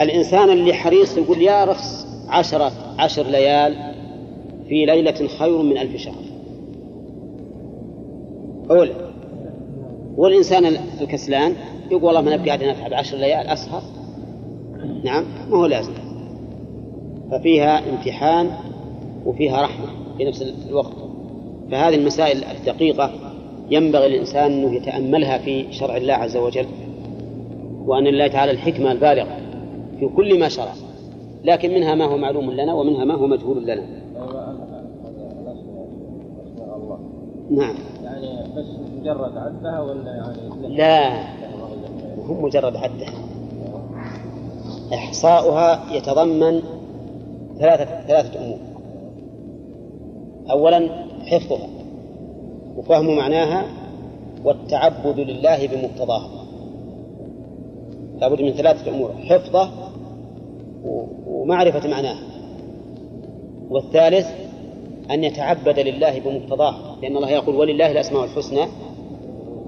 الإنسان 0.00 0.50
اللي 0.50 0.74
حريص 0.74 1.16
يقول 1.16 1.42
يا 1.42 1.64
رخص 1.64 2.06
عشرة 2.28 2.72
عشر 2.98 3.22
ليال 3.22 3.94
في 4.68 4.86
ليلة 4.86 5.28
خير 5.38 5.62
من 5.62 5.78
ألف 5.78 5.96
شهر. 5.96 6.22
أولى 8.70 9.12
والإنسان 10.16 10.66
الكسلان 11.00 11.54
يقول 11.90 12.04
والله 12.04 12.20
ما 12.20 12.36
نبقى 12.36 12.46
قاعدين 12.46 12.68
نفعل 12.68 12.94
عشر 12.94 13.16
ليال 13.16 13.46
أسهر. 13.46 13.82
نعم 15.04 15.24
ما 15.50 15.56
هو 15.56 15.66
لازم. 15.66 15.92
ففيها 17.30 17.90
امتحان 17.90 18.50
وفيها 19.26 19.62
رحمة 19.62 19.86
في 20.18 20.24
نفس 20.24 20.42
الوقت. 20.68 20.92
فهذه 21.70 21.94
المسائل 21.94 22.44
الدقيقة 22.44 23.10
ينبغي 23.70 24.06
الإنسان 24.06 24.52
أنه 24.52 24.74
يتأملها 24.74 25.38
في 25.38 25.72
شرع 25.72 25.96
الله 25.96 26.14
عز 26.14 26.36
وجل 26.36 26.66
وأن 27.86 28.06
الله 28.06 28.26
تعالى 28.26 28.52
الحكمة 28.52 28.92
البالغة 28.92 29.36
في 30.00 30.08
كل 30.08 30.40
ما 30.40 30.48
شرع. 30.48 30.72
لكن 31.44 31.74
منها 31.74 31.94
ما 31.94 32.04
هو 32.04 32.16
معلوم 32.16 32.50
لنا 32.50 32.74
ومنها 32.74 33.04
ما 33.04 33.14
هو 33.14 33.26
مجهول 33.26 33.66
لنا. 33.66 34.02
نعم. 37.50 37.74
يعني 38.04 38.42
بس 38.56 38.64
مجرد 39.00 39.36
عدها 39.36 39.80
ولا 39.80 40.10
يعني 40.10 40.76
لا 40.76 41.24
مو 42.26 42.40
مجرد 42.40 42.76
عدها 42.76 43.12
إحصاؤها 44.94 45.94
يتضمن 45.94 46.62
ثلاثة 47.58 48.06
ثلاثة 48.06 48.44
أمور. 48.44 48.58
أولا 50.50 50.88
حفظها 51.26 51.68
وفهم 52.76 53.16
معناها 53.16 53.64
والتعبد 54.44 55.20
لله 55.20 55.66
بمقتضاها. 55.66 56.28
لابد 58.20 58.42
من 58.42 58.52
ثلاثة 58.52 58.90
أمور 58.90 59.12
حفظه 59.12 59.70
ومعرفة 61.26 61.88
معناها 61.88 62.22
والثالث 63.70 64.26
أن 65.10 65.24
يتعبد 65.24 65.78
لله 65.78 66.20
بمقتضاه 66.20 66.74
لأن 67.02 67.16
الله 67.16 67.30
يقول 67.30 67.56
ولله 67.56 67.90
الأسماء 67.90 68.24
الحسنى 68.24 68.66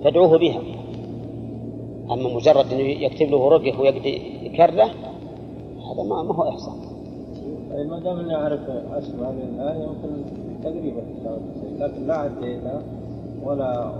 فادعوه 0.04 0.38
بها. 0.38 0.60
أما 2.10 2.34
مجرد 2.34 2.72
أنه 2.72 2.82
يكتب 2.82 3.30
له 3.30 3.48
رقية 3.48 3.78
ويكره 3.78 4.90
هذا 5.94 6.02
ما, 6.02 6.22
ما 6.22 6.34
هو 6.34 6.48
إحسان. 6.48 6.74
طيب 7.72 7.86
ما 7.86 7.98
دام 7.98 8.20
اني 8.20 8.34
أعرف 8.34 8.60
اسماء 8.70 9.32
لله 9.32 9.74
يمكن 9.74 10.24
تقريبا 10.62 11.02
لكن 11.78 12.06
لا 12.06 12.14
عديتها 12.14 12.82
ولا 13.44 13.92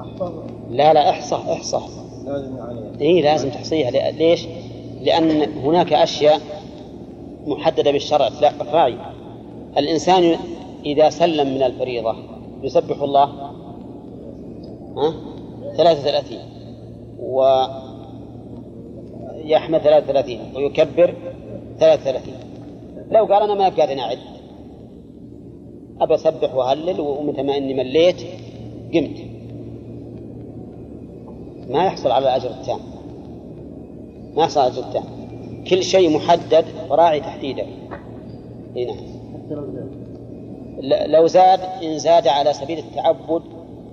أحفظ. 0.00 0.32
لا 0.70 0.92
لا 0.92 1.10
احصى 1.10 1.34
احصى 1.34 1.80
لازم 2.26 2.56
يعني 2.56 2.80
اي 3.00 3.22
لازم 3.22 3.50
تحصيها. 3.50 4.10
ليش؟ 4.10 4.46
لأن 5.02 5.58
هناك 5.58 5.92
أشياء 5.92 6.40
محددة 7.46 7.90
بالشرع. 7.90 8.28
راعي 8.72 8.96
الإنسان 9.78 10.36
إذا 10.86 11.10
سلم 11.10 11.54
من 11.54 11.62
الفريضة 11.62 12.14
يسبح 12.62 13.02
الله 13.02 13.24
ها؟ 14.96 15.14
ثلاثة 15.76 16.02
ثلاثين 16.02 16.38
ويحمد 19.44 19.80
ثلاثة 19.80 20.06
ثلاثين 20.06 20.40
ويكبر 20.56 21.14
ثلاثة 21.78 22.04
ثلاثين 22.04 22.34
لو 23.10 23.24
قال 23.24 23.42
أنا 23.42 23.54
ما 23.54 23.68
قادر 23.68 24.00
أعد 24.00 24.18
أبى 26.00 26.14
أسبح 26.14 26.54
وأهلل 26.54 27.00
ومتى 27.00 27.42
ما 27.42 27.56
إني 27.56 27.74
مليت 27.74 28.22
قمت. 28.94 29.18
ما 31.70 31.84
يحصل 31.84 32.10
على 32.10 32.24
الأجر 32.24 32.50
التام. 32.50 32.78
ما 34.34 34.42
يحصل 34.42 34.60
على 34.60 34.70
الأجر 34.70 34.88
التام. 34.88 35.04
كل 35.70 35.82
شيء 35.82 36.16
محدد 36.16 36.64
وراعي 36.90 37.20
تحديده. 37.20 37.64
إي 38.76 38.84
نعم. 38.84 38.96
لو 41.06 41.26
زاد 41.26 41.60
إن 41.82 41.98
زاد 41.98 42.28
على 42.28 42.52
سبيل 42.52 42.78
التعبد 42.78 43.42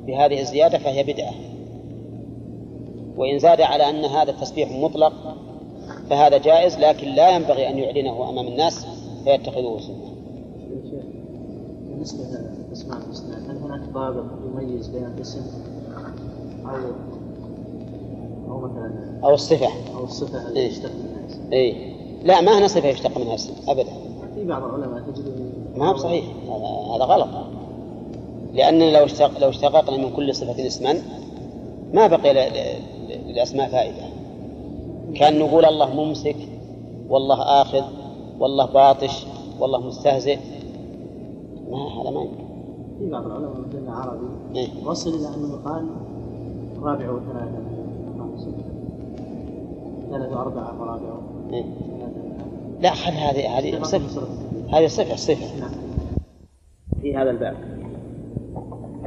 بهذه 0.08 0.40
الزيادة 0.40 0.78
فهي 0.78 1.04
بدعة. 1.04 1.34
وإن 3.18 3.40
زاد 3.40 3.62
على 3.62 3.90
أن 3.90 4.06
هذا 4.06 4.32
التسبيح 4.32 4.72
مطلق 4.72 5.14
فهذا 6.10 6.38
جائز 6.38 6.80
لكن 6.80 7.08
لا 7.08 7.36
ينبغي 7.36 7.70
أن 7.70 7.78
يعلنه 7.78 8.30
أمام 8.30 8.48
الناس 8.48 8.86
فيتخذوه 9.24 9.80
سنة. 9.80 10.12
بالنسبة 11.90 12.24
للأسماء 12.68 12.98
الحسنى 12.98 13.36
هل 13.36 13.58
هناك 13.58 13.82
ضابط 13.94 14.26
يميز 14.46 14.88
بين 14.88 15.06
الاسم 15.06 15.42
أو 16.66 16.76
أو 18.52 18.60
مثلا 18.60 19.20
أو 19.24 19.34
الصفة؟ 19.34 19.70
أو 19.96 20.04
الصفة 20.04 20.48
اللي 20.48 20.60
إيه. 20.60 20.68
يشتق 20.68 20.90
منها 20.90 21.28
اسم 21.30 21.52
إيه. 21.52 21.94
لا 22.24 22.42
ما 22.42 22.58
هنا 22.58 22.68
صفة 22.68 22.88
يشتق 22.88 23.18
منها 23.18 23.36
اسم 23.36 23.54
أبدا. 23.68 23.92
في 24.36 24.46
بعض 24.46 24.64
العلماء 24.64 25.02
تجد 25.02 25.52
ما 25.76 25.90
هو 25.90 25.98
صحيح 25.98 26.26
هذا 26.46 26.96
هذا 26.96 27.04
غلط. 27.04 27.28
لأننا 28.54 28.98
لو 28.98 29.06
اشتق 29.06 29.40
لو 29.40 29.50
اشتققنا 29.50 29.98
من 29.98 30.12
كل 30.12 30.36
صفة 30.36 30.68
اسما 30.68 31.02
ما 31.94 32.08
بقي 32.08 32.52
للأسماء 33.28 33.70
فائدة. 33.70 34.04
كان 35.16 35.40
نقول 35.40 35.66
الله 35.66 36.04
ممسك 36.04 36.36
والله 37.10 37.62
آخذ 37.62 37.84
والله 38.40 38.66
باطش 38.66 39.26
والله 39.60 39.88
مستهزئ. 39.88 40.38
ما 41.72 42.02
هذا 42.02 42.10
ما 42.10 42.22
يمكن. 42.22 42.44
في 43.00 43.10
بعض 43.10 43.26
العلماء 43.26 43.52
مثل 43.52 43.78
العربي 43.84 44.28
إيه؟ 44.56 44.68
وصل 44.86 45.10
إلى 45.10 45.28
أنه 45.28 45.60
قال 45.66 45.88
رابع 46.82 47.10
وثلاثة. 47.12 47.62
خمسة 48.20 48.52
ثلاثة 50.12 50.38
وأربعة 50.38 50.82
ورابع. 50.82 51.14
إيه؟ 51.54 51.64
لا 52.82 52.90
خل 52.92 53.12
هذه 53.12 53.60
هذه 53.60 53.84
صفة 53.84 54.22
هذه 54.70 54.88
صفة 54.88 55.16
صفة 55.16 55.60
نعم. 55.60 55.72
في 57.02 57.16
هذا 57.18 57.30
الباب. 57.30 57.56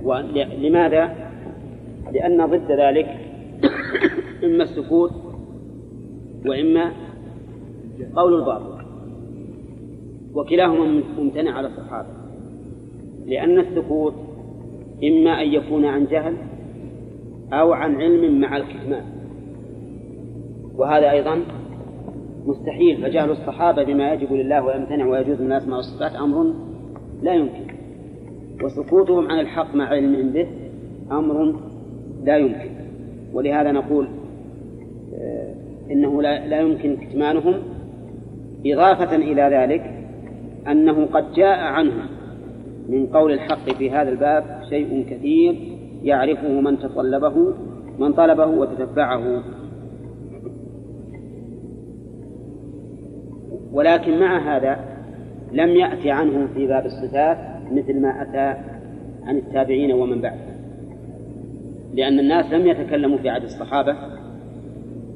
ولماذا؟ 0.05 1.14
لأن 2.12 2.46
ضد 2.46 2.70
ذلك 2.70 3.34
إما 4.44 4.64
السكوت 4.64 5.12
وإما 6.46 6.92
قول 8.16 8.34
الباطل. 8.34 8.84
وكلاهما 10.34 11.02
ممتنع 11.18 11.52
على 11.52 11.68
الصحابة. 11.68 12.09
لأن 13.26 13.59
السكوت 13.59 14.14
إما 15.05 15.42
أن 15.42 15.48
يكون 15.48 15.84
عن 15.84 16.07
جهل 16.07 16.36
أو 17.52 17.72
عن 17.72 17.94
علم 17.94 18.40
مع 18.40 18.57
الكتمان. 18.57 19.05
وهذا 20.76 21.11
أيضا 21.11 21.40
مستحيل. 22.46 23.02
فجهل 23.02 23.30
الصحابة 23.30 23.84
بما 23.84 24.12
يجب 24.12 24.32
لله 24.32 24.64
ويمتنع 24.64 25.07
ويجوز 25.07 25.40
من 25.40 25.46
الأسماء 25.46 25.76
والصفات 25.76 26.14
أمر 26.14 26.55
لا 27.22 27.34
يمكن. 27.34 27.74
وسكوتهم 28.62 29.30
عن 29.30 29.40
الحق 29.40 29.74
مع 29.74 29.84
علمهم 29.84 30.30
به 30.30 30.46
أمر 31.11 31.55
لا 32.24 32.36
يمكن. 32.36 32.74
ولهذا 33.35 33.72
نقول 33.72 34.09
آه، 35.14 35.55
إنه 35.91 36.22
لا, 36.22 36.61
يمكن 36.61 36.97
كتمانهم 36.97 37.55
إضافة 38.66 39.16
إلى 39.16 39.43
ذلك 39.43 39.82
أنه 40.68 41.07
قد 41.07 41.32
جاء 41.32 41.59
عنهم 41.59 42.07
من 42.89 43.07
قول 43.07 43.32
الحق 43.32 43.70
في 43.70 43.91
هذا 43.91 44.09
الباب 44.11 44.45
شيء 44.68 45.07
كثير 45.11 45.76
يعرفه 46.03 46.61
من 46.61 46.78
تطلبه 46.78 47.55
من 47.99 48.12
طلبه 48.12 48.47
وتتبعه. 48.47 49.43
ولكن 53.72 54.20
مع 54.20 54.57
هذا 54.57 54.78
لم 55.53 55.68
يأتي 55.68 56.11
عنهم 56.11 56.49
في 56.55 56.66
باب 56.66 56.87
الصفات 56.87 57.39
مثل 57.72 58.01
ما 58.01 58.22
أتى 58.22 58.61
عن 59.22 59.37
التابعين 59.37 59.93
ومن 59.93 60.20
بعد. 60.20 60.53
لأن 61.95 62.18
الناس 62.18 62.53
لم 62.53 62.66
يتكلموا 62.66 63.18
في 63.18 63.28
عهد 63.28 63.42
الصحابة 63.42 63.92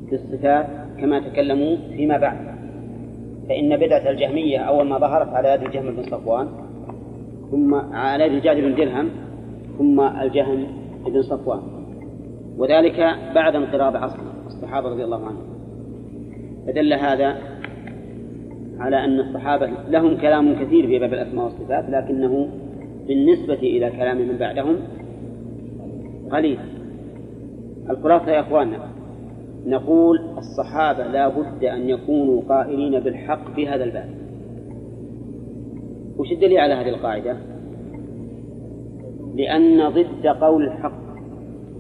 في 0.09 0.15
الصفات 0.15 0.67
كما 1.01 1.21
تكلموا 1.21 1.77
فيما 1.97 2.19
بعد. 2.19 2.37
فإن 3.49 3.77
بدعة 3.77 4.11
الجهمية 4.11 4.59
أول 4.59 4.87
ما 4.87 4.99
ظهرت 4.99 5.29
على 5.29 5.49
يد 5.49 5.63
الجهم 5.63 5.97
بن 5.97 6.03
صفوان 6.03 6.49
ثم 7.51 7.75
على 7.75 8.25
يد 8.25 8.33
الجاد 8.33 8.57
بن 8.57 8.75
درهم 8.75 9.09
ثم 9.79 10.01
الجهم 10.01 10.67
بن 11.07 11.23
صفوان. 11.23 11.61
وذلك 12.59 13.01
بعد 13.35 13.57
انقراض 13.57 13.97
عصر 13.97 14.19
الصحابة 14.47 14.89
رضي 14.89 15.05
الله 15.05 15.27
عنهم. 15.27 15.47
فدل 16.67 16.93
هذا 16.93 17.37
على 18.79 19.05
أن 19.05 19.21
الصحابة 19.21 19.71
لهم 19.89 20.17
كلام 20.17 20.55
كثير 20.55 20.87
في 20.87 20.99
باب 20.99 21.13
الأسماء 21.13 21.45
والصفات 21.45 21.85
لكنه 21.89 22.49
بالنسبة 23.07 23.55
إلى 23.55 23.91
كلام 23.91 24.19
من 24.19 24.37
بعدهم 24.37 24.77
قليل 26.33 26.59
الخلاصة 27.91 28.31
يا 28.31 28.41
أخواننا 28.41 28.89
نقول 29.67 30.21
الصحابة 30.39 31.07
لا 31.07 31.29
بد 31.29 31.65
أن 31.65 31.89
يكونوا 31.89 32.43
قائلين 32.49 33.01
بالحق 33.01 33.55
في 33.55 33.69
هذا 33.69 33.85
الباب. 33.85 34.09
وش 36.19 36.33
الدليل 36.33 36.59
على 36.59 36.75
هذه 36.75 36.89
القاعدة؟ 36.89 37.37
لأن 39.35 39.89
ضد 39.89 40.27
قول 40.27 40.65
الحق 40.65 40.99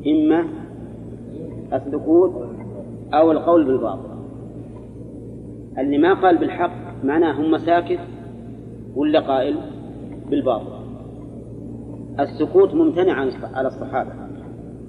إما 0.06 0.44
السكوت 1.72 2.32
أو 3.14 3.32
القول 3.32 3.64
بالباطل. 3.64 4.08
اللي 5.78 5.98
ما 5.98 6.14
قال 6.14 6.38
بالحق 6.38 7.04
معناه 7.04 7.40
هم 7.40 7.58
ساكت 7.58 8.00
ولا 8.96 9.20
قائل 9.20 9.56
بالباطل. 10.30 10.78
السكوت 12.20 12.74
ممتنع 12.74 13.26
على 13.54 13.68
الصحابة. 13.68 14.27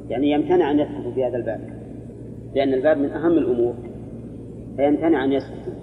يعني 0.09 0.31
يمتنع 0.31 0.71
أن 0.71 0.79
يسكتوا 0.79 1.11
في 1.11 1.25
هذا 1.25 1.37
الباب 1.37 1.59
لأن 2.55 2.73
الباب 2.73 2.97
من 2.97 3.09
أهم 3.09 3.31
الأمور 3.31 3.73
فيمتنع 4.77 5.23
أن 5.25 5.31
يسكتوا 5.31 5.73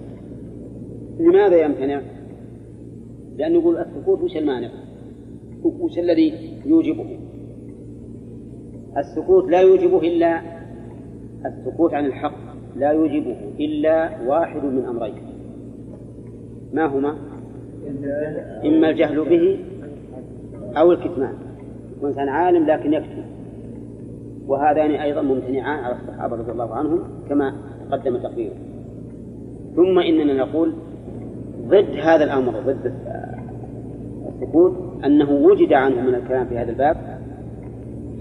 لماذا 1.19 1.65
يمتنع؟ 1.65 2.01
لأنه 3.37 3.59
يقول 3.59 3.77
السكوت 3.77 4.21
وش 4.21 4.37
المانع؟ 4.37 4.69
وش 5.63 5.99
الذي 5.99 6.33
يوجبه؟ 6.65 7.19
السكوت 8.97 9.51
لا 9.51 9.61
يوجبه 9.61 9.99
إلا 9.99 10.41
السكوت 11.45 11.93
عن 11.93 12.05
الحق 12.05 12.37
لا 12.75 12.91
يوجبه 12.91 13.35
إلا 13.59 14.21
واحد 14.27 14.63
من 14.63 14.85
أمرين 14.85 15.13
ما 16.73 16.85
هما؟ 16.85 17.17
إما 18.65 18.89
الجهل 18.89 19.29
به 19.29 19.59
أو 20.77 20.91
الكتمان 20.91 21.33
وإنسان 22.01 22.29
عالم 22.29 22.65
لكن 22.65 22.93
يكتم 22.93 23.26
وهذان 24.47 24.91
أيضا 24.91 25.21
ممتنعان 25.21 25.83
على 25.83 25.95
الصحابة 25.95 26.35
رضي 26.35 26.51
الله 26.51 26.75
عنهم 26.75 26.99
كما 27.29 27.53
تقدم 27.91 28.17
تقريره 28.17 28.55
ثم 29.75 29.99
إننا 29.99 30.33
نقول 30.33 30.73
ضد 31.67 31.95
هذا 31.99 32.23
الأمر 32.23 32.53
ضد 32.65 32.93
السكوت 34.27 34.73
أنه 35.05 35.31
وجد 35.31 35.73
عنه 35.73 36.01
من 36.01 36.15
الكلام 36.15 36.45
في 36.45 36.57
هذا 36.57 36.71
الباب 36.71 36.97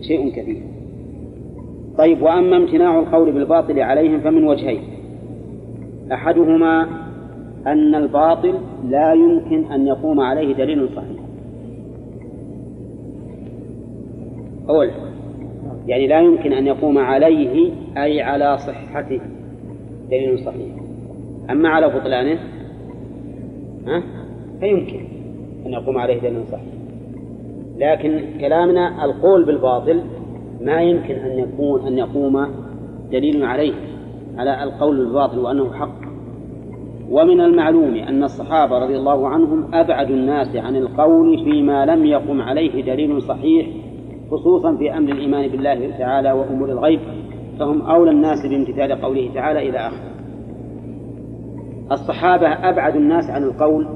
شيء 0.00 0.30
كثير. 0.30 0.62
طيب 1.98 2.22
وأما 2.22 2.56
امتناع 2.56 2.98
القول 2.98 3.32
بالباطل 3.32 3.80
عليهم 3.80 4.20
فمن 4.20 4.44
وجهين. 4.44 4.82
أحدهما 6.12 6.86
أن 7.66 7.94
الباطل 7.94 8.54
لا 8.88 9.12
يمكن 9.12 9.64
أن 9.64 9.86
يقوم 9.86 10.20
عليه 10.20 10.54
دليل 10.54 10.88
صحيح. 10.96 11.20
أولا 14.68 14.90
يعني 15.86 16.06
لا 16.06 16.20
يمكن 16.20 16.52
أن 16.52 16.66
يقوم 16.66 16.98
عليه 16.98 17.70
أي 17.96 18.22
على 18.22 18.58
صحته. 18.58 19.20
دليل 20.10 20.38
صحيح. 20.38 20.72
أما 21.50 21.68
على 21.68 21.88
بطلانه؟ 21.88 22.38
ها؟ 23.86 24.02
فيمكن 24.60 25.00
أن 25.66 25.72
يقوم 25.72 25.98
عليه 25.98 26.20
دليل 26.20 26.46
صحيح. 26.52 26.72
لكن 27.78 28.20
كلامنا 28.40 29.04
القول 29.04 29.44
بالباطل 29.44 30.00
ما 30.60 30.82
يمكن 30.82 31.14
أن 31.14 31.38
يكون 31.38 31.86
أن 31.86 31.98
يقوم 31.98 32.46
دليل 33.12 33.44
عليه 33.44 33.74
على 34.38 34.62
القول 34.62 34.96
بالباطل 34.96 35.38
وأنه 35.38 35.72
حق. 35.72 36.06
ومن 37.10 37.40
المعلوم 37.40 37.94
أن 37.94 38.24
الصحابة 38.24 38.78
رضي 38.78 38.96
الله 38.96 39.28
عنهم 39.28 39.74
أبعد 39.74 40.10
الناس 40.10 40.56
عن 40.56 40.76
القول 40.76 41.44
فيما 41.44 41.86
لم 41.86 42.04
يقم 42.04 42.40
عليه 42.40 42.82
دليل 42.82 43.22
صحيح 43.22 43.66
خصوصا 44.30 44.76
في 44.76 44.96
أمر 44.96 45.12
الإيمان 45.12 45.48
بالله 45.48 45.98
تعالى 45.98 46.32
وأمور 46.32 46.68
الغيب 46.68 47.00
فهم 47.58 47.82
أولى 47.82 48.10
الناس 48.10 48.46
بامتثال 48.46 48.92
قوله 48.92 49.30
تعالى 49.34 49.68
إلى 49.68 49.78
آخره 49.78 50.10
الصحابة 51.92 52.48
أبعد 52.48 52.96
الناس 52.96 53.30
عن 53.30 53.42
القول 53.42 53.86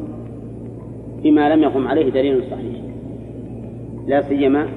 فيما 1.23 1.55
لم 1.55 1.63
يقم 1.63 1.89
عليه 1.89 2.11
دليل 2.11 2.43
صحيح 2.51 2.81
لا 4.07 4.21
سيما 4.21 4.69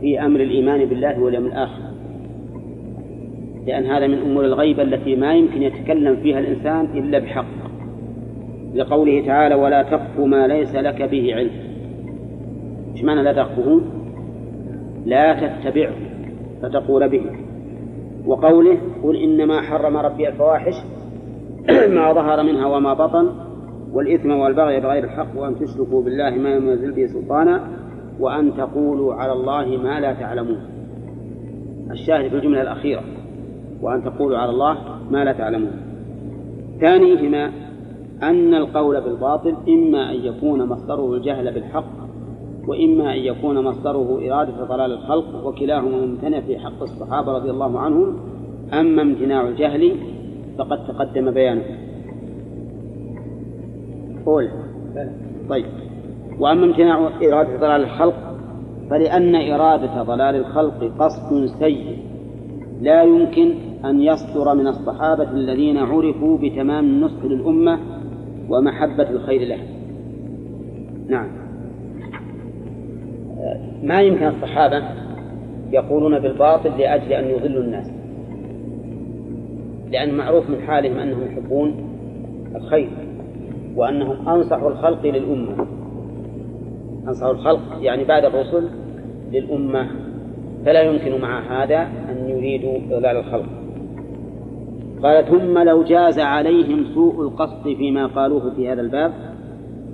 في 0.00 0.20
أمر 0.20 0.40
الإيمان 0.40 0.84
بالله 0.84 1.20
واليوم 1.20 1.46
الآخر. 1.46 1.82
لأن 3.66 3.86
هذا 3.86 4.06
من 4.06 4.18
أمور 4.18 4.44
الغيبة 4.44 4.82
التي 4.82 5.16
ما 5.16 5.34
يمكن 5.34 5.62
يتكلم 5.62 6.16
فيها 6.16 6.38
الإنسان 6.38 6.84
إلا 6.84 7.18
بحق. 7.18 7.44
لقوله 8.74 9.26
تعالى 9.26 9.54
ولا 9.54 9.82
تقف 9.82 10.20
ما 10.20 10.46
ليس 10.46 10.74
لك 10.74 11.02
به 11.02 11.34
علم. 11.34 11.50
إيش 12.92 13.04
معنى 13.04 13.22
لا 13.22 13.32
تقفه 13.32 13.80
لا 15.06 15.32
تتبعه 15.32 15.94
فتقول 16.62 17.08
به. 17.08 17.22
وقوله 18.26 18.78
قل 19.02 19.16
إنما 19.16 19.60
حرم 19.60 19.96
ربي 19.96 20.28
الفواحش 20.28 20.74
ما 21.96 22.12
ظهر 22.12 22.42
منها 22.42 22.66
وما 22.66 22.94
بطن 22.94 23.30
والإثم 23.92 24.30
والبغي 24.30 24.80
بغير 24.80 25.04
الحق 25.04 25.36
وأن 25.36 25.58
تشركوا 25.58 26.02
بالله 26.02 26.30
ما 26.30 26.50
ينزل 26.50 26.92
به 26.92 27.06
سلطانا 27.06 27.68
وأن 28.20 28.56
تقولوا 28.56 29.14
على 29.14 29.32
الله 29.32 29.76
ما 29.76 30.00
لا 30.00 30.12
تعلمون. 30.12 30.60
الشاهد 31.90 32.28
في 32.28 32.36
الجملة 32.36 32.62
الأخيرة 32.62 33.02
وأن 33.82 34.04
تقولوا 34.04 34.38
على 34.38 34.50
الله 34.50 34.78
ما 35.10 35.24
لا 35.24 35.32
تعلمون. 35.32 35.72
ثانيهما 36.80 37.52
أن 38.22 38.54
القول 38.54 39.00
بالباطل 39.00 39.54
إما 39.68 40.10
أن 40.10 40.16
يكون 40.16 40.68
مصدره 40.68 41.14
الجهل 41.14 41.54
بالحق 41.54 42.01
وإما 42.68 43.14
أن 43.14 43.18
يكون 43.18 43.64
مصدره 43.64 44.20
إرادة 44.28 44.64
ضلال 44.64 44.92
الخلق 44.92 45.46
وكلاهما 45.46 46.06
ممتنع 46.06 46.40
في 46.40 46.58
حق 46.58 46.82
الصحابة 46.82 47.32
رضي 47.32 47.50
الله 47.50 47.78
عنهم 47.78 48.16
أما 48.72 49.02
امتناع 49.02 49.48
الجهل 49.48 49.96
فقد 50.58 50.86
تقدم 50.86 51.30
بيانه. 51.30 51.62
قول. 54.26 54.48
طيب. 55.48 55.66
وأما 56.40 56.64
امتناع 56.64 57.10
إرادة 57.22 57.56
ضلال 57.56 57.82
الخلق 57.82 58.14
فلأن 58.90 59.34
إرادة 59.34 60.02
ضلال 60.02 60.36
الخلق 60.36 60.92
قصد 60.98 61.46
سيء. 61.58 61.96
لا 62.80 63.02
يمكن 63.02 63.54
أن 63.84 64.00
يصدر 64.00 64.54
من 64.54 64.66
الصحابة 64.66 65.30
الذين 65.30 65.76
عرفوا 65.76 66.38
بتمام 66.38 66.84
النصح 66.84 67.24
للأمة 67.24 67.78
ومحبة 68.48 69.10
الخير 69.10 69.48
له 69.48 69.58
نعم. 71.08 71.41
ما 73.82 74.02
يمكن 74.02 74.26
الصحابة 74.26 74.82
يقولون 75.72 76.18
بالباطل 76.18 76.70
لأجل 76.78 77.12
أن 77.12 77.24
يضلوا 77.24 77.62
الناس. 77.62 77.90
لأن 79.90 80.14
معروف 80.14 80.50
من 80.50 80.60
حالهم 80.66 80.98
أنهم 80.98 81.22
يحبون 81.26 81.74
الخير 82.56 82.88
وأنهم 83.76 84.28
أنصحوا 84.28 84.70
الخلق 84.70 85.06
للأمة. 85.06 85.66
أنصحوا 87.08 87.32
الخلق 87.32 87.60
يعني 87.80 88.04
بعد 88.04 88.24
الرسل 88.24 88.68
للأمة. 89.32 89.86
فلا 90.64 90.82
يمكن 90.82 91.20
مع 91.20 91.62
هذا 91.62 91.80
أن 91.82 92.28
يريدوا 92.28 92.76
إضلال 92.90 93.16
الخلق. 93.16 93.48
قال 95.02 95.24
ثم 95.24 95.58
لو 95.58 95.82
جاز 95.82 96.18
عليهم 96.18 96.84
سوء 96.94 97.22
القصد 97.22 97.62
فيما 97.62 98.06
قالوه 98.06 98.50
في 98.50 98.68
هذا 98.68 98.80
الباب 98.80 99.12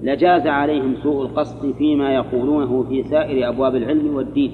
لجاز 0.03 0.46
عليهم 0.46 0.94
سوء 1.03 1.22
القصد 1.22 1.72
فيما 1.72 2.14
يقولونه 2.14 2.82
في 2.82 3.03
سائر 3.03 3.49
أبواب 3.49 3.74
العلم 3.74 4.16
والدين. 4.16 4.53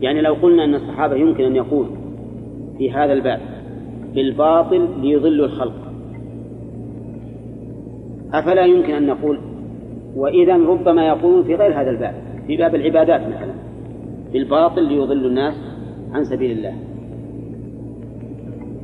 يعني 0.00 0.20
لو 0.20 0.34
قلنا 0.34 0.64
أن 0.64 0.74
الصحابة 0.74 1.16
يمكن 1.16 1.44
أن 1.44 1.56
يقول 1.56 1.86
في 2.78 2.92
هذا 2.92 3.12
الباب 3.12 3.40
بالباطل 4.14 4.88
ليضلوا 5.00 5.46
الخلق. 5.46 5.74
أفلا 8.32 8.64
يمكن 8.64 8.94
أن 8.94 9.06
نقول؟ 9.06 9.38
وإذا 10.16 10.56
ربما 10.56 11.06
يقولون 11.08 11.44
في 11.44 11.54
غير 11.54 11.80
هذا 11.80 11.90
الباب 11.90 12.14
في 12.46 12.56
باب 12.56 12.74
العبادات 12.74 13.20
مثلا. 13.20 13.54
بالباطل 14.32 14.82
ليضلوا 14.82 15.30
الناس 15.30 15.54
عن 16.12 16.24
سبيل 16.24 16.50
الله. 16.50 16.74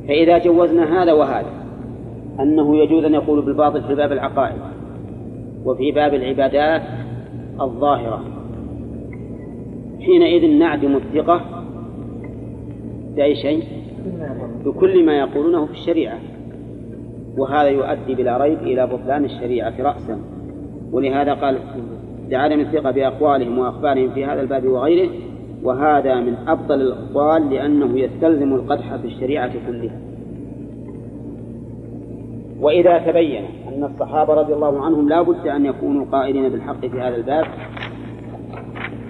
فإذا 0.07 0.37
جوزنا 0.37 1.03
هذا 1.03 1.13
وهذا 1.13 1.60
أنه 2.39 2.77
يجوز 2.77 3.03
أن 3.03 3.13
يقول 3.13 3.41
بالباطل 3.41 3.83
في 3.83 3.95
باب 3.95 4.11
العقائد 4.11 4.61
وفي 5.65 5.91
باب 5.91 6.13
العبادات 6.13 6.81
الظاهرة. 7.61 8.23
حينئذ 10.01 10.59
نعدم 10.59 10.95
الثقة 10.95 11.41
بأي 13.15 13.35
شيء؟ 13.35 13.63
بكل 14.65 15.05
ما 15.05 15.19
يقولونه 15.19 15.65
في 15.65 15.71
الشريعة. 15.71 16.19
وهذا 17.37 17.67
يؤدي 17.67 18.15
بلا 18.15 18.37
ريب 18.37 18.59
إلى 18.59 18.87
بطلان 18.87 19.25
الشريعة 19.25 19.73
رأسا 19.79 20.19
ولهذا 20.91 21.33
قال 21.33 21.57
لعدم 22.29 22.59
الثقة 22.59 22.91
بأقوالهم 22.91 23.57
وأخبارهم 23.57 24.09
في 24.09 24.25
هذا 24.25 24.41
الباب 24.41 24.65
وغيره 24.65 25.09
وهذا 25.63 26.15
من 26.15 26.33
أفضل 26.47 26.81
الأقوال 26.81 27.49
لأنه 27.49 27.99
يستلزم 27.99 28.53
القدح 28.53 28.95
في 28.95 29.07
الشريعة 29.07 29.51
كلها. 29.67 30.10
وإذا 32.61 32.97
تبين 32.97 33.45
أن 33.67 33.83
الصحابة 33.83 34.33
رضي 34.33 34.53
الله 34.53 34.85
عنهم 34.85 35.09
لا 35.09 35.21
بد 35.21 35.47
أن 35.47 35.65
يكونوا 35.65 36.05
قائلين 36.11 36.49
بالحق 36.49 36.79
في 36.79 37.01
هذا 37.01 37.15
الباب 37.15 37.45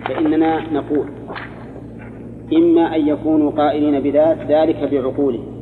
فإننا 0.05 0.73
نقول 0.73 1.05
إما 2.53 2.95
أن 2.95 3.07
يكونوا 3.07 3.51
قائلين 3.51 3.99
بذلك 3.99 4.89
بعقولهم 4.91 5.61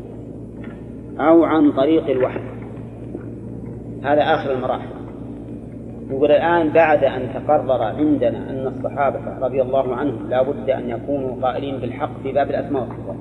أو 1.20 1.44
عن 1.44 1.72
طريق 1.72 2.10
الوحي. 2.10 2.40
هذا 4.04 4.22
آخر 4.22 4.54
المراحل. 4.54 4.90
يقول 6.10 6.32
الآن 6.32 6.70
بعد 6.70 7.04
أن 7.04 7.30
تقرر 7.34 7.84
عندنا 7.84 8.50
أن 8.50 8.68
الصحابة 8.68 9.20
رضي 9.42 9.62
الله 9.62 9.96
عنهم 9.96 10.30
لا 10.30 10.42
بد 10.42 10.70
أن 10.70 10.90
يكونوا 10.90 11.42
قائلين 11.42 11.78
بالحق 11.78 12.22
في 12.24 12.32
باب 12.32 12.50
الأسماء 12.50 12.82
والصفات. 12.82 13.16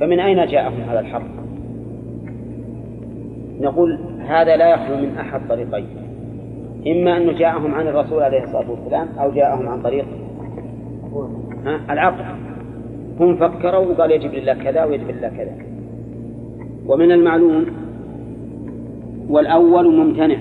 فمن 0.00 0.20
أين 0.20 0.46
جاءهم 0.46 0.80
هذا 0.80 1.00
الحق؟ 1.00 1.47
نقول 3.60 3.98
هذا 4.26 4.56
لا 4.56 4.68
يخلو 4.68 4.96
من 4.96 5.16
أحد 5.20 5.40
طريقين. 5.48 5.86
إما 6.86 7.16
أنه 7.16 7.32
جاءهم 7.32 7.74
عن 7.74 7.88
الرسول 7.88 8.22
عليه 8.22 8.42
الصلاة 8.42 8.70
والسلام 8.70 9.08
أو 9.18 9.30
جاءهم 9.30 9.68
عن 9.68 9.82
طريق 9.82 10.04
العقل. 11.90 12.24
هم 13.20 13.36
فكروا 13.36 13.86
وقال 13.86 14.10
يجب 14.10 14.34
لله 14.34 14.54
كذا 14.54 14.84
ويجب 14.84 15.10
لله 15.10 15.28
كذا. 15.28 15.52
ومن 16.86 17.12
المعلوم 17.12 17.66
والأول 19.28 19.96
ممتنع. 19.96 20.36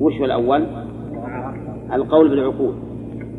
وش 0.00 0.14
هو 0.18 0.24
الأول؟ 0.24 0.66
القول 1.92 2.28
بالعقول 2.28 2.74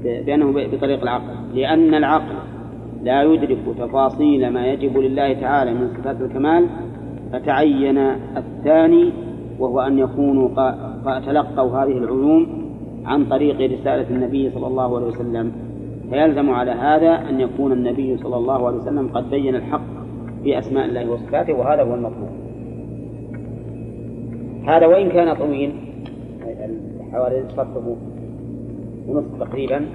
بأنه 0.04 0.52
بطريق 0.52 1.02
العقل. 1.02 1.34
لأن 1.54 1.94
العقل 1.94 2.36
لا 3.04 3.24
يدرك 3.24 3.58
تفاصيل 3.80 4.50
ما 4.50 4.68
يجب 4.68 4.98
لله 4.98 5.34
تعالى 5.34 5.74
من 5.74 5.88
صفات 5.98 6.22
الكمال 6.22 6.66
فتعين 7.34 7.98
الثاني 8.38 9.12
وهو 9.60 9.80
أن 9.80 10.00
يكونوا 10.00 10.48
تلقوا 11.20 11.78
هذه 11.78 11.98
العلوم 11.98 12.48
عن 13.06 13.26
طريق 13.26 13.56
رسالة 13.56 14.10
النبي 14.10 14.50
صلى 14.50 14.68
الله 14.68 14.96
عليه 14.96 15.08
وسلم. 15.08 15.52
فيلزم 16.10 16.50
على 16.50 16.72
هذا 16.72 17.30
أن 17.30 17.42
يكون 17.42 17.72
النبي 17.72 18.18
صلى 18.18 18.36
الله 18.36 18.68
عليه 18.68 18.78
وسلم 18.78 19.08
قد 19.08 19.30
بين 19.30 19.56
الحق 19.56 19.82
في 20.44 20.60
أسماء 20.60 20.86
الله 20.86 21.10
وصفاته 21.12 21.54
وهذا 21.54 21.84
هو 21.84 21.94
المطلوب. 21.96 22.30
هذا 24.68 24.86
وإن 24.86 25.10
كان 25.10 25.36
طويل 25.36 25.72
حوالي 27.12 27.44
صفه 27.50 27.96
ونصف 29.08 29.40
تقريبا 29.40 29.86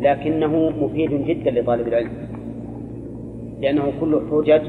لكنه 0.00 0.70
مفيد 0.70 1.10
جدا 1.10 1.50
لطالب 1.50 1.88
العلم 1.88 2.10
لأنه 3.60 3.92
كله 4.00 4.20
حجج 4.30 4.62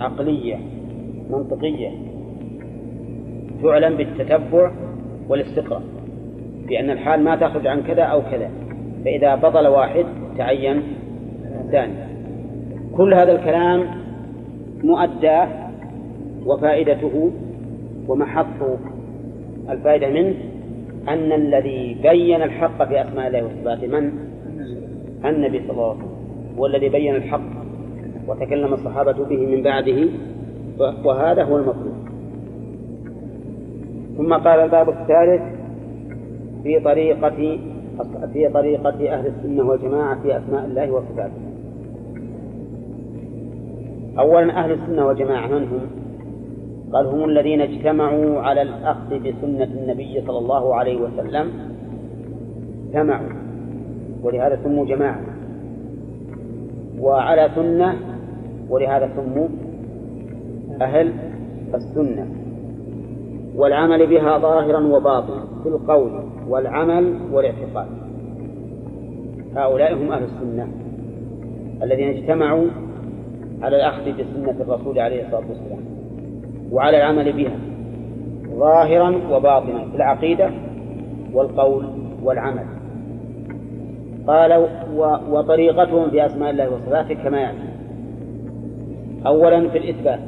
عقلية 0.00 0.56
منطقية 1.30 1.90
تعلم 3.62 3.96
بالتتبع 3.96 4.70
والاستقراء 5.28 5.82
بأن 6.68 6.90
الحال 6.90 7.24
ما 7.24 7.36
تخرج 7.36 7.66
عن 7.66 7.82
كذا 7.82 8.02
أو 8.02 8.22
كذا 8.22 8.50
فإذا 9.04 9.34
بطل 9.34 9.66
واحد 9.66 10.06
تعين 10.38 10.82
الثاني 11.64 11.94
كل 12.96 13.14
هذا 13.14 13.32
الكلام 13.32 13.84
مؤداه 14.84 15.48
وفائدته 16.46 17.30
ومحط 18.08 18.78
الفائدة 19.70 20.10
منه 20.10 20.34
أن 21.08 21.32
الذي 21.32 21.96
بين 22.02 22.42
الحق 22.42 22.88
في 22.88 23.00
أسماء 23.00 23.26
الله 23.26 23.44
وصفاته 23.44 23.86
من؟ 23.86 24.12
النبي 25.24 25.58
صلى 25.58 25.70
الله 25.70 25.90
عليه 25.90 25.98
وسلم 25.98 26.16
والذي 26.58 26.88
بين 26.88 27.14
الحق 27.14 27.65
وتكلم 28.28 28.74
الصحابة 28.74 29.12
به 29.12 29.46
من 29.46 29.62
بعده 29.62 30.08
وهذا 31.04 31.42
هو 31.44 31.56
المطلوب. 31.56 31.96
ثم 34.16 34.34
قال 34.34 34.60
الباب 34.60 34.88
الثالث 34.88 35.42
في 36.62 36.80
طريقة 36.80 37.58
في 38.32 38.48
طريقة 38.48 39.14
أهل 39.14 39.26
السنة 39.26 39.68
والجماعة 39.68 40.22
في 40.22 40.36
أسماء 40.36 40.64
الله 40.64 40.90
وصفاته. 40.90 41.42
أولا 44.18 44.64
أهل 44.64 44.72
السنة 44.72 45.06
والجماعة 45.06 45.46
من 45.46 45.62
هم؟ 45.62 45.80
قال 46.92 47.06
هم 47.06 47.24
الذين 47.24 47.60
اجتمعوا 47.60 48.40
على 48.40 48.62
الأخذ 48.62 49.18
بسنة 49.18 49.64
النبي 49.64 50.22
صلى 50.26 50.38
الله 50.38 50.74
عليه 50.74 51.00
وسلم. 51.00 51.50
اجتمعوا 52.86 53.28
ولهذا 54.22 54.58
سموا 54.64 54.86
جماعة. 54.86 55.20
وعلى 57.00 57.50
سنة 57.54 58.15
ولهذا 58.70 59.10
سموا 59.16 59.48
أهل 60.82 61.12
السنة. 61.74 62.26
والعمل 63.56 64.06
بها 64.06 64.38
ظاهرا 64.38 64.80
وباطنا 64.86 65.44
في 65.62 65.68
القول 65.68 66.24
والعمل 66.48 67.14
والاعتقاد. 67.32 67.86
هؤلاء 69.56 69.94
هم 69.94 70.12
أهل 70.12 70.22
السنة 70.24 70.68
الذين 71.82 72.08
اجتمعوا 72.08 72.66
على 73.62 73.76
الأخذ 73.76 74.12
بسنة 74.12 74.56
الرسول 74.60 74.98
عليه 74.98 75.26
الصلاة 75.26 75.48
والسلام 75.48 75.84
وعلى 76.72 76.96
العمل 76.96 77.32
بها 77.32 77.58
ظاهرا 78.58 79.20
وباطنا 79.30 79.84
في 79.90 79.96
العقيدة 79.96 80.50
والقول 81.32 81.86
والعمل. 82.22 82.66
قال 84.26 84.66
وطريقتهم 85.30 86.10
في 86.10 86.26
أسماء 86.26 86.50
الله 86.50 86.70
وصفاته 86.74 87.14
كما 87.14 87.40
يأتي. 87.40 87.75
أولا 89.26 89.68
في 89.68 89.78
الإثبات 89.78 90.20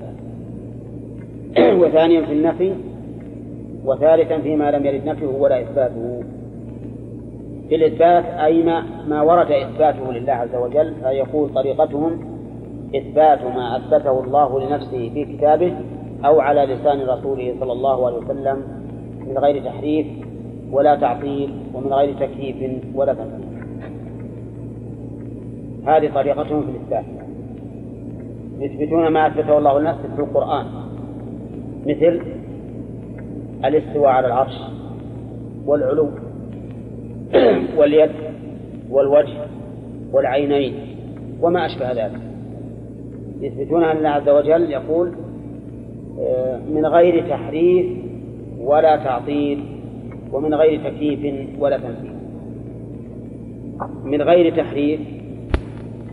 وثانيا 1.80 2.26
في 2.26 2.32
النفي 2.32 2.72
وثالثا 3.84 4.38
فيما 4.38 4.70
لم 4.70 4.86
يرد 4.86 5.04
نفيه 5.04 5.26
ولا 5.26 5.60
إثباته. 5.62 6.22
في 7.68 7.74
الإثبات 7.74 8.24
أي 8.24 8.62
ما, 8.62 8.84
ما 9.08 9.22
ورد 9.22 9.52
إثباته 9.52 10.12
لله 10.12 10.32
عز 10.32 10.54
وجل 10.54 10.94
فيقول 11.02 11.54
طريقتهم 11.54 12.20
إثبات 12.96 13.44
ما 13.44 13.76
أثبته 13.76 14.24
الله 14.24 14.60
لنفسه 14.60 15.10
في 15.14 15.24
كتابه 15.24 15.74
أو 16.24 16.40
على 16.40 16.74
لسان 16.74 17.00
رسوله 17.00 17.54
صلى 17.60 17.72
الله 17.72 18.06
عليه 18.06 18.16
وسلم 18.16 18.62
من 19.26 19.38
غير 19.38 19.64
تحريف 19.64 20.06
ولا 20.72 20.96
تعطيل 20.96 21.50
ومن 21.74 21.92
غير 21.92 22.14
تكييف 22.20 22.84
ولا 22.94 23.14
تنفيذ. 23.14 23.48
هذه 25.86 26.10
طريقتهم 26.14 26.62
في 26.62 26.70
الإثبات. 26.70 27.27
يثبتون 28.58 29.08
ما 29.08 29.26
أثبته 29.26 29.58
الله 29.58 29.80
لنفسه 29.80 30.14
في 30.16 30.22
القرآن. 30.22 30.66
مثل 31.86 32.20
الاستواء 33.64 34.10
على 34.10 34.26
العرش 34.26 34.54
والعلو 35.66 36.08
واليد 37.78 38.10
والوجه 38.90 39.46
والعينين 40.12 40.74
وما 41.40 41.66
أشبه 41.66 41.92
ذلك. 41.92 42.20
يثبتون 43.40 43.84
أن 43.84 43.96
الله 43.96 44.08
عز 44.08 44.28
وجل 44.28 44.70
يقول 44.70 45.12
آه، 46.20 46.58
من 46.74 46.86
غير 46.86 47.28
تحريف 47.28 47.86
ولا 48.60 48.96
تعطيل 48.96 49.64
ومن 50.32 50.54
غير 50.54 50.90
تكييف 50.90 51.48
ولا 51.58 51.76
تمثيل 51.76 52.12
من 54.04 54.22
غير 54.22 54.56
تحريف 54.56 55.00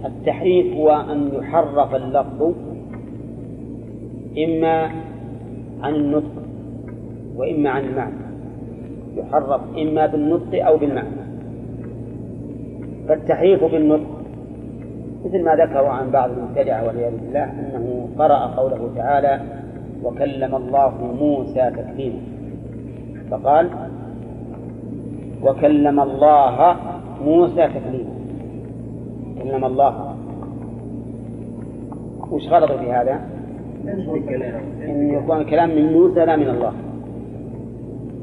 التحريف 0.05 0.75
هو 0.75 0.91
أن 0.91 1.29
يحرف 1.33 1.95
اللفظ 1.95 2.53
إما 4.37 4.89
عن 5.81 5.95
النطق 5.95 6.31
وإما 7.35 7.69
عن 7.69 7.83
المعنى. 7.85 8.25
يحرف 9.15 9.61
إما 9.77 10.05
بالنطق 10.05 10.65
أو 10.65 10.77
بالمعنى. 10.77 11.25
فالتحريف 13.07 13.63
بالنطق 13.63 14.15
مثل 15.25 15.43
ما 15.43 15.55
ذكروا 15.55 15.89
عن 15.89 16.11
بعض 16.11 16.29
المبتدعة 16.29 16.87
والعياذ 16.87 17.17
بالله 17.17 17.43
أنه 17.43 18.07
قرأ 18.19 18.45
قوله 18.45 18.89
تعالى 18.95 19.41
وكلم 20.03 20.55
الله 20.55 20.93
موسى 21.19 21.71
تكليما. 21.71 22.19
فقال 23.31 23.69
وكلم 25.43 25.99
الله 25.99 26.75
موسى 27.25 27.67
تكليما. 27.67 28.24
كلم 29.45 29.65
الله. 29.65 30.15
وش 32.31 32.47
غلط 32.47 32.71
في 32.71 32.91
هذا؟ 32.91 33.19
أن 34.83 35.09
يكون 35.13 35.37
الكلام 35.41 35.69
من 35.69 35.93
موسى 35.93 36.25
لا 36.25 36.35
من 36.35 36.49
الله. 36.49 36.73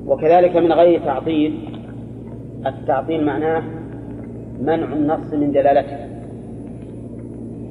وكذلك 0.06 0.56
من 0.56 0.72
غير 0.72 1.00
تعطيل. 1.04 1.68
التعطيل 2.66 3.26
معناه 3.26 3.62
منع 4.60 4.92
النص 4.92 5.34
من 5.34 5.52
دلالته. 5.52 5.96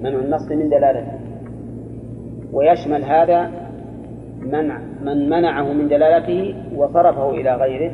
منع 0.01 0.19
النص 0.19 0.51
من 0.51 0.69
دلالته. 0.69 1.19
ويشمل 2.53 3.03
هذا 3.03 3.51
منع 4.41 4.79
من 5.03 5.29
منعه 5.29 5.73
من 5.73 5.87
دلالته 5.87 6.55
وصرفه 6.75 7.29
إلى 7.29 7.55
غيره 7.55 7.91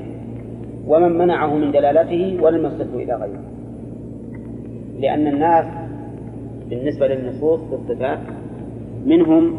ومن 0.88 1.18
منعه 1.18 1.54
من 1.56 1.72
دلالته 1.72 2.38
ولم 2.42 2.66
يصرفه 2.66 2.96
إلى 2.96 3.14
غيره. 3.14 3.57
لأن 5.00 5.28
الناس 5.28 5.66
بالنسبة 6.70 7.08
للنصوص 7.08 7.60
في 7.60 7.76
الصفات 7.76 8.20
منهم 9.06 9.54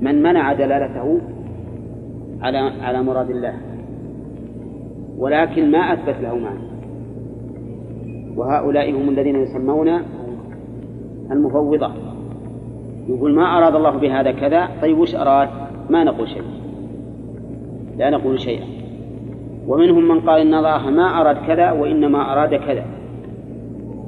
من 0.00 0.22
منع 0.22 0.52
دلالته 0.52 1.18
على 2.42 2.58
على 2.58 3.02
مراد 3.02 3.30
الله 3.30 3.54
ولكن 5.18 5.70
ما 5.70 5.78
أثبت 5.78 6.16
له 6.22 6.34
معنى. 6.34 6.66
وهؤلاء 8.36 8.90
هم 8.90 9.08
الذين 9.08 9.36
يسمون 9.36 10.02
المفوضة. 11.30 11.90
يقول 13.08 13.34
ما 13.34 13.58
أراد 13.58 13.74
الله 13.74 13.90
بهذا 13.90 14.32
كذا؟ 14.32 14.68
طيب 14.82 14.98
وش 14.98 15.14
أراد؟ 15.14 15.48
ما 15.90 16.04
نقول 16.04 16.28
شيء. 16.28 16.42
لا 17.96 18.10
نقول 18.10 18.40
شيئا. 18.40 18.64
ومنهم 19.68 20.08
من 20.08 20.20
قال 20.20 20.40
إن 20.40 20.54
الله 20.54 20.90
ما 20.90 21.20
أراد 21.20 21.36
كذا 21.46 21.72
وإنما 21.72 22.32
أراد 22.32 22.54
كذا. 22.54 22.84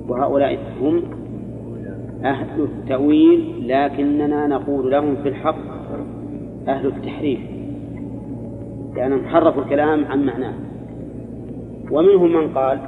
وهؤلاء 0.08 0.58
هم 0.80 1.02
أهل 2.24 2.62
التأويل 2.62 3.68
لكننا 3.68 4.46
نقول 4.46 4.90
لهم 4.90 5.16
في 5.16 5.28
الحق 5.28 5.58
أهل 6.68 6.86
التحريف 6.86 7.40
لأنهم 8.96 9.24
حرفوا 9.24 9.62
الكلام 9.62 10.04
عن 10.04 10.26
معناه. 10.26 10.54
ومنهم 11.90 12.32
من 12.32 12.48
قال 12.48 12.78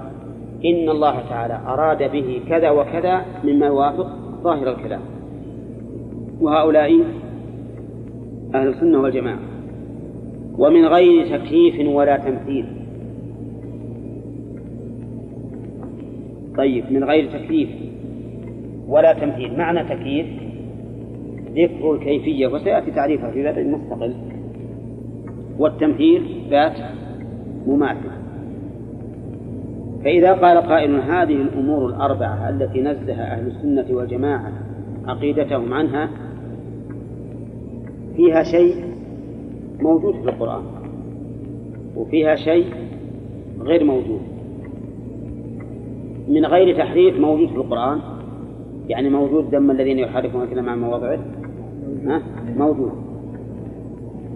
إن 0.65 0.89
الله 0.89 1.21
تعالى 1.29 1.61
أراد 1.67 2.13
به 2.13 2.41
كذا 2.49 2.71
وكذا 2.71 3.25
مما 3.45 3.67
يوافق 3.67 4.07
ظاهر 4.43 4.71
الكلام. 4.71 5.01
وهؤلاء 6.41 7.01
أهل 8.55 8.69
السنة 8.69 9.03
والجماعة. 9.03 9.39
ومن 10.59 10.85
غير 10.85 11.39
تكييف 11.39 11.89
ولا 11.89 12.17
تمثيل. 12.17 12.80
طيب 16.61 16.93
من 16.93 17.05
غير 17.05 17.31
تكييف 17.33 17.69
ولا 18.89 19.13
تمثيل 19.13 19.59
معنى 19.59 19.85
تكييف 19.85 20.27
ذكر 21.55 21.93
الكيفية 21.95 22.47
وسيأتي 22.47 22.91
تعريفها 22.91 23.31
في 23.31 23.43
باب 23.43 23.59
مستقل. 23.59 24.15
والتمثيل 25.59 26.23
ذات 26.51 26.77
مماثل 27.67 28.11
فإذا 30.05 30.33
قال 30.33 30.59
قائل 30.59 31.01
هذه 31.01 31.35
الأمور 31.35 31.87
الأربعة 31.87 32.49
التي 32.49 32.81
نزه 32.81 33.15
أهل 33.15 33.47
السنة 33.47 33.97
والجماعة 33.97 34.53
عقيدتهم 35.07 35.75
عنها 35.75 36.11
فيها 38.17 38.43
شيء 38.43 38.85
موجود 39.81 40.15
في 40.15 40.29
القرآن 40.29 40.63
وفيها 41.97 42.35
شيء 42.35 42.67
غير 43.61 43.85
موجود. 43.85 44.40
من 46.31 46.47
غير 46.47 46.77
تحريف 46.77 47.21
موجود 47.21 47.49
في 47.49 47.57
القرآن؟ 47.57 48.01
يعني 48.89 49.11
موجود 49.11 49.51
دم 49.51 49.71
الذين 49.71 49.99
يحرفون 49.99 50.43
الكلام 50.43 50.69
عن 50.69 50.81
مواضعه؟ 50.81 51.19
موجود. 52.57 52.93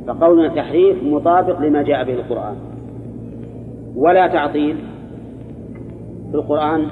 فقولنا 0.07 0.49
تحريف 0.49 1.03
مطابق 1.03 1.61
لما 1.61 1.83
جاء 1.83 2.05
به 2.05 2.13
القرآن. 2.13 2.57
ولا 3.97 4.27
تعطيل. 4.27 4.77
في 6.31 6.35
القرآن 6.35 6.87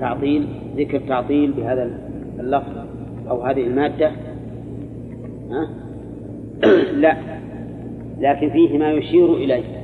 تعطيل 0.00 0.46
ذكر 0.76 0.98
تعطيل 0.98 1.52
بهذا 1.52 1.90
اللفظ 2.40 2.76
أو 3.30 3.42
هذه 3.42 3.66
المادة. 3.66 4.10
ها؟ 5.50 5.68
لا. 7.02 7.16
لكن 8.20 8.50
فيه 8.50 8.78
ما 8.78 8.92
يشير 8.92 9.34
إليه. 9.34 9.81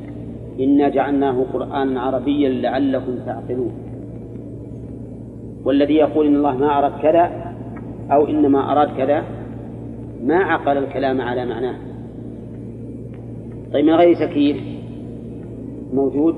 إنا 0.60 0.88
جعلناه 0.88 1.44
قرآنا 1.52 2.00
عربيا 2.00 2.48
لعلكم 2.48 3.18
تعقلون. 3.26 3.72
والذي 5.64 5.94
يقول 5.94 6.26
إن 6.26 6.36
الله 6.36 6.56
ما 6.56 6.78
أراد 6.78 6.92
كذا 7.02 7.54
أو 8.12 8.26
إنما 8.26 8.72
أراد 8.72 8.88
كذا 8.96 9.24
ما 10.24 10.36
عقل 10.36 10.78
الكلام 10.78 11.20
على 11.20 11.46
معناه. 11.46 11.76
طيب 13.72 13.84
من 13.84 13.92
غير 13.92 14.14
تكييف 14.14 14.56
موجود؟ 15.92 16.34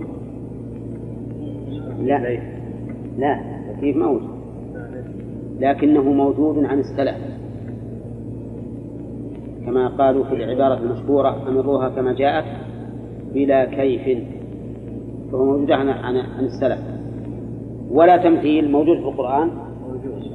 لا. 2.02 2.38
لا 3.18 3.40
تكييف 3.76 3.96
موجود. 3.96 4.30
لكنه 5.60 6.02
موجود 6.02 6.64
عن 6.64 6.78
السلف. 6.78 7.16
كما 9.66 9.88
قالوا 9.88 10.24
في 10.24 10.34
العبارة 10.34 10.78
المشهورة 10.78 11.48
أمروها 11.48 11.88
كما 11.88 12.12
جاءت 12.12 12.44
بلا 13.34 13.64
كيف. 13.64 14.18
فهو 15.32 15.44
موجود 15.44 15.70
عن 15.70 15.88
عن 15.88 16.16
عن 16.16 16.44
السلف. 16.44 16.80
ولا 17.90 18.16
تمثيل 18.16 18.70
موجود 18.70 18.96
في 18.96 19.08
القرآن؟ 19.08 19.50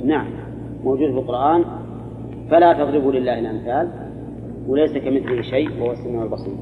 نعم 0.06 0.28
موجود 0.84 1.12
في 1.12 1.18
القرآن. 1.18 1.64
فلا 2.50 2.74
تضربوا 2.74 3.12
لله 3.12 3.40
الأمثال 3.40 3.90
وليس 4.68 4.98
كمثله 4.98 5.42
شيء 5.42 5.70
وهو 5.80 5.92
السميع 5.92 6.24
البصير. 6.24 6.54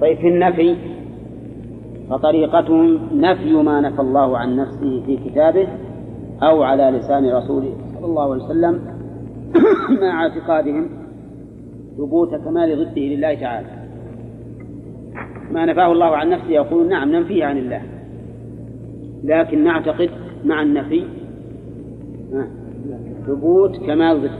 طيب 0.00 0.16
في 0.16 0.28
النفي 0.28 0.76
فطريقتهم 2.10 3.00
نفي 3.12 3.52
ما 3.52 3.80
نفى 3.80 4.00
الله 4.00 4.38
عن 4.38 4.56
نفسه 4.56 5.02
في 5.06 5.16
كتابه 5.16 5.68
أو 6.42 6.62
على 6.62 6.98
لسان 6.98 7.30
رسوله 7.30 7.72
صلى 7.94 8.06
الله 8.06 8.32
عليه 8.32 8.44
وسلم 8.44 8.80
مع 10.02 10.22
اعتقادهم 10.22 10.88
ثبوت 11.96 12.34
كمال 12.34 12.76
ضده 12.78 13.02
لله 13.02 13.34
تعالى. 13.34 13.66
ما 15.52 15.66
نفاه 15.66 15.92
الله 15.92 16.16
عن 16.16 16.30
نفسه 16.30 16.50
يقول 16.50 16.88
نعم 16.88 17.12
ننفيه 17.12 17.44
عن 17.44 17.58
الله. 17.58 17.82
لكن 19.24 19.64
نعتقد 19.64 20.10
مع 20.44 20.62
النفي 20.62 21.04
ثبوت 23.26 23.76
كمال 23.76 24.20
ضده 24.20 24.30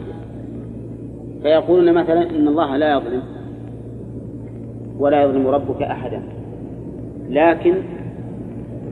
فيقولون 1.42 1.94
مثلا 1.94 2.30
إن 2.30 2.48
الله 2.48 2.76
لا 2.76 2.92
يظلم 2.92 3.22
ولا 4.98 5.22
يظلم 5.22 5.46
ربك 5.46 5.82
أحدا. 5.82 6.22
لكن 7.30 7.74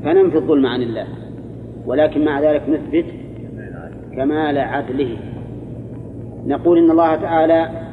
فننفي 0.05 0.37
الظلم 0.37 0.67
عن 0.67 0.83
الله. 0.83 1.07
ولكن 1.87 2.25
مع 2.25 2.41
ذلك 2.41 2.63
نثبت 2.69 3.05
كمال 4.17 4.59
عدله. 4.59 5.17
نقول 6.47 6.79
إن 6.79 6.91
الله 6.91 7.17
تعالى 7.17 7.84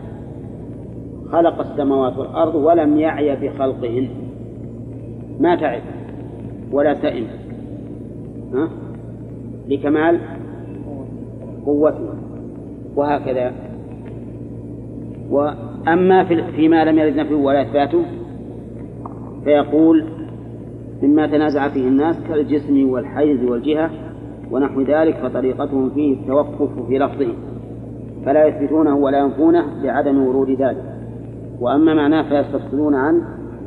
خلق 1.32 1.60
السماوات 1.60 2.18
والأرض 2.18 2.56
ولم 2.56 3.00
يعي 3.00 3.36
بخلقهن. 3.36 4.08
ما 5.40 5.56
تعب 5.56 5.82
ولا 6.72 6.94
تئم. 6.94 7.28
ها؟ 8.54 8.70
لكمال 9.70 10.20
قوته 11.66 12.10
وهكذا. 12.96 13.52
وأما 15.30 16.24
في 16.24 16.44
فيما 16.44 16.86
لم 16.86 17.00
يرد 17.00 17.16
نفيه 17.16 17.36
ولا 17.36 17.62
إثباته 17.62 18.02
فيقول 19.44 20.06
مما 21.04 21.28
تنازع 21.28 21.68
فيه 21.68 21.88
الناس 21.88 22.16
كالجسم 22.28 22.90
والحيز 22.90 23.44
والجهة 23.44 23.90
ونحو 24.52 24.82
ذلك 24.82 25.16
فطريقتهم 25.16 25.90
فيه 25.90 26.14
التوقف 26.14 26.88
في 26.88 26.98
لفظه. 27.00 27.34
فلا 28.26 28.46
يثبتونه 28.46 28.96
ولا 28.96 29.20
ينفونه 29.20 29.66
لعدم 29.84 30.28
ورود 30.28 30.50
ذلك. 30.50 30.91
وأما 31.62 31.94
معناه 31.94 32.30
فيستفصلون 32.30 32.96
عنه 32.96 33.22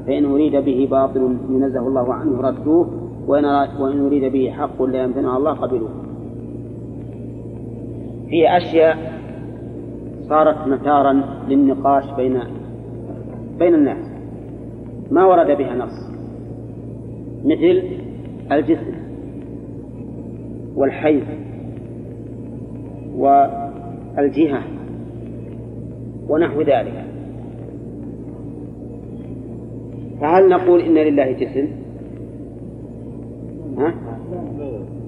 فإن 0.06 0.24
أريد 0.24 0.56
به 0.56 0.88
باطل 0.90 1.36
ينزه 1.50 1.88
الله 1.88 2.14
عنه 2.14 2.40
ردوه 2.40 2.90
وإن, 3.26 3.44
وإن 3.80 4.06
أريد 4.06 4.32
به 4.32 4.50
حق 4.50 4.82
لا 4.82 5.02
يمتنع 5.02 5.36
الله 5.36 5.52
قبلوه 5.52 5.90
في 8.28 8.56
أشياء 8.56 9.14
صارت 10.28 10.68
مثارا 10.68 11.24
للنقاش 11.48 12.04
بين 12.16 12.40
بين 13.58 13.74
الناس. 13.74 14.06
ما 15.10 15.26
ورد 15.26 15.58
بها 15.58 15.74
نص. 15.74 16.10
مثل 17.44 17.82
الجسم 18.52 18.94
والحيض 20.76 21.24
والجهة 23.16 24.62
ونحو 26.28 26.62
ذلك. 26.62 27.13
فهل 30.24 30.48
نقول 30.48 30.80
إن 30.80 30.94
لله 30.94 31.32
جسم؟ 31.32 31.68
ها؟ 33.78 33.94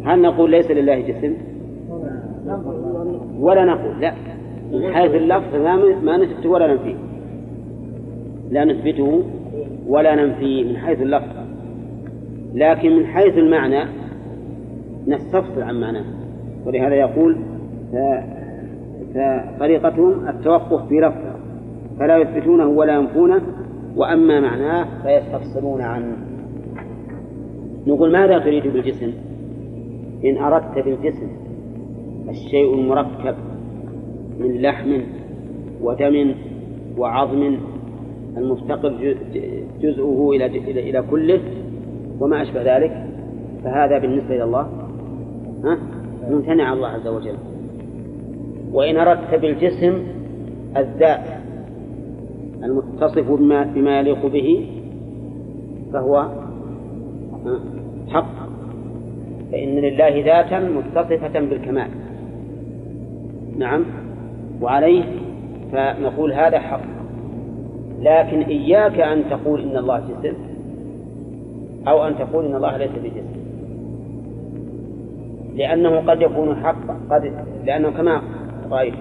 هل 0.05 0.23
نقول 0.23 0.51
ليس 0.51 0.71
لله 0.71 1.01
جسم؟ 1.01 1.35
ولا 3.39 3.65
نقول 3.65 4.01
لا 4.01 4.13
من 4.73 4.95
حيث 4.95 5.15
اللفظ 5.15 5.55
ما 6.03 6.17
نثبته 6.17 6.51
ولا 6.51 6.67
ننفيه 6.67 6.95
لا 8.51 8.65
نثبته 8.65 9.23
ولا 9.89 10.15
ننفيه 10.15 10.65
من 10.65 10.77
حيث 10.77 11.03
اللفظ 11.03 11.37
لكن 12.55 12.97
من 12.97 13.07
حيث 13.07 13.39
المعنى 13.39 13.85
نستفصل 15.07 15.63
عن 15.63 15.81
معناه 15.81 16.05
ولهذا 16.67 16.95
يقول 16.95 17.37
فطريقتهم 19.15 20.29
التوقف 20.29 20.89
في 20.89 21.01
لفظه 21.01 21.37
فلا 21.99 22.17
يثبتونه 22.17 22.67
ولا 22.67 22.95
ينفونه 22.95 23.43
وأما 23.97 24.41
معناه 24.41 24.87
فيستفصلون 25.03 25.81
عنه. 25.81 26.17
نقول 27.87 28.13
ماذا 28.13 28.39
تريد 28.39 28.67
بالجسم؟ 28.67 29.13
إن 30.25 30.37
أردت 30.37 30.79
بالجسم 30.85 31.29
الشيء 32.29 32.75
المركب 32.75 33.35
من 34.41 34.63
لحم 34.63 35.01
ودم 35.83 36.35
وعظم 36.99 37.57
المفتقر 38.37 39.17
جزءه 39.81 40.31
إلى 40.31 40.47
إلى 40.91 41.03
كله 41.11 41.41
وما 42.21 42.43
أشبه 42.43 42.77
ذلك 42.77 43.07
فهذا 43.65 43.99
بالنسبة 43.99 44.35
إلى 44.35 44.45
الله. 44.45 44.69
ها؟ 45.65 45.79
ممتنع 46.31 46.73
الله 46.73 46.89
عز 46.89 47.07
وجل. 47.07 47.37
وإن 48.73 48.97
أردت 48.97 49.35
بالجسم 49.35 50.03
الذات 50.77 51.46
المتصف 52.65 53.31
بما, 53.31 53.63
بما 53.63 53.99
يليق 53.99 54.27
به 54.27 54.67
فهو 55.93 56.27
حق. 58.09 58.47
فإن 59.53 59.69
لله 59.69 60.25
ذاتا 60.25 60.61
متصفة 60.61 61.41
بالكمال. 61.41 61.89
نعم. 63.59 63.85
وعليه 64.63 65.05
فنقول 65.73 66.33
هذا 66.33 66.59
حق. 66.59 66.97
لكن 68.03 68.43
إياك 68.43 69.01
أن 69.01 69.25
تقول 69.31 69.61
إن 69.61 69.77
الله 69.77 70.03
جسم 70.23 70.37
أو 71.89 72.07
أن 72.07 72.19
تقول 72.19 72.45
إن 72.45 72.55
الله 72.55 72.77
ليس 72.77 72.91
بجسم 72.91 73.37
لأنه 75.57 75.97
قد 75.97 76.23
يكون 76.23 76.57
حقا 76.57 77.01
قد 77.11 77.33
لأنه 77.65 77.91
كما 77.91 78.23
رأيت 78.71 78.95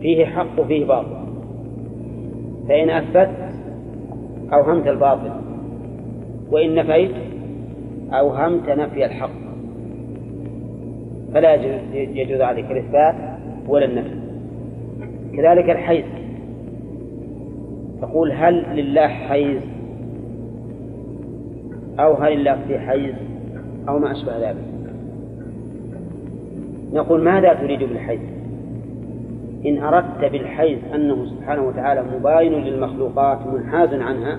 فيه 0.00 0.26
حق 0.26 0.60
وفيه 0.60 0.84
باطل. 0.84 1.23
فإن 2.68 2.90
أثبت 2.90 3.30
أوهمت 4.52 4.86
الباطل 4.86 5.30
وإن 6.50 6.74
نفيت 6.74 7.14
أوهمت 8.12 8.68
نفي 8.68 9.04
الحق 9.04 9.30
فلا 11.34 11.54
يجوز 11.94 12.40
عليك 12.40 12.70
الإثبات 12.70 13.14
ولا 13.68 13.84
النفي. 13.84 14.14
كذلك 15.36 15.70
الحيز 15.70 16.04
تقول 18.00 18.32
هل 18.32 18.76
لله 18.76 19.08
حيز 19.08 19.62
أو 22.00 22.14
هل 22.14 22.32
الله 22.32 22.58
في 22.68 22.78
حيز 22.78 23.14
أو 23.88 23.98
ما 23.98 24.12
أشبه 24.12 24.50
ذلك. 24.50 24.64
نقول 26.92 27.24
ماذا 27.24 27.54
تريد 27.54 27.78
بالحيز 27.78 28.33
إن 29.66 29.78
أردت 29.78 30.24
بالحيز 30.32 30.78
أنه 30.94 31.26
سبحانه 31.26 31.62
وتعالى 31.62 32.04
مباين 32.18 32.52
للمخلوقات 32.52 33.38
منحاز 33.46 33.94
عنها 33.94 34.38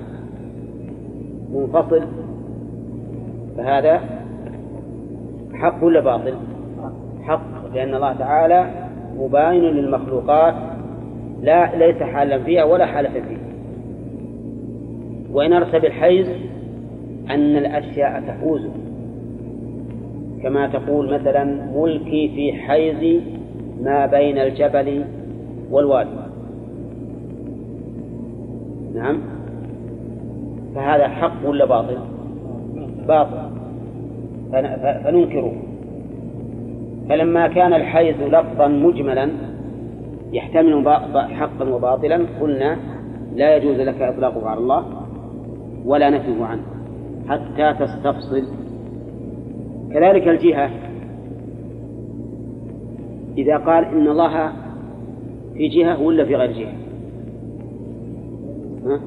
منفصل 1.53 2.01
فهذا 3.57 4.01
حق 5.53 5.83
ولا 5.83 5.99
باطل؟ 5.99 6.33
حق 7.23 7.73
لأن 7.73 7.95
الله 7.95 8.13
تعالى 8.13 8.69
مباين 9.19 9.63
للمخلوقات 9.63 10.55
لا 11.41 11.75
ليس 11.75 12.03
حالا 12.03 12.43
فيها 12.43 12.63
ولا 12.63 12.85
حالة 12.85 13.09
فيها. 13.09 13.45
وإن 15.31 15.53
أردت 15.53 15.75
بالحيز 15.75 16.27
أن 17.29 17.57
الأشياء 17.57 18.23
تحوز 18.27 18.67
كما 20.43 20.67
تقول 20.67 21.13
مثلا 21.13 21.43
ملكي 21.75 22.31
في 22.35 22.53
حيز 22.53 23.21
ما 23.83 24.05
بين 24.05 24.37
الجبل 24.37 25.05
والوادي. 25.71 26.09
نعم. 28.95 29.17
فهذا 30.75 31.07
حق 31.07 31.49
ولا 31.49 31.65
باطل؟ 31.65 31.97
باطل. 33.07 33.49
فننكره. 35.03 35.53
فلما 37.09 37.47
كان 37.47 37.73
الحيز 37.73 38.15
لفظا 38.21 38.67
مجملا 38.67 39.29
يحتمل 40.33 40.89
حقا 41.15 41.69
وباطلا 41.69 42.19
قلنا 42.41 42.77
لا 43.35 43.55
يجوز 43.55 43.79
لك 43.79 44.01
إطلاقه 44.01 44.49
على 44.49 44.59
الله 44.59 44.85
ولا 45.85 46.09
نفيه 46.09 46.45
عنه 46.45 46.61
حتى 47.29 47.73
تستفصل. 47.85 48.43
كذلك 49.93 50.27
الجهة 50.27 50.69
إذا 53.37 53.57
قال 53.57 53.85
إن 53.85 54.07
الله 54.07 54.51
في 55.53 55.67
جهة 55.67 56.01
ولا 56.01 56.25
في 56.25 56.35
غير 56.35 56.51
جهة؟ 56.51 56.73
ها؟ 58.85 58.99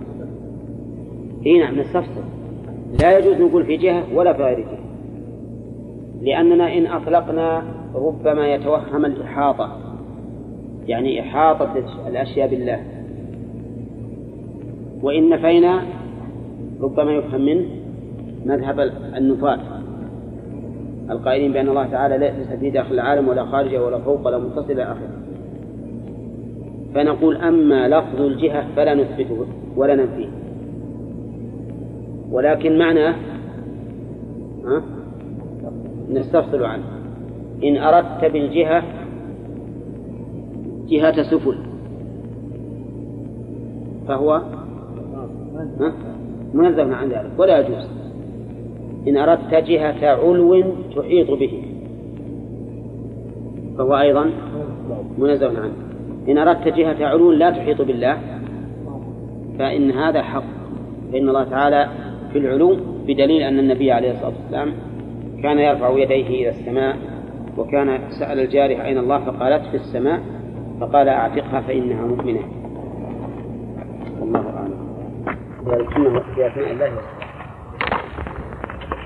إي 1.46 1.58
نعم 1.58 1.78
نستفصل 1.78 2.22
لا 3.00 3.18
يجوز 3.18 3.40
نقول 3.40 3.64
في 3.64 3.76
جهة 3.76 4.04
ولا 4.14 4.32
في 4.32 4.42
غير 4.42 4.60
جهة. 4.60 4.78
لأننا 6.22 6.78
إن 6.78 6.86
أطلقنا 6.86 7.62
ربما 7.94 8.54
يتوهم 8.54 9.04
الإحاطة. 9.04 9.78
يعني 10.86 11.20
إحاطة 11.20 11.72
الأشياء 12.08 12.48
بالله. 12.48 12.84
وإن 15.02 15.28
نفينا 15.28 15.82
ربما 16.80 17.12
يفهم 17.12 17.40
منه 17.40 17.66
مذهب 18.46 18.80
النفاة 19.16 19.77
القائلين 21.10 21.52
بأن 21.52 21.68
الله 21.68 21.86
تعالى 21.86 22.18
ليس 22.18 22.58
في 22.60 22.70
داخل 22.70 22.94
العالم 22.94 23.28
ولا 23.28 23.44
خارجه 23.44 23.84
ولا 23.84 23.98
فوق 23.98 24.26
ولا 24.26 24.38
متصل 24.38 24.72
إلى 24.72 24.82
آخره. 24.82 25.10
فنقول 26.94 27.36
أما 27.36 27.88
لفظ 27.88 28.20
الجهة 28.20 28.66
فلا 28.76 28.94
نثبته 28.94 29.46
ولا 29.76 29.94
ننفيه. 29.94 30.28
ولكن 32.30 32.78
معناه؟ 32.78 33.14
نستفصل 36.10 36.64
عنه. 36.64 36.84
إن 37.64 37.76
أردت 37.76 38.24
بالجهة 38.32 38.82
جهة 40.88 41.22
سفل. 41.22 41.58
فهو؟ 44.08 44.42
منزه 46.54 46.94
عن 46.94 47.08
ذلك 47.08 47.30
ولا 47.38 47.58
يجوز. 47.58 47.97
إن 49.08 49.16
أردت 49.16 49.54
جهة 49.54 50.06
علو 50.08 50.62
تحيط 50.96 51.30
به. 51.30 51.62
فهو 53.78 53.98
أيضا 53.98 54.30
منزه 55.18 55.60
عنه. 55.60 55.72
إن 56.28 56.38
أردت 56.38 56.68
جهة 56.68 57.06
علو 57.06 57.32
لا 57.32 57.50
تحيط 57.50 57.82
بالله 57.82 58.18
فإن 59.58 59.90
هذا 59.90 60.22
حق. 60.22 60.44
فإن 61.12 61.28
الله 61.28 61.44
تعالى 61.44 61.88
في 62.32 62.38
العلو 62.38 62.76
بدليل 63.06 63.42
أن 63.42 63.58
النبي 63.58 63.92
عليه 63.92 64.10
الصلاة 64.10 64.32
والسلام 64.42 64.72
كان 65.42 65.58
يرفع 65.58 65.90
يديه 65.98 66.26
إلى 66.26 66.48
السماء 66.48 66.96
وكان 67.58 67.98
سأل 68.18 68.40
الجارح 68.40 68.80
أين 68.80 68.98
الله 68.98 69.18
فقالت 69.18 69.66
في 69.66 69.74
السماء 69.74 70.20
فقال 70.80 71.08
أعتقها 71.08 71.60
فإنها 71.60 72.06
مؤمنة. 72.06 72.40
والله 74.20 74.44
أعلم. 74.56 74.78
ولكنه 75.66 76.20
في 76.34 76.46
أثناء 76.46 76.72
الله. 76.72 77.17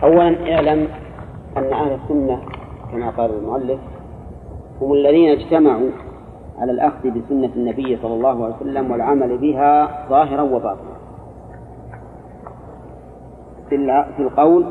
أولا 0.03 0.55
اعلم 0.55 0.89
أن 1.57 1.73
أهل 1.73 1.93
السنة 1.93 2.43
كما 2.93 3.11
قال 3.11 3.31
المؤلف 3.31 3.81
هم 4.81 4.93
الذين 4.93 5.31
اجتمعوا 5.31 5.91
على 6.59 6.73
الأخذ 6.73 7.11
بسنة 7.11 7.51
النبي 7.57 7.97
صلى 7.97 8.15
الله 8.15 8.45
عليه 8.45 8.55
وسلم 8.55 8.91
والعمل 8.91 9.39
بها 9.39 10.07
ظاهرا 10.09 10.43
وباطنا. 10.43 10.93
في 13.69 14.23
القول 14.23 14.67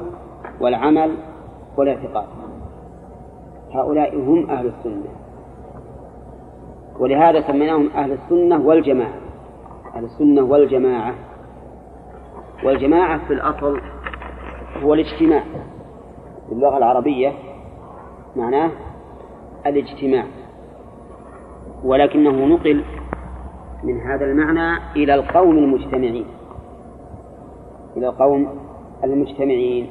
والعمل 0.62 1.16
والاعتقاد. 1.78 2.28
هؤلاء 3.74 4.16
هم 4.16 4.50
أهل 4.50 4.66
السنة. 4.66 5.10
ولهذا 7.00 7.42
سميناهم 7.42 7.90
أهل 7.96 8.12
السنة 8.12 8.68
والجماعة. 8.68 9.14
أهل 9.96 10.04
السنة 10.04 10.42
والجماعة. 10.42 11.14
والجماعة 12.66 13.28
في 13.28 13.34
الأصل 13.34 13.82
هو 14.84 14.94
الاجتماع 14.94 15.44
باللغة 16.50 16.78
العربية 16.78 17.34
معناه 18.36 18.72
الاجتماع. 19.66 20.26
ولكنه 21.84 22.46
نقل 22.46 22.84
من 23.84 24.02
هذا 24.02 24.26
المعنى 24.26 24.82
إلى 24.96 25.16
القوم 25.16 25.58
المجتمعين. 25.58 26.26
إلى 27.98 28.08
القوم 28.08 28.48
المجتمعين. 29.04 29.88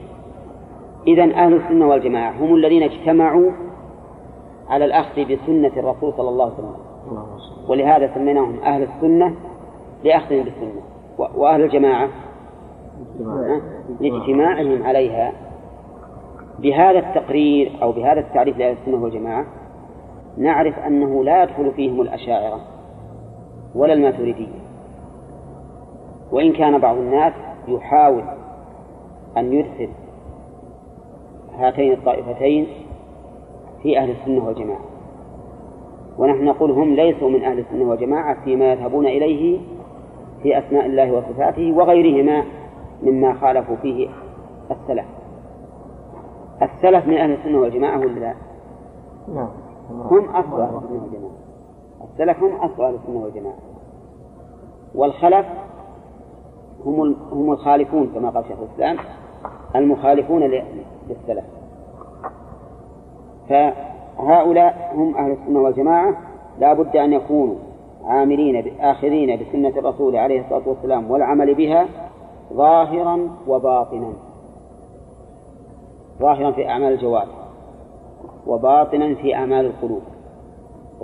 إذا 1.07 1.23
أهل 1.23 1.55
السنة 1.55 1.89
والجماعة 1.89 2.33
هم 2.33 2.55
الذين 2.55 2.83
اجتمعوا 2.83 3.51
على 4.69 4.85
الأخذ 4.85 5.25
بسنة 5.25 5.73
الرسول 5.77 6.13
صلى 6.17 6.29
الله 6.29 6.45
عليه 6.45 6.55
وسلم. 6.55 6.75
ولهذا 7.69 8.15
سميناهم 8.15 8.61
أهل 8.61 8.83
السنة 8.83 9.35
لأخذهم 10.05 10.43
بالسنة. 10.43 10.83
وأهل 11.19 11.63
الجماعة؟ 11.63 12.09
لاجتماعهم 14.01 14.83
عليها. 14.83 15.33
بهذا 16.59 16.99
التقرير 16.99 17.73
أو 17.83 17.93
بهذا 17.93 18.21
التعريف 18.21 18.59
لأهل 18.59 18.77
السنة 18.81 19.03
والجماعة 19.03 19.47
نعرف 20.39 20.79
أنه 20.79 21.25
لا 21.25 21.43
يدخل 21.43 21.71
فيهم 21.71 22.01
الأشاعرة 22.01 22.61
ولا 23.75 23.93
الماتريدية. 23.93 24.61
وإن 26.33 26.53
كان 26.53 26.79
بعض 26.79 26.97
الناس 26.97 27.33
يحاول 27.69 28.25
أن 29.37 29.53
يدخل 29.53 29.89
هاتين 31.59 31.93
الطائفتين 31.93 32.67
في 33.83 33.99
أهل 33.99 34.11
السنة 34.11 34.47
والجماعة. 34.47 34.81
ونحن 36.19 36.45
نقول 36.45 36.71
هم 36.71 36.95
ليسوا 36.95 37.31
من 37.31 37.45
أهل 37.45 37.59
السنة 37.59 37.91
والجماعة 37.91 38.45
فيما 38.45 38.73
يذهبون 38.73 39.07
إليه 39.07 39.61
في 40.43 40.59
أسماء 40.59 40.87
الله 40.87 41.13
وصفاته 41.13 41.73
وغيرهما 41.73 42.45
مما 43.03 43.35
خالفوا 43.35 43.77
فيه 43.77 44.09
السلف. 44.71 45.07
السلف 46.63 47.07
من 47.07 47.17
أهل 47.17 47.33
السنة 47.33 47.59
والجماعة 47.59 47.99
ولا 47.99 48.21
لا؟ 48.21 48.35
نعم. 49.35 49.49
هم 49.91 50.25
أصل 50.25 50.61
أهل 50.61 50.77
السنة 50.77 51.03
والجماعة. 51.03 51.33
السلف 52.13 52.43
هم 52.43 52.57
أصل 52.57 52.85
أهل 52.85 52.95
السنة 52.95 53.23
والجماعة. 53.23 53.57
والخلف 54.95 55.47
هم 56.87 57.17
هم 57.33 57.53
الخالفون 57.53 58.11
كما 58.15 58.31
قال 58.31 58.45
شيخ 58.45 58.59
الإسلام 58.61 58.97
المخالفون 59.77 60.43
للسلف. 60.43 61.45
فهؤلاء 63.49 64.93
هم 64.95 65.15
أهل 65.15 65.33
السنة 65.33 65.61
والجماعة. 65.61 66.17
لا 66.59 66.73
بد 66.73 66.97
أن 66.97 67.13
يكونوا 67.13 67.57
عاملين 68.05 68.81
آخذين 68.81 69.41
بسنة 69.41 69.69
الرسول 69.69 70.17
عليه 70.17 70.41
الصلاة 70.41 70.69
والسلام 70.69 71.11
والعمل 71.11 71.55
بها 71.55 71.89
ظاهرا 72.53 73.31
وباطنا. 73.49 74.13
ظاهرا 76.21 76.51
في 76.51 76.69
أعمال 76.69 76.93
الجوارح 76.93 77.41
وباطنا 78.47 79.15
في 79.15 79.35
أعمال 79.35 79.67
القلوب. 79.67 80.03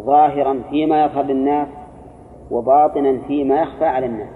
ظاهرا 0.00 0.62
فيما 0.70 1.04
يظهر 1.04 1.24
للناس 1.24 1.68
وباطنا 2.50 3.18
فيما 3.18 3.60
يخفى 3.60 3.84
على 3.84 4.06
الناس. 4.06 4.28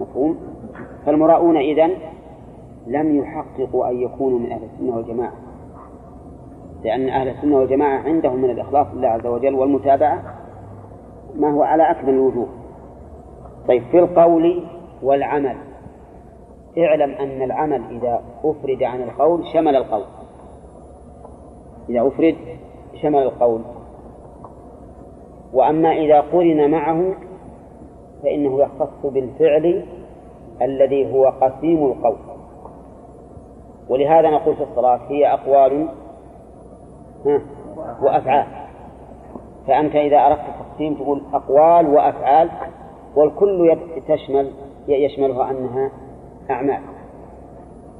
مفهوم؟ 0.00 0.36
فالمراؤون 1.06 1.56
إذن 1.56 1.90
لم 2.86 3.16
يحققوا 3.16 3.88
أن 3.88 4.00
يكونوا 4.00 4.38
من 4.38 4.52
أهل 4.52 4.60
السنة 4.64 4.96
والجماعة 4.96 5.32
لأن 6.84 7.08
أهل 7.08 7.28
السنة 7.28 7.56
والجماعة 7.56 7.98
عندهم 7.98 8.36
من 8.36 8.50
الإخلاص 8.50 8.86
لله 8.94 9.08
عز 9.08 9.26
وجل 9.26 9.54
والمتابعة 9.54 10.22
ما 11.36 11.52
هو 11.52 11.62
على 11.62 11.90
أكمل 11.90 12.14
الوجوه. 12.14 12.46
طيب 13.68 13.82
في 13.82 13.98
القول 13.98 14.64
والعمل. 15.02 15.56
اعلم 16.78 17.10
أن 17.10 17.42
العمل 17.42 17.82
إذا 17.90 18.22
أفرد 18.44 18.82
عن 18.82 19.02
القول 19.02 19.46
شمل 19.52 19.76
القول. 19.76 20.04
إذا 21.88 22.06
أفرد 22.06 22.36
شمل 23.02 23.22
القول. 23.22 23.60
وأما 25.52 25.92
إذا 25.92 26.20
قرن 26.20 26.70
معه 26.70 27.14
فإنه 28.22 28.60
يختص 28.60 29.06
بالفعل 29.06 29.86
الذي 30.62 31.12
هو 31.12 31.26
قسيم 31.26 31.84
القول. 31.84 32.16
ولهذا 33.88 34.30
نقول 34.30 34.56
في 34.56 34.62
الصلاة 34.62 35.00
هي 35.08 35.32
أقوال 35.32 35.88
وأفعال. 38.02 38.46
فأنت 39.66 39.94
إذا 39.94 40.16
أردت 40.16 40.40
التقسيم 40.40 40.94
تقول 40.94 41.22
أقوال 41.32 41.86
وأفعال 41.94 42.50
والكل 43.16 43.76
تشمل 44.08 44.50
يشملها 44.88 45.50
أنها 45.50 45.90
أعمال. 46.50 46.80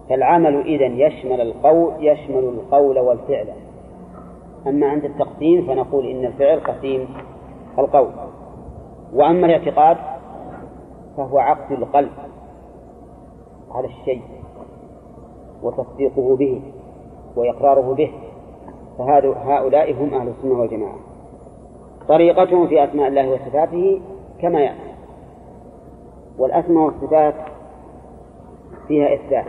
فالعمل 0.08 0.60
إذن 0.60 1.00
يشمل 1.00 1.40
القول 1.40 1.92
يشمل 1.98 2.44
القول 2.44 2.98
والفعل. 2.98 3.46
أما 4.66 4.86
عند 4.86 5.04
التقسيم 5.04 5.66
فنقول 5.66 6.06
إن 6.06 6.24
الفعل 6.24 6.60
قسيم 6.60 7.08
القول. 7.78 8.10
وأما 9.14 9.46
الاعتقاد 9.46 9.96
فهو 11.16 11.38
عقد 11.38 11.72
القلب 11.72 12.10
على 13.70 13.86
الشيء 13.86 14.22
وتصديقه 15.62 16.36
به 16.36 16.62
وإقراره 17.36 17.94
به. 17.94 18.12
فهؤلاء 18.98 19.92
هم 19.92 20.14
أهل 20.14 20.28
السنة 20.28 20.60
والجماعة. 20.60 20.98
طريقتهم 22.08 22.66
في 22.66 22.84
أسماء 22.84 23.08
الله 23.08 23.30
وصفاته 23.32 24.00
كما 24.40 24.60
يأتي. 24.60 24.89
والأسماء 26.38 26.84
والصفات 26.84 27.34
فيها 28.88 29.14
إثبات. 29.14 29.44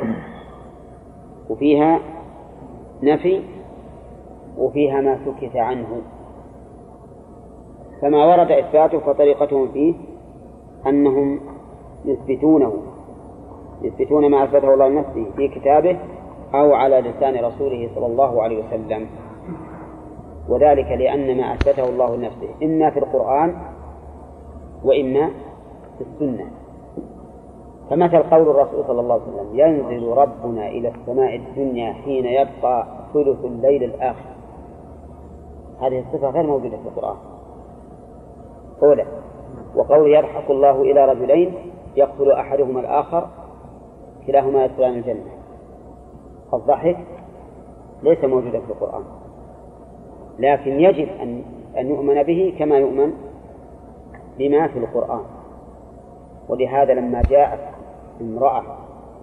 وفيها 1.49 1.99
نفي 3.03 3.43
وفيها 4.57 5.01
ما 5.01 5.19
سكت 5.25 5.55
عنه. 5.55 6.01
فما 8.01 8.25
ورد 8.25 8.51
إثباته 8.51 8.99
فطريقتهم 8.99 9.67
فيه 9.67 9.93
أنهم 10.87 11.39
يثبتونه 12.05 12.73
يثبتون 13.81 14.31
ما 14.31 14.43
أثبته 14.43 14.73
الله 14.73 14.87
لنفسه 14.87 15.25
في 15.35 15.47
كتابه 15.47 15.99
أو 16.53 16.73
على 16.73 17.01
لسان 17.01 17.45
رسوله 17.45 17.89
صلى 17.95 18.05
الله 18.05 18.43
عليه 18.43 18.65
وسلم. 18.65 19.07
وذلك 20.49 20.85
لأن 20.85 21.37
ما 21.37 21.53
أثبته 21.53 21.89
الله 21.89 22.15
لنفسه 22.15 22.49
إما 22.63 22.89
في 22.89 22.99
القرآن 22.99 23.55
وإما 24.83 25.29
في 25.97 26.01
السنة. 26.01 26.60
فمثل 27.91 28.23
قول 28.23 28.49
الرسول 28.49 28.85
صلى 28.87 28.99
الله 29.01 29.13
عليه 29.13 29.23
وسلم 29.23 29.59
ينزل 29.59 30.07
ربنا 30.07 30.67
إلى 30.67 30.87
السماء 30.89 31.35
الدنيا 31.35 31.93
حين 31.93 32.25
يبقى 32.25 32.87
ثلث 33.13 33.45
الليل 33.45 33.83
الآخر. 33.83 34.29
هذه 35.81 35.99
الصفة 35.99 36.29
غير 36.29 36.43
موجودة 36.43 36.77
في 36.77 36.87
القرآن. 36.87 37.17
أولى. 38.83 39.05
وقول 39.75 40.13
يضحك 40.13 40.49
الله 40.49 40.81
إلى 40.81 41.05
رجلين 41.05 41.53
يقتل 41.95 42.31
أحدهما 42.31 42.79
الآخر 42.79 43.27
كلاهما 44.27 44.65
يدخلان 44.65 44.93
الجنة. 44.93 45.31
الضحك 46.53 46.97
ليس 48.03 48.23
موجودا 48.23 48.59
في 48.59 48.69
القرآن. 48.69 49.03
لكن 50.39 50.71
يجب 50.71 51.07
أن 51.21 51.41
أن 51.77 51.89
يؤمن 51.89 52.23
به 52.23 52.55
كما 52.59 52.77
يؤمن 52.77 53.13
بما 54.37 54.67
في 54.67 54.79
القرآن. 54.79 55.23
ولهذا 56.49 56.93
لما 56.93 57.21
جاءت 57.29 57.80
امرأة 58.21 58.63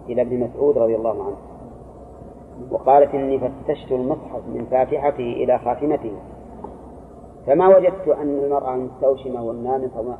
إلى 0.08 0.22
ابن 0.22 0.40
مسعود 0.40 0.78
رضي 0.78 0.96
الله 0.96 1.24
عنه 1.24 1.36
وقالت 2.70 3.14
إني 3.14 3.38
فتشت 3.38 3.92
المصحف 3.92 4.40
من 4.48 4.66
فاتحته 4.70 5.32
إلى 5.32 5.58
خاتمته 5.58 6.12
فما 7.46 7.76
وجدت 7.76 8.08
أن 8.08 8.38
المرأة 8.38 8.74
المستوشمة 8.74 9.42
والنامصة 9.42 10.18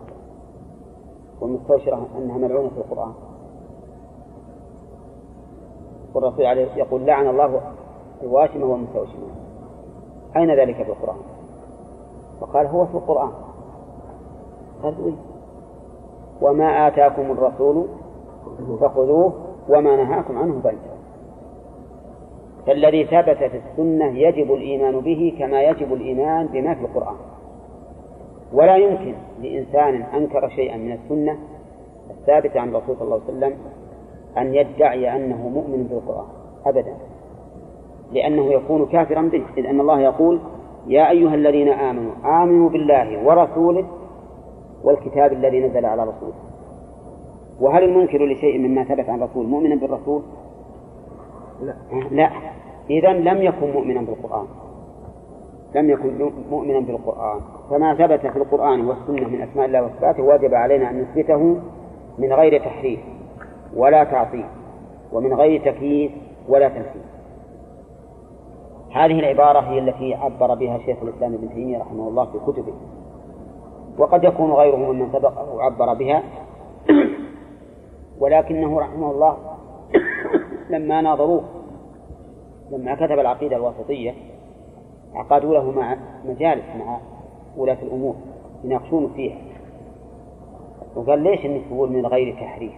والمستوشرة 1.41 2.07
أنها 2.19 2.39
ملعونة 2.39 2.69
في 2.69 2.77
القرآن 2.77 3.13
والرسول 6.15 6.47
عليه 6.47 6.75
يقول 6.77 7.07
لعن 7.07 7.29
الله 7.29 7.61
الواشمة 8.23 8.67
والمستوشمة 8.67 9.27
أين 10.37 10.61
ذلك 10.61 10.75
في 10.75 10.91
القرآن؟ 10.91 11.17
فقال 12.41 12.67
هو 12.67 12.87
في 12.87 12.95
القرآن 12.95 13.31
قال؟ 14.83 15.15
وما 16.43 16.89
آتاكم 16.89 17.31
الرسول 17.31 17.87
فخذوه 18.81 19.33
وما 19.69 19.97
نهاكم 19.97 20.39
عنه 20.39 20.61
فانتهوا 20.65 20.99
فالذي 22.67 23.05
ثبت 23.05 23.37
في 23.37 23.57
السنة 23.57 24.19
يجب 24.19 24.53
الإيمان 24.53 25.01
به 25.01 25.37
كما 25.39 25.63
يجب 25.63 25.93
الإيمان 25.93 26.47
بما 26.47 26.75
في 26.75 26.81
القرآن. 26.81 27.17
ولا 28.53 28.77
يمكن 28.77 29.15
لإنسان 29.43 30.03
أنكر 30.03 30.49
شيئا 30.49 30.77
من 30.77 30.93
السنة 30.93 31.39
الثابتة 32.11 32.61
عن 32.61 32.69
الرسول 32.69 32.97
صلى 32.97 33.05
الله 33.05 33.21
عليه 33.29 33.39
وسلم 33.39 33.57
أن 34.39 34.55
يدعي 34.55 35.17
أنه 35.17 35.49
مؤمن 35.49 35.87
بالقرآن. 35.91 36.27
أبدا. 36.67 36.95
لأنه 38.13 38.53
يكون 38.53 38.87
كافرا 38.87 39.23
به. 39.23 39.43
إذ 39.59 39.67
أن 39.67 39.81
الله 39.81 40.01
يقول 40.01 40.41
يا 40.87 41.11
أيها 41.11 41.35
الذين 41.35 41.69
آمنوا 41.69 42.13
آمنوا 42.43 42.69
بالله 42.69 43.27
ورسوله 43.27 43.87
والكتاب 44.85 45.33
الذي 45.33 45.61
نزل 45.61 45.87
على 45.87 46.03
رسوله. 46.03 46.48
وهل 47.61 47.85
المنكر 47.85 48.27
لشيء 48.27 48.59
مما 48.59 48.85
ثبت 48.85 49.09
عن 49.09 49.23
الرسول 49.23 49.47
مؤمنا 49.47 49.75
بالرسول؟ 49.75 50.23
لا. 51.63 51.75
لا. 52.11 52.31
إذا 52.91 53.13
لم 53.13 53.43
يكن 53.43 53.73
مؤمنا 53.73 54.01
بالقرآن. 54.01 54.47
لم 55.75 55.91
يكن 55.91 56.31
مؤمنا 56.51 56.81
بالقرآن. 56.81 57.41
فما 57.71 57.95
ثبت 57.95 58.27
في 58.27 58.37
القرآن 58.37 58.87
والسنة 58.87 59.29
من 59.29 59.43
أسماء 59.43 59.67
الله 59.67 59.83
وصفاته 59.83 60.23
وجب 60.23 60.55
علينا 60.55 60.91
أن 60.91 61.01
نثبته 61.01 61.57
من 62.19 62.33
غير 62.33 62.61
تحريف 62.61 63.01
ولا 63.77 64.05
تعطيل 64.05 64.45
ومن 65.13 65.35
غير 65.35 65.73
تكييف 65.73 66.13
ولا 66.49 66.69
تمثيل 66.69 67.03
هذه 68.93 69.21
العبارة 69.21 69.61
هي 69.61 69.79
التي 69.79 70.15
عبر 70.15 70.55
بها 70.55 70.79
شيخ 70.79 70.97
الإسلام 71.03 71.35
ابن 71.35 71.49
تيمية 71.49 71.79
رحمه 71.79 72.09
الله 72.09 72.25
في 72.25 72.39
كتبه. 72.47 72.73
وقد 73.99 74.25
يكون 74.25 74.53
غيره 74.53 74.77
ممن 74.77 75.09
سبقه 75.13 75.63
عبر 75.63 75.95
بها. 75.95 76.23
ولكنه 78.21 78.81
رحمه 78.81 79.11
الله 79.11 79.37
لما 80.71 81.01
ناظروه 81.01 81.45
لما 82.71 82.95
كتب 82.95 83.19
العقيدة 83.19 83.57
الواسطية 83.57 84.15
عقدوا 85.15 85.55
له 85.55 85.71
مع 85.71 85.97
مجالس 86.25 86.65
مع 86.79 86.99
ولاة 87.57 87.79
الأمور 87.83 88.15
يناقشون 88.65 89.13
فيها. 89.17 89.37
وقال 90.97 91.19
ليش 91.19 91.47
إنك 91.47 91.63
تقول 91.71 91.93
من 91.93 92.07
غير 92.07 92.35
تحريف 92.35 92.73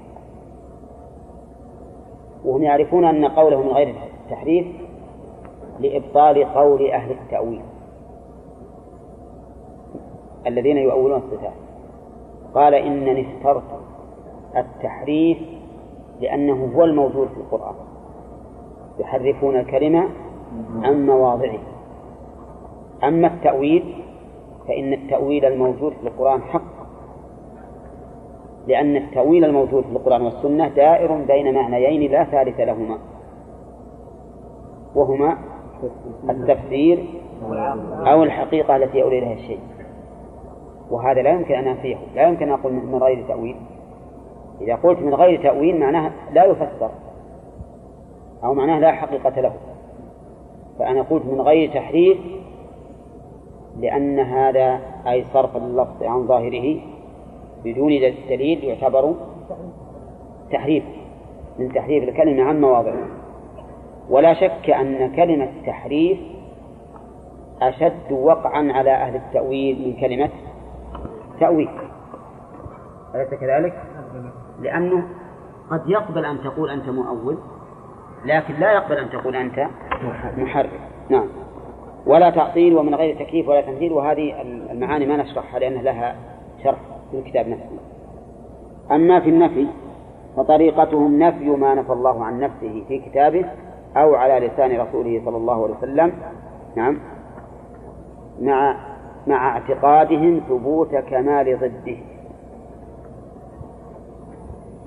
وهم 2.45 2.63
يعرفون 2.63 3.05
أن 3.05 3.25
قوله 3.25 3.63
من 3.63 3.69
غير 3.69 3.95
تحريف 4.31 4.67
لإبطال 5.79 6.45
قول 6.45 6.91
أهل 6.91 7.11
التأويل 7.11 7.63
الذين 10.47 10.77
يؤولون 10.77 11.19
الصفات. 11.19 11.53
قال 12.55 12.75
إنني 12.75 13.27
اخترت 13.37 13.63
التحريف 14.57 15.39
لأنه 16.21 16.73
هو 16.77 16.85
الموجود 16.85 17.29
في 17.29 17.37
القرآن. 17.37 17.75
يحرفون 18.99 19.57
الكلمة 19.57 20.09
عن 20.83 21.07
مواضعه. 21.07 21.59
أما 23.05 23.27
التأويل 23.27 23.95
فإن 24.69 24.93
التأويل 24.93 25.45
الموجود 25.45 25.93
في 25.93 26.09
القرآن 26.09 26.43
حق. 26.43 26.81
لأن 28.67 28.97
التأويل 28.97 29.45
الموجود 29.45 29.85
في 29.85 29.93
القرآن 29.93 30.23
والسنة 30.23 30.69
دائر 30.69 31.25
بين 31.27 31.55
معنيين 31.55 32.11
لا 32.11 32.25
ثالث 32.25 32.61
لهما. 32.61 32.99
وهما 34.95 35.39
التفسير 36.31 37.05
أو 38.07 38.23
الحقيقة 38.23 38.77
التي 38.77 39.03
إليها 39.03 39.33
الشيء. 39.33 39.61
وهذا 40.91 41.23
لا 41.23 41.31
يمكن 41.31 41.55
أن 41.55 41.67
أنفيه. 41.67 41.97
لا 42.15 42.29
يمكن 42.29 42.49
أن 42.49 42.53
أقول 42.53 42.73
من 42.73 42.95
غير 42.95 43.25
تأويل 43.29 43.57
إذا 44.61 44.75
قلت 44.75 44.99
من 44.99 45.15
غير 45.15 45.43
تأويل 45.43 45.81
معناه 45.81 46.11
لا 46.33 46.45
يفسر 46.45 46.91
أو 48.45 48.55
معناه 48.55 48.79
لا 48.79 48.93
حقيقة 48.93 49.41
له. 49.41 49.53
فأنا 50.79 51.03
قلت 51.03 51.27
من 51.27 51.41
غير 51.41 51.73
تحريف 51.75 52.19
لأن 53.79 54.19
هذا 54.19 54.81
أي 55.07 55.25
صرف 55.25 55.57
اللفظ 55.57 56.03
عن 56.03 56.27
ظاهره 56.27 56.81
بدون 57.65 57.89
دليل 58.29 58.65
يعتبر 58.65 59.15
تحريف 60.53 60.85
من 61.59 61.73
تحريف 61.73 62.09
الكلمة 62.09 62.43
عن 62.43 62.61
مواضعه 62.61 63.07
ولا 64.11 64.35
شك 64.35 64.71
أن 64.71 65.13
كلمة 65.17 65.49
تحريف 65.67 66.19
أشد 67.63 68.13
وقعا 68.13 68.73
على 68.73 68.91
أهل 68.91 69.17
التأويل 69.17 69.89
من 69.89 70.01
كلمة 70.01 70.31
تأويل. 71.41 71.69
أليس 73.15 73.35
كذلك؟ 73.35 73.90
لأنه 74.61 75.03
قد 75.71 75.83
يقبل 75.87 76.25
أن 76.25 76.41
تقول 76.43 76.71
أنت 76.71 76.89
مؤول 76.89 77.39
لكن 78.25 78.55
لا 78.55 78.73
يقبل 78.73 78.97
أن 78.97 79.11
تقول 79.11 79.37
أنت 79.37 79.67
محرف 80.39 80.71
نعم. 81.11 81.27
ولا 82.07 82.31
تعطيل 82.31 82.77
ومن 82.77 82.95
غير 82.95 83.17
تكييف 83.17 83.49
ولا 83.49 83.61
تمثيل 83.61 83.93
وهذه 83.93 84.43
المعاني 84.71 85.07
ما 85.07 85.17
نشرحها 85.17 85.61
لأن 85.61 85.75
لها 85.75 86.17
شرح 86.65 86.79
في 87.11 87.19
الكتاب 87.19 87.49
نفسه. 87.49 87.79
أما 88.91 89.21
في 89.21 89.31
النفي 89.31 89.67
فطريقتهم 90.37 91.19
نفي 91.19 91.51
ما 91.51 91.75
نفى 91.75 91.93
الله 91.93 92.25
عن 92.25 92.41
نفسه 92.41 92.85
في 92.89 92.99
كتابه 92.99 93.45
أو 93.97 94.15
على 94.15 94.47
لسان 94.47 94.81
رسوله 94.81 95.23
صلى 95.25 95.37
الله 95.37 95.65
عليه 95.65 95.75
وسلم 95.75 96.13
نعم 96.77 96.99
مع 98.41 98.77
مع 99.27 99.49
اعتقادهم 99.49 100.41
ثبوت 100.49 100.97
كمال 100.97 101.59
ضده. 101.61 101.97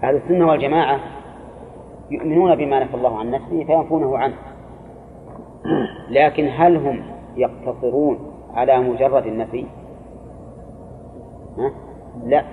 أهل 0.03 0.15
السنة 0.15 0.47
والجماعة 0.47 0.99
يؤمنون 2.11 2.55
بما 2.55 2.83
نفى 2.83 2.93
الله 2.93 3.19
عن 3.19 3.31
نفسه 3.31 3.63
فينفونه 3.63 4.17
عنه. 4.17 4.35
لكن 6.09 6.49
هل 6.55 6.77
هم 6.77 7.03
يقتصرون 7.35 8.19
على 8.53 8.79
مجرد 8.79 9.25
النفي؟ 9.25 9.65
لا. 12.25 12.43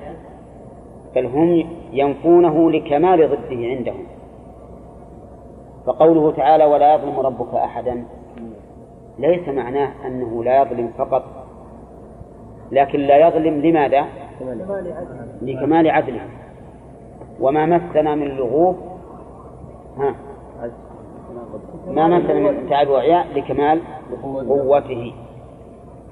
بل 1.14 1.26
هم 1.26 1.64
ينفونه 1.92 2.70
لكمال 2.70 3.28
ضده 3.28 3.66
عندهم. 3.66 4.04
فقوله 5.86 6.32
تعالى 6.32 6.64
ولا 6.64 6.94
يظلم 6.94 7.20
ربك 7.20 7.54
أحدا 7.54 8.04
ليس 9.18 9.48
معناه 9.48 9.92
أنه 10.06 10.44
لا 10.44 10.62
يظلم 10.62 10.90
فقط 10.98 11.24
لكن 12.72 12.98
لا 12.98 13.28
يظلم 13.28 13.60
لماذا؟ 13.60 14.04
لكمال 15.42 15.90
عدله. 15.90 16.20
وما 17.40 17.66
مسنا 17.66 18.14
من 18.14 18.26
لغوب 18.26 18.76
ها 19.98 20.14
ما 21.88 22.08
مسنا 22.08 22.34
من 22.34 22.66
تعب 22.70 22.88
وعياء 22.88 23.26
لكمال 23.34 23.80
قوته. 24.48 25.14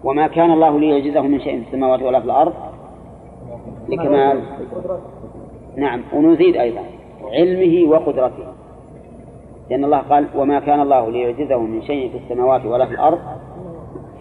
وما 0.04 0.26
كان 0.26 0.50
الله 0.50 0.78
ليعجزه 0.78 1.22
من 1.22 1.40
شيء 1.40 1.62
في 1.62 1.68
السماوات 1.68 2.02
ولا 2.02 2.20
في 2.20 2.26
الأرض 2.26 2.52
لكمال 3.88 4.42
نعم 5.76 6.02
ونزيد 6.14 6.56
أيضا 6.56 6.80
علمه 7.32 7.90
وقدرته. 7.90 8.44
لأن 9.70 9.84
الله 9.84 9.98
قال 9.98 10.26
وما 10.36 10.60
كان 10.60 10.80
الله 10.80 11.10
ليعجزه 11.10 11.58
من 11.58 11.82
شيء 11.82 12.10
في 12.10 12.18
السماوات 12.18 12.66
ولا 12.66 12.86
في 12.86 12.92
الأرض 12.92 13.18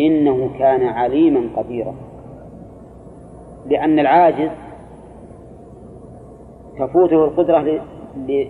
إنه 0.01 0.49
كان 0.59 0.83
عليما 0.83 1.49
قديرا. 1.55 1.95
لأن 3.67 3.99
العاجز 3.99 4.49
تفوته 6.79 7.25
القدرة 7.25 7.81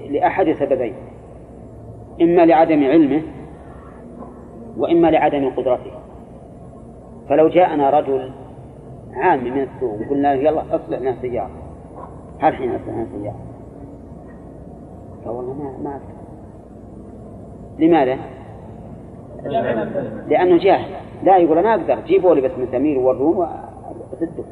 لأحد 0.09 0.51
سببين. 0.51 0.93
إما 2.21 2.45
لعدم 2.45 2.83
علمه 2.83 3.21
وإما 4.77 5.07
لعدم 5.07 5.49
قدرته. 5.49 5.91
فلو 7.29 7.47
جاءنا 7.47 7.89
رجل 7.89 8.31
عام 9.13 9.43
من 9.43 9.61
السوق 9.61 9.93
وقلنا 9.93 10.35
له 10.35 10.49
يلا 10.49 10.75
اصلح 10.75 10.99
لنا 10.99 11.15
سيارة 11.21 11.51
هل 12.39 12.55
حين 12.55 12.75
اصلح 12.75 12.89
لنا 12.89 13.07
سيارة؟ 13.11 13.35
قال 15.25 15.35
والله 15.35 15.53
ما 15.53 15.77
ما 15.83 15.89
أقدر 15.89 16.17
لماذا؟ 17.79 18.17
لأنه 20.27 20.57
جاهل. 20.57 20.91
لا 21.23 21.37
يقول 21.37 21.57
أنا 21.57 21.75
أقدر. 21.75 21.99
جيبوا 22.05 22.35
لي 22.35 22.41
بس 22.41 22.51
مسامير 22.57 22.99
وورون 22.99 23.37
وأسدكم 23.37 24.43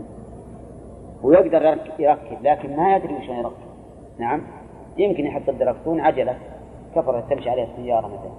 ويقدر 1.26 1.78
يركب 2.00 2.38
لكن 2.44 2.76
ما 2.76 2.96
يدري 2.96 3.14
وش 3.14 3.30
يركب 3.30 3.52
نعم. 4.20 4.42
يمكن 4.98 5.26
يحط 5.26 5.50
الدركسون 5.50 6.00
عجلة 6.00 6.38
كفرت 6.96 7.30
تمشي 7.30 7.50
عليها 7.50 7.68
السيارة 7.78 8.08
مثلا. 8.08 8.32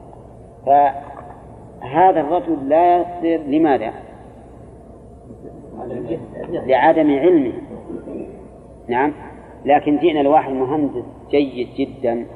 فهذا 0.66 2.20
الرجل 2.20 2.68
لا 2.68 2.98
يصير 2.98 3.40
لماذا؟ 3.40 3.92
لعدم 6.46 7.18
علمه. 7.18 7.52
نعم. 8.88 9.12
لكن 9.64 9.98
جئنا 9.98 10.18
لواحد 10.18 10.52
مهندس 10.52 11.04
جيد 11.30 11.68
جدا 11.76 12.26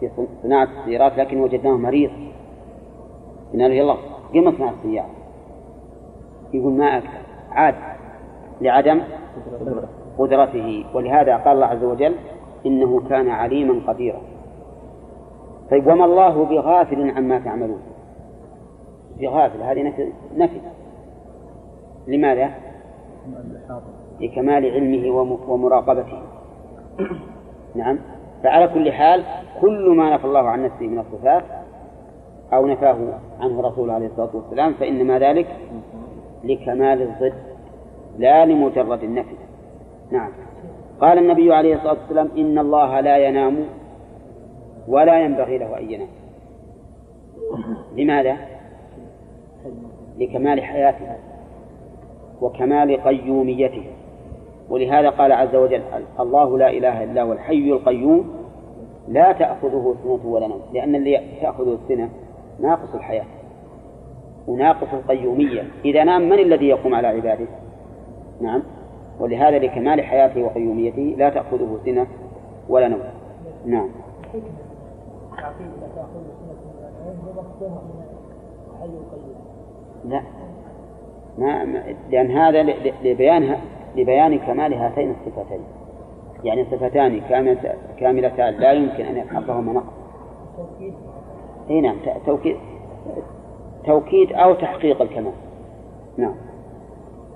في 0.00 0.10
صناعة 0.42 0.68
السيارات 0.80 1.18
لكن 1.18 1.40
وجدناه 1.40 1.76
مريض. 1.76 2.10
قلنا 3.52 3.68
له 3.68 3.74
يلا 3.74 3.96
قم 4.34 4.48
اصنع 4.48 4.70
السيارة. 4.70 5.10
يقول 6.54 6.72
ما 6.72 6.94
أقدر. 6.94 7.08
عاد 7.50 7.74
لعدم 8.60 9.00
قدرته. 10.18 10.84
ولهذا 10.94 11.36
قال 11.36 11.54
الله 11.54 11.66
عز 11.66 11.84
وجل 11.84 12.14
إنه 12.66 13.00
كان 13.08 13.28
عليما 13.28 13.80
قديرا. 13.86 14.20
طيب 15.70 15.86
وما 15.86 16.04
الله 16.04 16.44
بغافل 16.44 17.10
عما 17.10 17.38
تعملون؟ 17.38 17.82
بغافل 19.20 19.62
هذه 19.62 19.82
نفي, 19.82 20.12
نفي. 20.36 20.60
لماذا؟ 22.06 22.50
لكمال 24.20 24.70
علمه 24.70 25.36
ومراقبته. 25.48 26.22
نعم. 27.74 27.98
فعلى 28.42 28.68
كل 28.68 28.92
حال 28.92 29.24
كل 29.60 29.94
ما 29.96 30.14
نفى 30.14 30.24
الله 30.24 30.48
عن 30.48 30.64
نفسه 30.64 30.86
من 30.86 30.98
الصفات 30.98 31.44
أو 32.52 32.66
نفاه 32.66 32.96
عنه 33.40 33.60
رسوله 33.60 33.92
عليه 33.92 34.06
الصلاة 34.06 34.30
والسلام 34.34 34.74
فإنما 34.74 35.18
ذلك 35.18 35.46
لكمال 36.44 37.02
الضد 37.02 37.53
لا 38.18 38.46
لمجرد 38.46 39.02
النفي. 39.02 39.34
نعم. 40.10 40.30
قال 41.00 41.18
النبي 41.18 41.54
عليه 41.54 41.74
الصلاة 41.74 41.96
والسلام 42.00 42.28
إن 42.36 42.58
الله 42.58 43.00
لا 43.00 43.16
ينام 43.16 43.56
ولا 44.88 45.20
ينبغي 45.24 45.58
له 45.58 45.78
أن 45.78 45.90
ينام. 45.90 46.08
لماذا؟ 47.96 48.36
لكمال 50.18 50.62
حياته 50.62 51.16
وكمال 52.40 53.02
قيوميته. 53.02 53.84
ولهذا 54.68 55.10
قال 55.10 55.32
عز 55.32 55.54
وجل 55.54 55.82
الله 56.20 56.58
لا 56.58 56.70
إله 56.70 57.04
إلا 57.04 57.22
هو 57.22 57.32
الحي 57.32 57.70
القيوم 57.72 58.34
لا 59.08 59.32
تأخذه 59.32 59.94
سنة 60.02 60.26
ولا 60.32 60.46
نوم. 60.46 60.60
لأن 60.72 60.94
اللي 60.94 61.20
تأخذه 61.42 61.78
السنة 61.82 62.08
ناقص 62.60 62.94
الحياة 62.94 63.24
وناقص 64.46 64.88
القيومية. 64.92 65.62
إذا 65.84 66.04
نام 66.04 66.22
من 66.28 66.38
الذي 66.38 66.66
يقوم 66.68 66.94
على 66.94 67.06
عباده؟ 67.06 67.46
نعم. 68.44 68.62
ولهذا 69.20 69.58
لكمال 69.58 70.02
حياته 70.02 70.42
وقيوميته 70.42 71.14
لا 71.18 71.30
تأخذه 71.30 71.78
سنة 71.84 72.06
ولا 72.68 72.88
نوم. 72.88 73.00
نعم. 73.66 73.88
لا. 80.04 80.22
ما 81.38 81.64
لأن 82.10 82.30
هذا 82.30 82.62
لبيان 83.04 83.56
لبيان 83.96 84.38
كمال 84.38 84.74
هاتين 84.74 85.10
الصفتين. 85.10 85.60
يعني 86.44 86.64
صفتان 86.64 87.20
كاملتان. 87.98 88.54
لا 88.54 88.72
يمكن 88.72 89.04
أن 89.04 89.16
يلحقهما 89.16 89.72
نقص. 89.72 89.92
إي 91.70 91.80
نعم. 91.80 91.96
توكيد 92.26 92.56
توكيد 93.86 94.32
أو 94.32 94.54
تحقيق 94.54 95.02
الكمال. 95.02 95.32
نعم. 96.16 96.34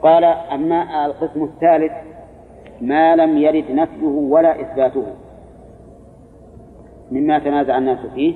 قال 0.03 0.25
أما 0.25 1.07
القسم 1.07 1.45
الثالث 1.45 1.93
ما 2.81 3.17
لم 3.17 3.39
يرد 3.39 3.71
نفيه 3.71 4.07
ولا 4.07 4.61
إثباته. 4.61 5.07
مما 7.13 7.39
تنازع 7.39 7.79
الناس 7.79 8.07
فيه 8.15 8.35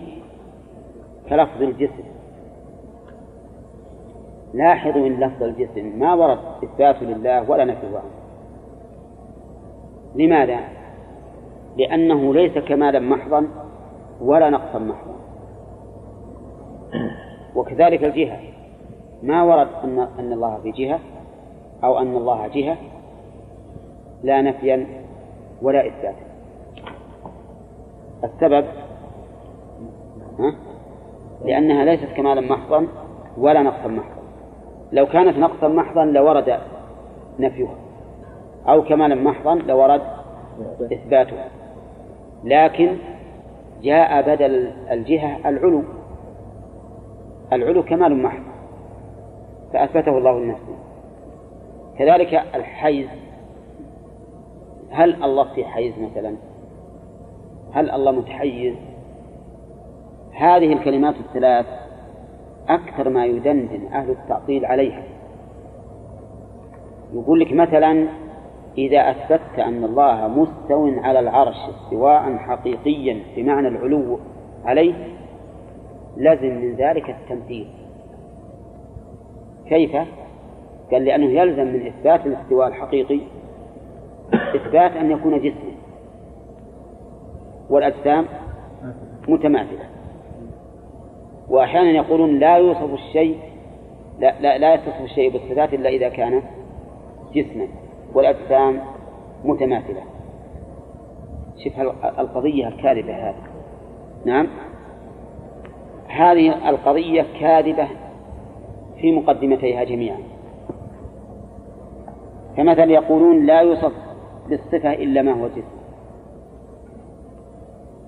كلفظ 1.29 1.63
الجسم. 1.63 2.05
لاحظوا 4.55 5.07
إن 5.07 5.21
لفظ 5.21 5.43
الجسم 5.43 5.99
ما 5.99 6.15
ورد 6.15 6.39
إثبات 6.65 7.03
لله 7.03 7.51
ولا 7.51 7.65
نفيه. 7.65 7.89
عنه 7.89 8.23
لماذا؟ 10.15 10.59
لأنه 11.77 12.35
ليس 12.35 12.59
كمالا 12.59 12.99
محضا 12.99 13.49
ولا 14.21 14.51
نقصا 14.51 14.79
محضا. 14.79 15.15
وكذلك 17.55 18.05
الجهة. 18.05 18.39
ما 19.23 19.43
ورد 19.43 19.69
أن 19.85 20.09
أن 20.19 20.33
الله 20.33 20.59
في 20.63 20.71
جهة 20.71 20.99
أو 21.85 21.99
أن 21.99 22.17
الله 22.17 22.47
جهة 22.47 22.77
لا 24.23 24.43
نفيا 24.43 24.87
ولا 25.63 25.87
إثباتا 25.87 26.25
السبب 28.25 28.65
ها؟ 30.39 30.55
لأنها 31.45 31.85
ليست 31.85 32.13
كمالا 32.17 32.41
محضا 32.41 32.87
ولا 33.39 33.63
نقصا 33.63 33.89
محضا. 33.89 34.23
لو 34.93 35.07
كانت 35.07 35.39
نقصا 35.39 35.69
محضا 35.69 36.05
لورد 36.05 36.59
نفيها 37.39 37.75
أو 38.69 38.85
كمالا 38.85 39.15
محضا 39.15 39.55
لورد 39.55 40.03
إثباتها. 40.93 41.49
لكن 42.45 42.97
جاء 43.83 44.23
بدل 44.23 44.73
الجهة 44.91 45.49
العلو. 45.49 45.83
العلو 47.53 47.83
كمال 47.83 48.23
محض 48.23 48.43
فأثبته 49.73 50.19
الله 50.19 50.41
لنفسه. 50.41 50.77
كذلك 51.99 52.35
الحيز 52.55 53.09
هل 54.91 55.25
الله 55.25 55.55
في 55.55 55.65
حيز 55.65 55.95
مثلا؟ 55.99 56.37
هل 57.73 57.91
الله 57.91 58.11
متحيز 58.13 58.75
هذه 60.33 60.73
الكلمات 60.73 61.15
الثلاث 61.15 61.67
أكثر 62.69 63.09
ما 63.09 63.27
يدندن 63.27 63.87
أهل 63.93 64.11
التعطيل 64.11 64.67
عليها. 64.67 65.03
يقول 67.15 67.41
لك 67.41 67.53
مثلا 67.53 68.09
إذا 68.79 69.11
أثبتت 69.11 69.59
أن 69.59 69.85
الله 69.85 70.29
مستو 70.29 70.89
على 71.01 71.21
العرش 71.21 71.57
استواء 71.57 72.37
حقيقيا 72.37 73.23
بمعنى 73.37 73.69
العلو 73.69 74.19
عليه 74.65 74.95
لازم 76.17 76.55
من 76.55 76.75
ذلك 76.75 77.11
التمثيل. 77.11 77.69
كيف؟ 79.69 79.97
قال 80.93 81.05
لأنه 81.05 81.41
يلزم 81.41 81.67
من 81.67 81.87
إثبات 81.87 82.27
الاستواء 82.27 82.69
الحقيقي 82.69 83.21
إثبات 84.35 84.93
أن 84.93 85.11
يكون 85.11 85.39
جسما 85.39 85.73
والأجسام 87.71 88.27
متماثلة 89.29 89.85
وأحيانا 91.49 91.91
يقولون 91.91 92.39
لا 92.39 92.57
يوصف 92.57 92.95
الشيء 92.95 93.39
لا, 94.21 94.35
لا, 94.41 94.59
لا 94.59 94.75
يتصف 94.75 95.01
الشيء 95.01 95.33
بالصفات 95.33 95.75
إلا 95.75 95.89
إذا 95.89 96.09
كان 96.09 96.43
جسما 97.35 97.69
والأجسام 98.15 98.81
متماثلة 99.45 100.03
شوف 101.65 101.81
القضية 102.19 102.69
الكاذبة 102.69 103.15
هذه. 103.15 103.35
نعم. 104.25 104.49
هذه 106.09 106.69
القضية 106.71 107.27
كاذبة 107.41 107.89
في 109.01 109.13
مقدمتيها 109.13 109.85
جميعا. 109.85 110.32
فمثلا 112.57 112.93
يقولون 112.93 113.47
لا 113.47 113.61
يوصف 113.61 113.93
بالصفة 114.49 114.93
إلا 114.93 115.23
ما 115.23 115.43
هو 115.43 115.49
جسم 115.49 115.83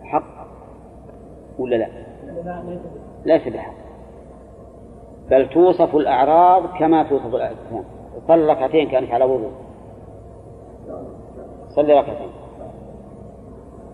حق 0.02 0.46
ولا 1.58 1.76
لا؟ 1.76 1.88
ليس 3.24 3.48
بحق. 3.48 3.74
بل 5.30 5.48
توصف 5.48 5.96
الأعراض 5.96 6.66
كما 6.78 7.02
توصف 7.02 7.34
الأجسام 7.34 7.84
صلي 8.28 8.52
ركعتين 8.52 8.88
كانت 8.88 9.10
على 9.10 9.24
وضوء. 9.24 9.52
صلي 11.68 12.00
ركعتين. 12.00 12.30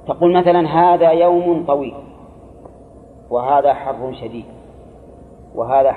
تقول 0.06 0.38
مثلا 0.38 0.68
هذا 0.68 1.10
يوم 1.10 1.64
طويل 1.66 1.94
وهذا 3.30 3.74
حر 3.74 4.12
شديد 4.12 4.44
وهذا 5.54 5.94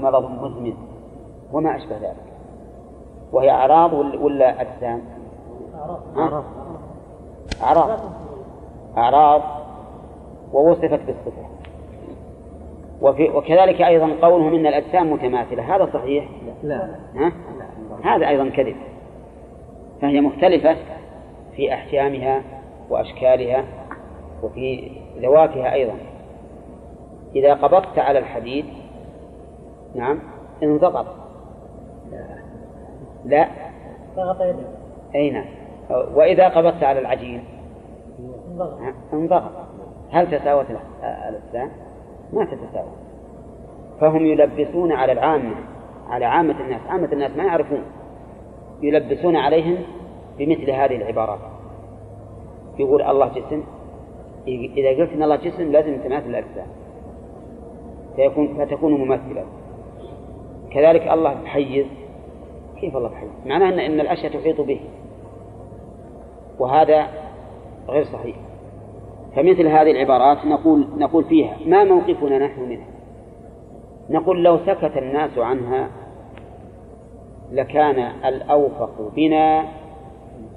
مرض 0.00 0.30
مزمن 0.30 0.74
وما 1.52 1.76
أشبه 1.76 1.96
ذلك. 1.96 2.25
وهي 3.36 3.50
أعراض 3.50 3.92
ولا 3.92 4.60
أجسام؟ 4.60 5.02
أعراض. 6.16 6.44
أعراض. 7.62 8.00
أعراض. 8.96 9.42
ووصفت 10.52 11.00
بالصفة. 11.06 11.46
وفي 13.00 13.30
وكذلك 13.30 13.82
أيضا 13.82 14.12
قولهم 14.22 14.54
إن 14.54 14.66
الأجسام 14.66 15.12
متماثلة. 15.12 15.76
هذا 15.76 15.90
صحيح؟ 15.92 16.28
لا. 16.62 16.96
ها؟ 17.14 17.32
هذا 18.04 18.28
أيضا 18.28 18.48
كذب. 18.48 18.76
فهي 20.02 20.20
مختلفة 20.20 20.76
في 21.56 21.74
أحجامها 21.74 22.42
وأشكالها 22.90 23.64
وفي 24.42 24.90
ذواتها 25.18 25.72
أيضا. 25.72 25.94
إذا 27.36 27.54
قبضت 27.54 27.98
على 27.98 28.18
الحديد 28.18 28.64
نعم 29.94 30.18
انضغط. 30.62 31.25
لا. 33.26 33.48
أي 35.14 35.30
نعم. 35.30 35.44
وإذا 35.90 36.48
قبضت 36.48 36.82
على 36.82 37.00
العجين؟ 37.00 37.44
انضغط. 39.12 39.50
هل 40.10 40.38
تساوت 40.38 40.66
الأجسام؟ 40.70 41.70
ما 42.32 42.44
تتساوى 42.44 42.90
فهم 44.00 44.26
يلبسون 44.26 44.92
على 44.92 45.12
العامة 45.12 45.54
على 46.08 46.24
عامة 46.24 46.60
الناس. 46.60 46.80
عامة 46.88 47.12
الناس 47.12 47.36
ما 47.36 47.44
يعرفون. 47.44 47.82
يلبسون 48.82 49.36
عليهم 49.36 49.78
بمثل 50.38 50.70
هذه 50.70 50.96
العبارات. 50.96 51.38
يقول 52.78 53.02
الله 53.02 53.28
جسم. 53.28 53.62
إذا 54.48 54.88
قلت 54.88 55.12
إن 55.12 55.22
الله 55.22 55.36
جسم 55.36 55.72
لازم 55.72 55.98
تماثل 55.98 56.30
الأجسام. 56.30 56.66
فيكون 58.16 58.58
فتكون 58.58 58.92
ممثلا 58.92 59.44
كذلك 60.70 61.08
الله 61.08 61.34
بحيز 61.34 61.86
كيف 62.80 62.96
الله 62.96 63.08
بحيز؟ 63.08 63.30
معناه 63.46 63.68
أن 63.68 63.78
إن 63.78 64.00
الأشياء 64.00 64.32
تحيط 64.32 64.60
به. 64.60 64.80
وهذا 66.58 67.06
غير 67.88 68.04
صحيح. 68.04 68.36
فمثل 69.36 69.66
هذه 69.66 69.90
العبارات 69.90 70.46
نقول 70.46 70.88
نقول 70.96 71.24
فيها 71.24 71.56
ما 71.66 71.84
موقفنا 71.84 72.38
نحن 72.38 72.60
منها؟ 72.60 72.86
نقول 74.10 74.44
لو 74.44 74.58
سكت 74.58 74.96
الناس 74.96 75.38
عنها 75.38 75.88
لكان 77.52 77.98
الأوفق 78.24 79.12
بنا 79.16 79.64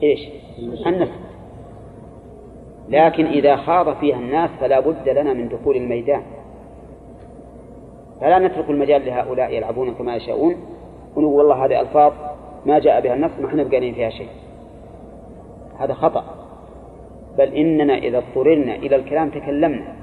إيش؟ 0.04 0.20
أن 0.88 1.00
نسكت. 1.00 1.30
لكن 2.90 3.26
إذا 3.26 3.56
خاض 3.56 3.96
فيها 3.96 4.18
الناس 4.18 4.50
فلا 4.60 4.80
بد 4.80 5.10
لنا 5.10 5.34
من 5.34 5.50
دخول 5.50 5.76
الميدان. 5.76 6.22
فلا 8.22 8.40
نترك 8.40 8.70
المجال 8.70 9.06
لهؤلاء 9.06 9.54
يلعبون 9.54 9.94
كما 9.94 10.16
يشاءون. 10.16 10.56
ونقول 11.16 11.34
والله 11.34 11.66
هذه 11.66 11.82
ألفاظ 11.82 12.14
ما 12.66 12.80
جاء 12.80 13.02
بها 13.02 13.14
النص 13.14 13.32
ما 13.40 13.48
إحنا 13.48 13.64
بقانين 13.64 13.94
فيها 13.94 14.10
شيء. 14.10 14.30
هذا 15.80 15.94
خطأ. 15.94 16.24
بل 17.38 17.54
إننا 17.54 17.94
إذا 17.98 18.18
اضطررنا 18.18 18.76
إلى 18.76 18.96
الكلام 18.96 19.30
تكلمنا. 19.30 19.96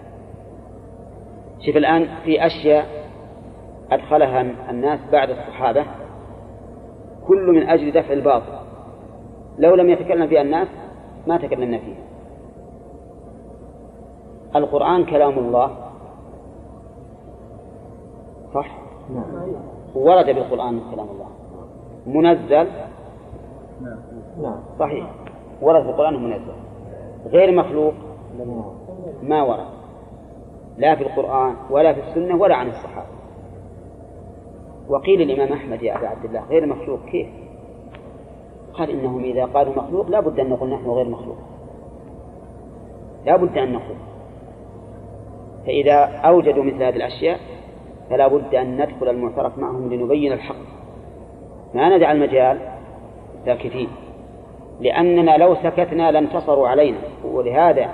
شوف 1.66 1.76
الآن 1.76 2.08
في 2.24 2.46
أشياء 2.46 2.86
أدخلها 3.92 4.40
الناس 4.70 5.00
بعد 5.12 5.30
الصحابة 5.30 5.84
كل 7.26 7.52
من 7.52 7.68
أجل 7.68 7.92
دفع 7.92 8.12
الباطل. 8.12 8.52
لو 9.58 9.74
لم 9.74 9.90
يتكلم 9.90 10.26
فيها 10.26 10.42
الناس 10.42 10.68
ما 11.26 11.36
تكلمنا 11.36 11.78
فيها. 11.78 12.06
القرآن 14.56 15.04
كلام 15.04 15.38
الله. 15.38 15.76
صح؟ 18.54 18.78
ورد 19.96 20.26
بالقرآن 20.26 20.80
كلام 20.94 21.08
الله. 21.08 21.28
منزل. 22.06 22.68
نعم. 24.42 24.58
صحيح. 24.78 25.06
ورد 25.62 25.82
في 25.82 25.88
القرآن 25.88 26.22
منزل. 26.22 26.54
غير 27.26 27.52
مخلوق. 27.52 27.94
ما 29.22 29.42
ورد. 29.42 29.66
لا 30.78 30.96
في 30.96 31.02
القرآن 31.02 31.54
ولا 31.70 31.92
في 31.92 32.00
السنة 32.00 32.36
ولا 32.36 32.56
عن 32.56 32.68
الصحابة. 32.68 33.16
وقيل 34.88 35.22
الإمام 35.22 35.52
أحمد 35.52 35.82
يا 35.82 35.98
أبا 35.98 36.08
عبد 36.08 36.24
الله 36.24 36.44
غير 36.50 36.66
مخلوق 36.66 37.00
كيف؟ 37.10 37.28
قال 38.74 38.90
إنهم 38.90 39.24
إذا 39.24 39.44
قالوا 39.44 39.74
مخلوق 39.76 40.08
لا 40.08 40.20
بد 40.20 40.40
أن 40.40 40.50
نقول 40.50 40.70
نحن 40.70 40.90
غير 40.90 41.08
مخلوق. 41.08 41.36
لا 43.26 43.36
بد 43.36 43.58
أن 43.58 43.72
نقول. 43.72 43.96
فإذا 45.66 45.98
أوجدوا 46.00 46.64
مثل 46.64 46.82
هذه 46.82 46.96
الأشياء 46.96 47.55
فلا 48.10 48.28
بد 48.28 48.54
أن 48.54 48.76
ندخل 48.82 49.08
المعترف 49.08 49.58
معهم 49.58 49.92
لنبين 49.92 50.32
الحق. 50.32 50.56
ما 51.74 51.96
ندع 51.96 52.12
المجال 52.12 52.58
ساكتين 53.44 53.88
لأننا 54.80 55.36
لو 55.36 55.54
سكتنا 55.54 56.10
لانتصروا 56.10 56.68
علينا. 56.68 56.98
ولهذا 57.24 57.90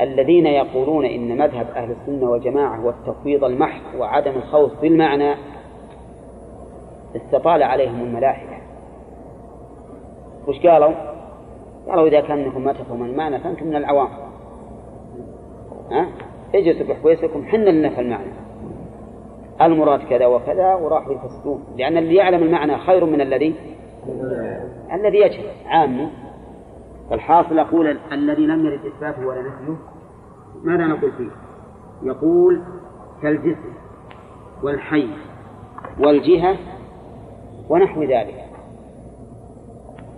الذين 0.00 0.46
يقولون 0.46 1.04
إن 1.04 1.38
مذهب 1.38 1.66
أهل 1.76 1.90
السنة 1.90 2.30
والجماعة 2.30 2.76
هو 2.76 2.90
التفويض 2.90 3.44
المحض 3.44 3.80
وعدم 3.98 4.32
الخوض 4.36 4.70
بالمعنى 4.82 5.34
استطال 7.16 7.62
عليهم 7.62 8.00
الملاحدة 8.00 8.56
وش 10.48 10.66
قالوا؟ 10.66 10.92
قالوا 11.88 12.06
إذا 12.06 12.20
كان 12.20 12.52
ما 12.58 12.72
تفهمون 12.72 13.08
المعنى 13.08 13.38
فأنتم 13.38 13.66
من 13.66 13.76
العوام. 13.76 14.08
ها؟ 15.90 16.08
اجلسوا 16.54 16.86
بحويسكم 16.86 17.46
حنا 17.46 17.70
لنا 17.70 18.00
المعنى. 18.00 18.43
المراد 19.62 20.00
كذا 20.00 20.26
وكذا 20.26 20.74
وراحوا 20.74 21.12
يفسرون 21.12 21.64
لأن 21.76 21.96
اللي 21.96 22.14
يعلم 22.14 22.42
المعنى 22.42 22.78
خير 22.78 23.04
من 23.04 23.20
الذي 23.20 23.54
الذي 24.92 25.18
يجهل. 25.18 25.44
عامي 25.66 26.08
فالحاصل 27.10 27.58
أقول 27.58 27.98
الذي 28.12 28.46
لم 28.46 28.66
يرد 28.66 28.80
إثباته 28.86 29.26
ولا 29.26 29.40
نفيه 29.40 29.76
ماذا 30.62 30.86
نقول 30.86 31.12
فيه؟ 31.12 31.30
يقول 32.02 32.62
كالجسم 33.22 33.72
والحي 34.62 35.08
والجهة 36.00 36.56
ونحو 37.68 38.02
ذلك. 38.02 38.44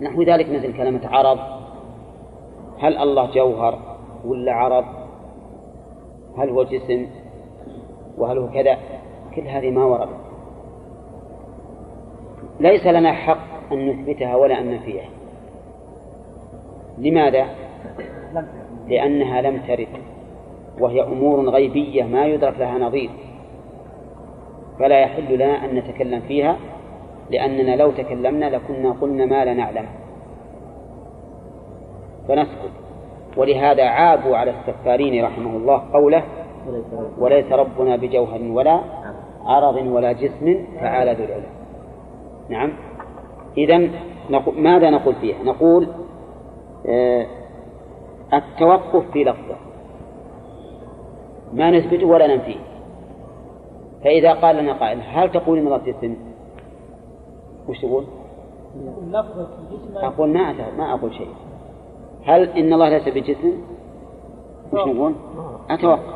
نحو 0.00 0.22
ذلك 0.22 0.50
مثل 0.50 0.76
كلمة 0.76 1.00
عرض 1.04 1.38
هل 2.78 2.96
الله 2.98 3.30
جوهر 3.34 3.78
ولا 4.24 4.52
عرض 4.52 4.84
هل 6.38 6.50
هو 6.50 6.62
جسم 6.62 7.06
وهل 8.18 8.38
هو 8.38 8.48
كذا؟ 8.48 8.76
كل 9.36 9.42
هذه 9.42 9.70
ما 9.70 9.84
ورد. 9.84 10.08
ليس 12.60 12.86
لنا 12.86 13.12
حق 13.12 13.72
أن 13.72 13.88
نثبتها 13.88 14.36
ولا 14.36 14.60
أن 14.60 14.70
ننفيها 14.70 15.08
لماذا؟ 16.98 17.46
لأنها 18.88 19.40
لم 19.40 19.60
ترد 19.68 19.88
وهي 20.80 21.02
أمور 21.02 21.48
غيبية 21.48 22.04
ما 22.04 22.26
يدرك 22.26 22.58
لها 22.58 22.78
نظير. 22.78 23.10
فلا 24.78 25.00
يحل 25.00 25.34
لنا 25.34 25.64
أن 25.64 25.74
نتكلم 25.74 26.20
فيها 26.20 26.56
لأننا 27.30 27.76
لو 27.76 27.90
تكلمنا 27.90 28.44
لكنا 28.44 28.92
قلنا 29.00 29.26
ما 29.26 29.44
لا 29.44 29.54
نعلم. 29.54 29.86
فنسكت. 32.28 32.70
ولهذا 33.36 33.84
عابوا 33.84 34.36
على 34.36 34.50
السفارين 34.50 35.24
رحمه 35.24 35.56
الله 35.56 35.82
قوله 35.92 36.22
وليس 37.18 37.52
ربنا 37.52 37.96
بجوهر 37.96 38.42
ولا 38.42 38.80
عرض 39.46 39.76
ولا 39.76 40.12
جسم 40.12 40.64
تعالى 40.80 41.12
ذو 41.12 41.24
العلم 41.24 41.50
نعم 42.48 42.72
إذا 43.58 43.90
ماذا 44.56 44.90
نقول 44.90 45.14
فيها 45.14 45.42
نقول 45.42 45.88
آه 46.86 47.26
التوقف 48.32 49.10
في 49.12 49.24
لفظه 49.24 49.56
ما 51.52 51.70
نثبته 51.70 52.06
ولا 52.06 52.36
ننفيه 52.36 52.58
فإذا 54.04 54.32
قال 54.32 54.56
لنا 54.56 54.72
قائل 54.72 55.00
هل 55.00 55.32
تقول 55.32 55.58
إن 55.58 55.66
الله 55.66 55.76
جسم؟ 55.76 56.16
وش 57.68 57.80
تقول؟ 57.80 58.04
أقول 59.96 60.28
ما 60.28 60.52
ما 60.78 60.94
أقول 60.94 61.14
شيء 61.14 61.28
هل 62.24 62.48
إن 62.48 62.72
الله 62.72 62.88
ليس 62.88 63.08
بجسم؟ 63.08 63.52
وش 64.72 64.80
نقول؟ 64.80 65.14
أتوقف 65.70 66.15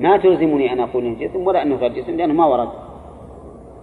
ما 0.00 0.16
تلزمني 0.16 0.72
أن 0.72 0.80
أقول 0.80 1.04
إنه 1.04 1.18
جسم 1.18 1.46
ولا 1.46 1.62
أنه 1.62 1.76
غير 1.76 1.92
جسم 1.92 2.16
لأنه 2.16 2.34
ما 2.34 2.46
ورد. 2.46 2.68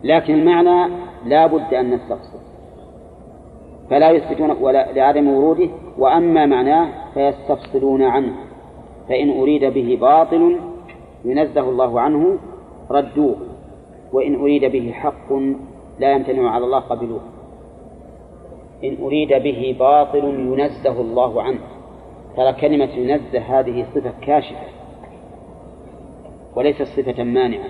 لكن 0.04 0.34
المعنى 0.34 0.94
لا 1.26 1.48
بد 1.48 1.74
أن 1.74 1.94
نستقصد. 1.94 2.40
فلا 3.90 4.10
يثبتون 4.10 4.52
ولا 4.52 4.92
لعدم 4.92 5.28
وروده 5.28 5.70
وأما 5.98 6.46
معناه 6.46 6.90
فيستفصلون 7.14 8.04
عنه. 8.04 8.34
فإن 9.10 9.40
أريد 9.40 9.66
به 9.66 9.98
باطل 10.02 10.60
ينزه 11.26 11.70
الله 11.70 12.02
عنه 12.02 12.38
ردوه. 12.92 13.36
وإن 14.14 14.36
أريد 14.36 14.66
به 14.66 14.92
حق 14.92 15.34
لا 16.00 16.12
يمتنع 16.12 16.50
على 16.50 16.66
الله 16.66 16.80
قبلوه. 16.80 17.22
إن 18.84 18.98
أريد 19.02 19.30
به 19.44 19.76
باطل 19.80 20.26
ينزه 20.26 21.02
الله 21.02 21.42
عنه. 21.42 21.60
ترى 22.38 22.54
كلمة 22.54 22.90
ينزه 22.96 23.40
هذه 23.40 23.86
صفة 23.96 24.14
كاشفة. 24.22 24.79
وليست 26.56 26.84
صفة 26.84 27.24
مانعة. 27.24 27.70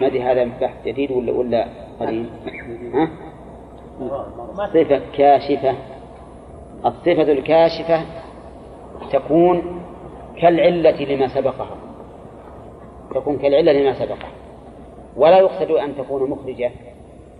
ما 0.00 0.06
أدري 0.06 0.22
هذا 0.22 0.44
بحث 0.60 0.86
جديد 0.86 1.10
ولا 1.10 1.32
ولا 1.32 1.66
قديم؟ 2.00 2.30
ها؟ 2.94 3.10
صفة 4.66 5.00
كاشفة. 5.16 5.74
الصفة 6.86 7.32
الكاشفة 7.32 8.04
تكون 9.12 9.82
كالعلة 10.36 11.04
لما 11.04 11.28
سبقها. 11.28 11.76
تكون 13.14 13.38
كالعلة 13.38 13.72
لما 13.72 13.92
سبقها. 13.92 14.30
ولا 15.16 15.38
يقصد 15.38 15.70
أن 15.70 15.96
تكون 15.96 16.30
مخرجة 16.30 16.70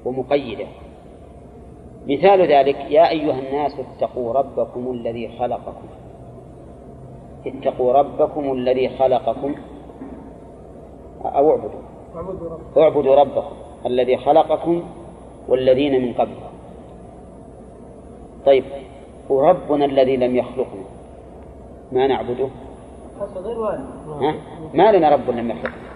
ومقيدة. 0.04 0.66
مثال 2.06 2.40
ذلك 2.52 2.76
يا 2.90 3.10
أيها 3.10 3.38
الناس 3.38 3.72
اتقوا 3.80 4.32
ربكم 4.32 4.92
الذي 4.92 5.38
خلقكم. 5.38 5.99
اتقوا 7.46 7.92
ربكم 7.92 8.52
الذي 8.52 8.88
خلقكم. 8.88 9.54
أو 11.24 11.50
اعبدوا. 11.50 11.80
اعبدوا 12.76 13.14
ربكم. 13.14 13.56
الذي 13.86 14.16
خلقكم 14.16 14.82
والذين 15.48 16.02
من 16.02 16.12
قبل 16.12 16.34
طيب 18.46 18.64
وربنا 19.28 19.84
الذي 19.84 20.16
لم 20.16 20.36
يخلقنا. 20.36 20.84
ما 21.92 22.06
نعبده؟ 22.06 22.48
ها؟ 24.20 24.34
ما 24.74 24.92
لنا 24.92 25.08
رب 25.08 25.30
لم 25.30 25.50
يخلقنا. 25.50 25.90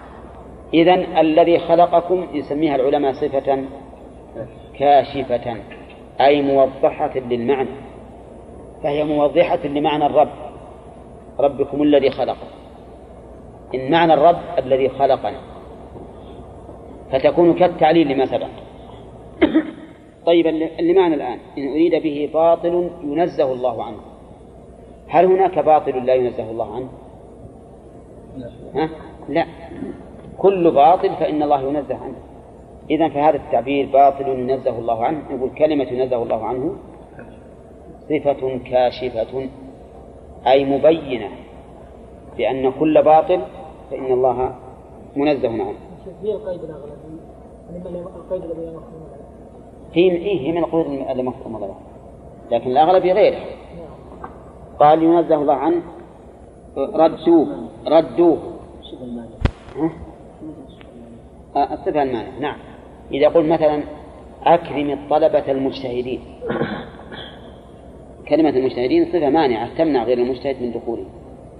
إذا 0.73 1.21
الذي 1.21 1.59
خلقكم 1.59 2.27
يسميها 2.33 2.75
العلماء 2.75 3.13
صفة 3.13 3.63
كاشفة 4.79 5.57
أي 6.21 6.41
موضحة 6.41 7.17
للمعنى. 7.17 7.69
فهي 8.83 9.03
موضحة 9.03 9.67
لمعنى 9.67 10.05
الرب. 10.05 10.44
ربكم 11.39 11.83
الذي 11.83 12.09
خلق. 12.09 12.37
إن 13.75 13.91
معنى 13.91 14.13
الرب 14.13 14.39
الذي 14.57 14.89
خلقنا. 14.89 15.37
فتكون 17.11 17.53
كالتعليل 17.53 18.07
لما 18.07 18.25
سبق. 18.25 18.47
طيب 20.25 20.47
اللي 20.47 20.93
معنى 20.93 21.15
الآن؟ 21.15 21.39
إن 21.57 21.69
أريد 21.69 22.03
به 22.03 22.29
باطل 22.33 22.89
ينزه 23.03 23.53
الله 23.53 23.83
عنه. 23.83 23.97
هل 25.07 25.25
هناك 25.25 25.59
باطل 25.59 26.05
لا 26.05 26.13
ينزه 26.13 26.51
الله 26.51 26.75
عنه؟ 26.75 26.89
ها؟ 28.75 28.89
لا. 29.29 29.45
كل 30.37 30.71
باطل 30.71 31.09
فإن 31.15 31.43
الله 31.43 31.61
ينزه 31.61 31.95
عنه. 31.95 32.15
إذا 32.89 33.09
فهذا 33.09 33.37
التعبير 33.37 33.85
باطل 33.93 34.27
ينزه 34.27 34.79
الله 34.79 35.05
عنه. 35.05 35.31
نقول 35.31 35.49
كلمة 35.49 35.83
ينزه 35.83 36.23
الله 36.23 36.45
عنه 36.45 36.75
صفة 38.09 38.59
كاشفة. 38.69 39.49
أي 40.47 40.65
مبينة 40.65 41.29
بأن 42.37 42.71
كل 42.79 43.03
باطل 43.03 43.41
فإن 43.91 44.13
الله 44.13 44.55
منزه 45.15 45.49
عنه 45.49 45.73
هي 49.93 50.11
إيه 50.11 50.41
هي 50.41 50.51
من 50.51 50.57
القيود 50.57 50.85
المفهومة 51.19 51.75
لكن 52.51 52.71
الأغلب 52.71 53.03
غيره. 53.05 53.39
قال 54.79 55.03
ينزه 55.03 55.35
الله 55.35 55.53
عنه 55.53 55.81
ردوه 56.77 57.47
ردوه. 57.87 58.37
الصفة 61.55 62.03
المانع 62.03 62.39
نعم. 62.39 62.55
إذا 63.11 63.27
قلت 63.27 63.51
مثلا 63.51 63.83
أكرم 64.43 64.89
الطلبة 64.89 65.51
المجتهدين. 65.51 66.21
كلمة 68.27 68.49
المجتهدين 68.49 69.05
صفة 69.05 69.29
مانعة 69.29 69.77
تمنع 69.77 70.03
غير 70.03 70.17
المجتهد 70.17 70.61
من 70.61 70.71
دخوله. 70.71 71.05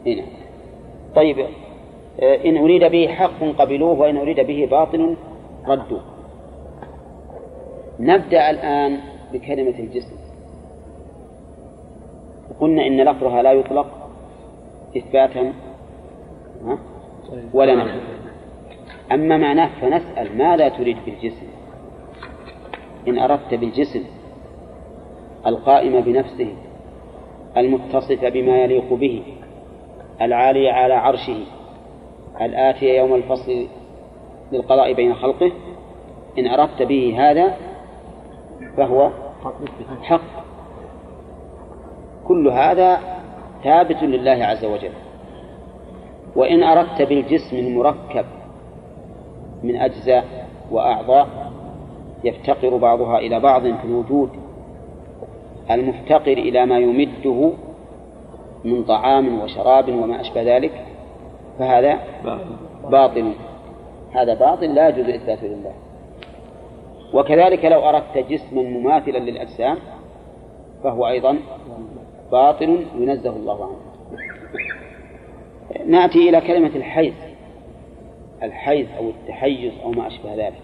هنا 0.05 0.23
طيب 1.15 1.45
إن 2.21 2.57
أريد 2.57 2.83
به 2.83 3.07
حق 3.07 3.43
قبلوه 3.57 3.99
وإن 3.99 4.17
أريد 4.17 4.39
به 4.39 4.67
باطل 4.71 5.15
ردوه. 5.67 6.01
نبدأ 7.99 8.49
الآن 8.49 8.99
بكلمة 9.33 9.79
الجسم. 9.79 10.15
قلنا 12.59 12.87
إن 12.87 13.01
لفظها 13.01 13.41
لا 13.41 13.51
يطلق 13.51 14.09
إثباتا 14.97 15.53
ولا 17.53 17.75
نفي 17.75 17.99
أما 19.11 19.37
معناه 19.37 19.69
فنسأل 19.81 20.37
ماذا 20.37 20.69
تريد 20.69 20.97
بالجسم. 21.05 21.47
إن 23.07 23.19
أردت 23.19 23.53
بالجسم 23.53 24.03
القائم 25.47 26.01
بنفسه 26.01 26.55
المتصف 27.57 28.25
بما 28.25 28.57
يليق 28.57 28.93
به 28.93 29.23
العالي 30.21 30.69
على 30.69 30.93
عرشه 30.93 31.37
الآتي 32.41 32.97
يوم 32.97 33.15
الفصل 33.15 33.67
للقضاء 34.51 34.93
بين 34.93 35.13
خلقه. 35.13 35.51
إن 36.37 36.47
أردت 36.47 36.81
به 36.81 37.15
هذا 37.17 37.57
فهو 38.77 39.11
حق. 40.01 40.21
كل 42.27 42.47
هذا 42.47 42.99
ثابت 43.63 44.03
لله 44.03 44.45
عز 44.45 44.65
وجل. 44.65 44.91
وإن 46.35 46.63
أردت 46.63 47.01
بالجسم 47.01 47.57
المركب 47.57 48.25
من 49.63 49.75
أجزاء 49.75 50.47
وأعضاء 50.71 51.51
يفتقر 52.23 52.77
بعضها 52.77 53.17
إلى 53.17 53.39
بعض 53.39 53.61
في 53.61 53.85
الوجود. 53.85 54.29
المفتقر 55.71 56.37
إلى 56.37 56.65
ما 56.65 56.79
يمده 56.79 57.51
من 58.63 58.83
طعام 58.83 59.41
وشراب 59.41 59.89
وما 59.89 60.21
أشبه 60.21 60.57
ذلك 60.57 60.85
فهذا 61.59 61.99
باطل. 62.91 63.33
هذا 64.13 64.33
باطل 64.33 64.75
لا 64.75 64.89
يجوز 64.89 65.09
إثباته 65.09 65.47
لله. 65.47 65.73
وكذلك 67.13 67.65
لو 67.65 67.89
أردت 67.89 68.17
جسما 68.17 68.61
مماثلا 68.61 69.17
للأجسام 69.17 69.77
فهو 70.83 71.07
أيضا 71.07 71.37
باطل 72.31 72.85
ينزه 72.97 73.35
الله 73.35 73.63
عنه. 73.65 73.79
نأتي 75.85 76.29
إلى 76.29 76.41
كلمة 76.41 76.71
الحيز 76.75 77.13
الحيز 78.43 78.87
أو 78.97 79.09
التحيز 79.09 79.73
أو 79.83 79.91
ما 79.91 80.07
أشبه 80.07 80.35
ذلك. 80.35 80.61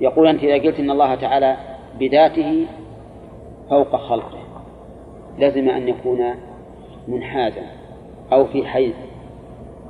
يقول 0.00 0.26
أنت 0.26 0.44
إذا 0.44 0.68
قلت 0.68 0.80
إن 0.80 0.90
الله 0.90 1.14
تعالى 1.14 1.56
بذاته 2.00 2.66
فوق 3.70 3.96
خلقه. 3.96 4.38
لازم 5.38 5.68
أن 5.68 5.88
يكون 5.88 6.34
منحازا 7.08 7.62
أو 8.32 8.44
في 8.44 8.66
حيز 8.66 8.94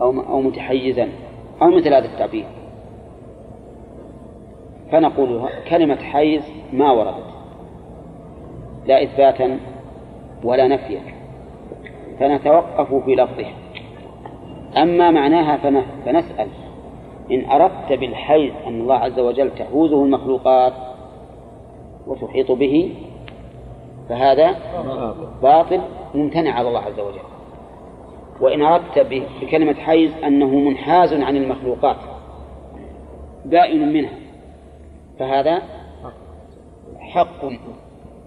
أو 0.00 0.20
أو 0.20 0.40
متحيزا 0.40 1.08
أو 1.62 1.70
مثل 1.70 1.94
هذا 1.94 2.06
التعبير. 2.06 2.46
فنقول 4.92 5.48
كلمة 5.70 5.96
حيز 5.96 6.42
ما 6.72 6.92
وردت. 6.92 7.24
لا 8.86 9.02
إثباتا 9.02 9.58
ولا 10.44 10.68
نفيا. 10.68 11.00
فنتوقف 12.20 12.94
في 12.94 13.14
لفظها. 13.14 13.52
أما 14.76 15.10
معناها 15.10 15.56
فنسأل. 16.04 16.48
إن 17.30 17.50
أردت 17.50 17.92
بالحيز 17.92 18.52
أن 18.66 18.80
الله 18.80 18.94
عز 18.94 19.18
وجل 19.18 19.50
تحوزه 19.54 20.04
المخلوقات 20.04 20.72
وتحيط 22.08 22.52
به 22.52 22.94
فهذا 24.08 24.56
باطل 25.42 25.80
ممتنع 26.14 26.52
على 26.52 26.68
الله 26.68 26.80
عز 26.80 27.00
وجل. 27.00 27.20
وإن 28.40 28.62
أردت 28.62 28.98
بكلمة 29.42 29.74
حيز 29.74 30.12
أنه 30.24 30.46
منحاز 30.46 31.12
عن 31.12 31.36
المخلوقات 31.36 31.96
بائن 33.44 33.92
منها 33.92 34.14
فهذا 35.18 35.62
حق 36.98 37.48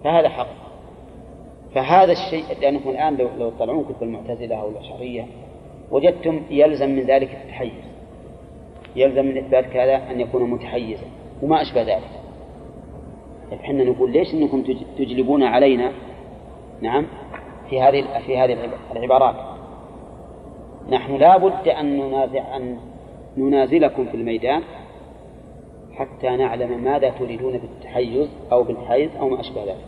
فهذا 0.04 0.28
حق. 0.28 0.46
فهذا 1.74 2.12
الشيء 2.12 2.44
لأنكم 2.60 2.90
الآن 2.90 3.16
لو 3.16 3.28
لو 3.38 3.50
تطلعون 3.50 3.84
كتب 3.84 4.02
المعتزلة 4.02 4.56
أو 4.56 4.68
الأشعرية 4.68 5.26
وجدتم 5.90 6.40
يلزم 6.50 6.90
من 6.90 7.02
ذلك 7.02 7.30
التحيز. 7.44 7.84
يلزم 8.96 9.24
من 9.24 9.38
إثبات 9.38 9.64
كذا 9.64 10.10
أن 10.10 10.20
يكون 10.20 10.50
متحيزا 10.50 11.06
وما 11.42 11.62
أشبه 11.62 11.82
ذلك. 11.82 12.21
إحنا 13.60 13.84
نقول 13.84 14.12
ليش 14.12 14.34
إنكم 14.34 14.62
تجلبون 14.98 15.42
علينا؟ 15.42 15.92
نعم 16.80 17.06
في 17.70 17.80
هذه 17.80 18.04
في 18.26 18.38
هذه 18.38 18.58
العبارات. 18.92 19.34
نحن 20.90 21.16
لا 21.16 21.36
بد 21.36 21.68
أن 21.68 21.98
ننازع 21.98 22.56
أن 22.56 22.78
ننازلكم 23.36 24.04
في 24.04 24.14
الميدان 24.14 24.62
حتى 25.92 26.36
نعلم 26.36 26.84
ماذا 26.84 27.10
تريدون 27.10 27.52
بالتحيز 27.58 28.28
أو 28.52 28.62
بالحيز 28.62 29.10
أو 29.20 29.28
ما 29.28 29.40
أشبه 29.40 29.64
ذلك. 29.64 29.84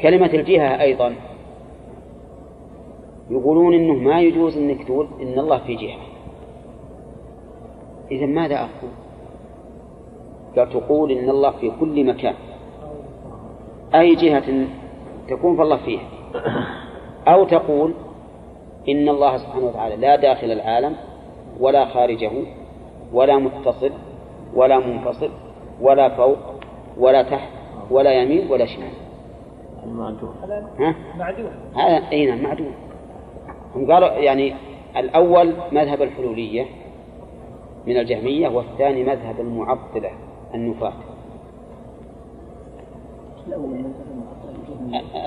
كلمة 0.00 0.30
الجهة 0.34 0.80
أيضا 0.80 1.14
يقولون 3.30 3.74
إنه 3.74 3.94
ما 3.94 4.20
يجوز 4.20 4.56
إنك 4.56 4.84
تقول 4.84 5.08
إن 5.22 5.38
الله 5.38 5.58
في 5.58 5.74
جهة. 5.74 5.98
إذا 8.10 8.26
ماذا 8.26 8.56
أقول؟ 8.56 8.90
قال 10.56 10.70
تقول 10.70 11.12
إن 11.12 11.30
الله 11.30 11.50
في 11.50 11.72
كل 11.80 12.04
مكان. 12.04 12.34
أي 13.94 14.14
جهة 14.14 14.66
تكون 15.28 15.56
فالله 15.56 15.76
فيها. 15.76 16.02
أو 17.28 17.44
تقول 17.44 17.94
إن 18.88 19.08
الله 19.08 19.36
سبحانه 19.36 19.66
وتعالى 19.66 19.96
لا 19.96 20.16
داخل 20.16 20.50
العالم 20.50 20.96
ولا 21.60 21.84
خارجه 21.84 22.30
ولا 23.12 23.36
متصل 23.36 23.90
ولا 24.54 24.78
منفصل 24.78 25.30
ولا 25.80 26.08
فوق 26.08 26.38
ولا 26.98 27.22
تحت 27.22 27.48
ولا 27.90 28.12
يمين 28.12 28.50
ولا 28.50 28.66
شمال. 28.66 28.92
ها؟ 30.78 30.94
معدوم. 31.18 31.50
هذا 31.76 32.10
أي 32.12 32.26
نعم 32.26 32.42
معدوم. 32.42 32.72
هم 33.74 33.92
قالوا 33.92 34.08
يعني 34.08 34.54
الأول 34.96 35.54
مذهب 35.72 36.02
الحلولية 36.02 36.66
من 37.86 37.96
الجهمية 37.96 38.48
والثاني 38.48 39.04
مذهب 39.04 39.40
المعطلة. 39.40 40.10
النفاة 40.54 40.92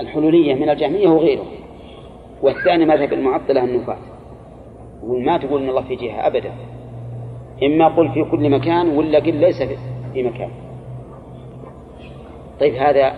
الحلولية 0.00 0.54
من 0.54 0.70
الجهمية 0.70 1.08
وغيره 1.08 1.44
والثاني 2.42 2.84
مذهب 2.86 3.12
المعطلة 3.12 3.64
النفاة 3.64 3.96
وما 5.04 5.36
تقول 5.36 5.62
إن 5.62 5.68
الله 5.68 5.82
في 5.82 5.96
جهة 5.96 6.26
أبدا. 6.26 6.52
إما 7.62 7.88
قل 7.88 8.08
في 8.08 8.24
كل 8.24 8.50
مكان 8.50 8.88
ولا 8.88 9.18
قل 9.18 9.34
ليس 9.34 9.62
في 10.12 10.22
مكان. 10.22 10.50
طيب 12.60 12.74
هذا 12.74 13.14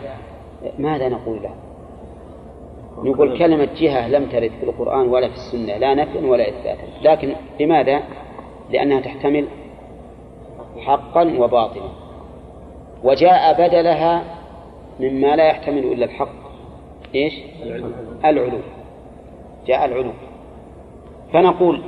ماذا 0.78 1.08
نقول 1.08 1.42
له؟ 1.42 1.54
نقول 3.02 3.38
كلمة 3.38 3.68
جهة 3.76 4.08
لم 4.08 4.26
ترد 4.26 4.50
في 4.60 4.62
القرآن 4.62 5.08
ولا 5.08 5.28
في 5.28 5.34
السنة 5.34 5.76
لا 5.76 5.94
نفيا 5.94 6.26
ولا 6.26 6.48
إثباتا. 6.48 6.86
لكن 7.02 7.32
لماذا؟ 7.60 8.02
لأنها 8.70 9.00
تحتمل 9.00 9.46
حقا 10.78 11.38
وباطلا. 11.38 11.90
وجاء 13.04 13.52
بدلها 13.52 14.24
مما 15.00 15.36
لا 15.36 15.44
يحتمل 15.48 15.78
إلا 15.92 16.04
الحق. 16.04 16.46
إيش؟ 17.14 17.34
العلو. 18.24 18.58
جاء 19.66 19.84
العلو. 19.84 20.12
فنقول 21.32 21.82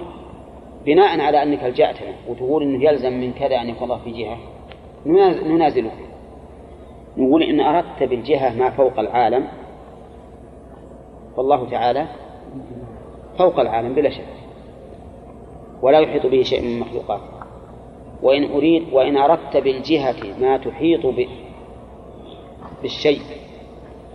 بناء 0.86 1.20
على 1.20 1.42
أنك 1.42 1.64
لجأتنا 1.64 2.12
وتقول 2.28 2.62
أنه 2.62 2.84
يلزم 2.84 3.12
من 3.12 3.32
كذا 3.32 3.56
أن 3.56 3.74
الله 3.82 3.98
في 3.98 4.10
جهة 4.10 4.38
ننازلك 5.46 5.92
نقول 7.16 7.42
إن 7.42 7.60
أردت 7.60 8.02
بالجهة 8.02 8.58
ما 8.58 8.70
فوق 8.70 8.98
العالم 8.98 9.48
فالله 11.36 11.70
تعالى 11.70 12.06
فوق 13.38 13.60
العالم 13.60 13.94
بلا 13.94 14.10
شك. 14.10 14.24
ولا 15.82 15.98
يحيط 15.98 16.26
به 16.26 16.42
شيء 16.42 16.62
من 16.62 16.80
مخلوقاته. 16.80 17.37
وإن 18.22 18.50
أريد 18.52 18.92
وإن 18.92 19.16
أردت 19.16 19.56
بالجهة 19.56 20.40
ما 20.40 20.56
تحيط. 20.56 21.00
بالشيء 22.82 23.20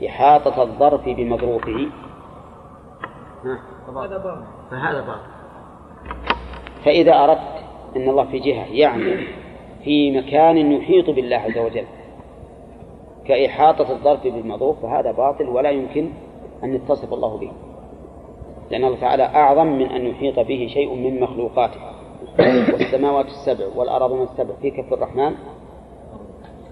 إحاطة 0.07 0.61
الظرف 0.61 1.09
بمظروفه. 1.09 1.89
هذا 3.87 4.17
باطل 4.17 4.45
فهذا 4.71 5.01
باطل 5.01 5.33
فإذا 6.85 7.23
أردت 7.23 7.63
أن 7.95 8.09
الله 8.09 8.23
في 8.23 8.39
جهة 8.39 8.65
يعني 8.65 9.27
في 9.83 10.17
مكان 10.17 10.71
يحيط 10.71 11.09
بالله 11.09 11.37
عز 11.37 11.57
وجل 11.57 11.85
كإحاطة 13.25 13.91
الظرف 13.91 14.23
بالمظروف 14.23 14.81
فهذا 14.81 15.11
باطل 15.11 15.49
ولا 15.49 15.69
يمكن 15.69 16.09
أن 16.63 16.75
يتصف 16.75 17.13
الله 17.13 17.37
به. 17.37 17.51
لأن 18.71 18.83
الله 18.83 18.99
تعالى 18.99 19.23
أعظم 19.23 19.67
من 19.67 19.85
أن 19.85 20.07
يحيط 20.07 20.39
به 20.39 20.69
شيء 20.73 20.95
من 20.95 21.19
مخلوقاته. 21.19 21.79
والسماوات 22.73 23.25
السبع 23.25 23.65
والأراضون 23.75 24.21
السبع 24.23 24.53
في 24.61 24.71
كف 24.71 24.93
الرحمن 24.93 25.35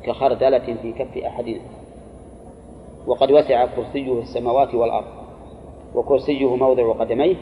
كخردلة 0.03 0.75
في 0.81 0.91
كف 0.91 1.17
أحدنا 1.17 1.61
وقد 3.07 3.31
وسع 3.31 3.65
كرسيه 3.65 4.19
السماوات 4.19 4.75
والأرض 4.75 5.07
وكرسيه 5.95 6.55
موضع 6.55 6.93
قدميه 6.93 7.35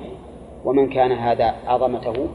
ومن 0.66 0.90
كان 0.90 1.12
هذا 1.12 1.56
عظمته 1.68 2.28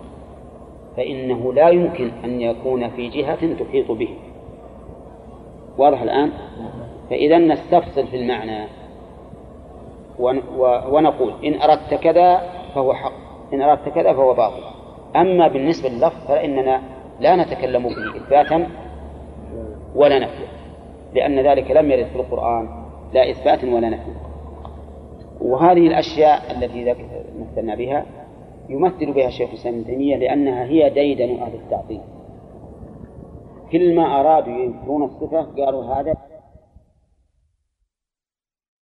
فإنه 0.97 1.53
لا 1.53 1.69
يمكن 1.69 2.11
أن 2.25 2.41
يكون 2.41 2.89
في 2.91 3.09
جهة 3.09 3.55
تحيط 3.55 3.91
به. 3.91 4.09
واضح 5.79 6.03
الآن؟ 6.03 6.33
فإذا 7.11 7.39
نستفصل 7.39 8.07
في 8.07 8.17
المعنى 8.17 8.67
ونقول 10.91 11.33
إن 11.45 11.61
أردت 11.63 11.95
كذا 11.95 12.43
فهو 12.75 12.95
حق 12.95 13.13
إن 13.53 13.63
أردت 13.63 13.89
كذا 13.89 14.13
فهو 14.13 14.35
باطل. 14.35 14.63
أما 15.17 15.49
بالنسبة 15.49 15.89
لللفظ 15.89 16.27
فإننا 16.29 16.83
لا 17.21 17.37
نتكلم 17.37 17.83
به 17.83 18.17
إثباتا 18.17 18.69
ولا 19.95 20.19
نفيا 20.19 20.49
لأن 21.15 21.41
ذلك 21.41 21.71
لم 21.71 21.91
يرد 21.91 22.07
في 22.07 22.17
القرآن 22.17 22.69
لا 23.13 23.31
إثبات 23.31 23.65
ولا 23.65 23.89
نفي. 23.89 24.11
وهذه 25.41 25.87
الأشياء 25.87 26.43
التي 26.51 26.95
مثلنا 27.41 27.75
بها 27.75 28.07
يمثل 28.69 29.13
بها 29.13 29.29
الشيخ 29.29 29.49
الإسلام 29.49 29.75
ابن 29.75 29.85
تيمية 29.85 30.17
لأنها 30.17 30.65
هي 30.65 30.91
ديدن 30.91 31.43
أهل 31.43 31.55
التعطيل. 31.55 32.01
كل 33.73 33.97
ما 33.97 34.21
أرادوا 34.21 34.53
ينكرون 34.53 35.03
الصفة 35.03 35.43
قالوا 35.43 35.85
هذا 35.85 36.15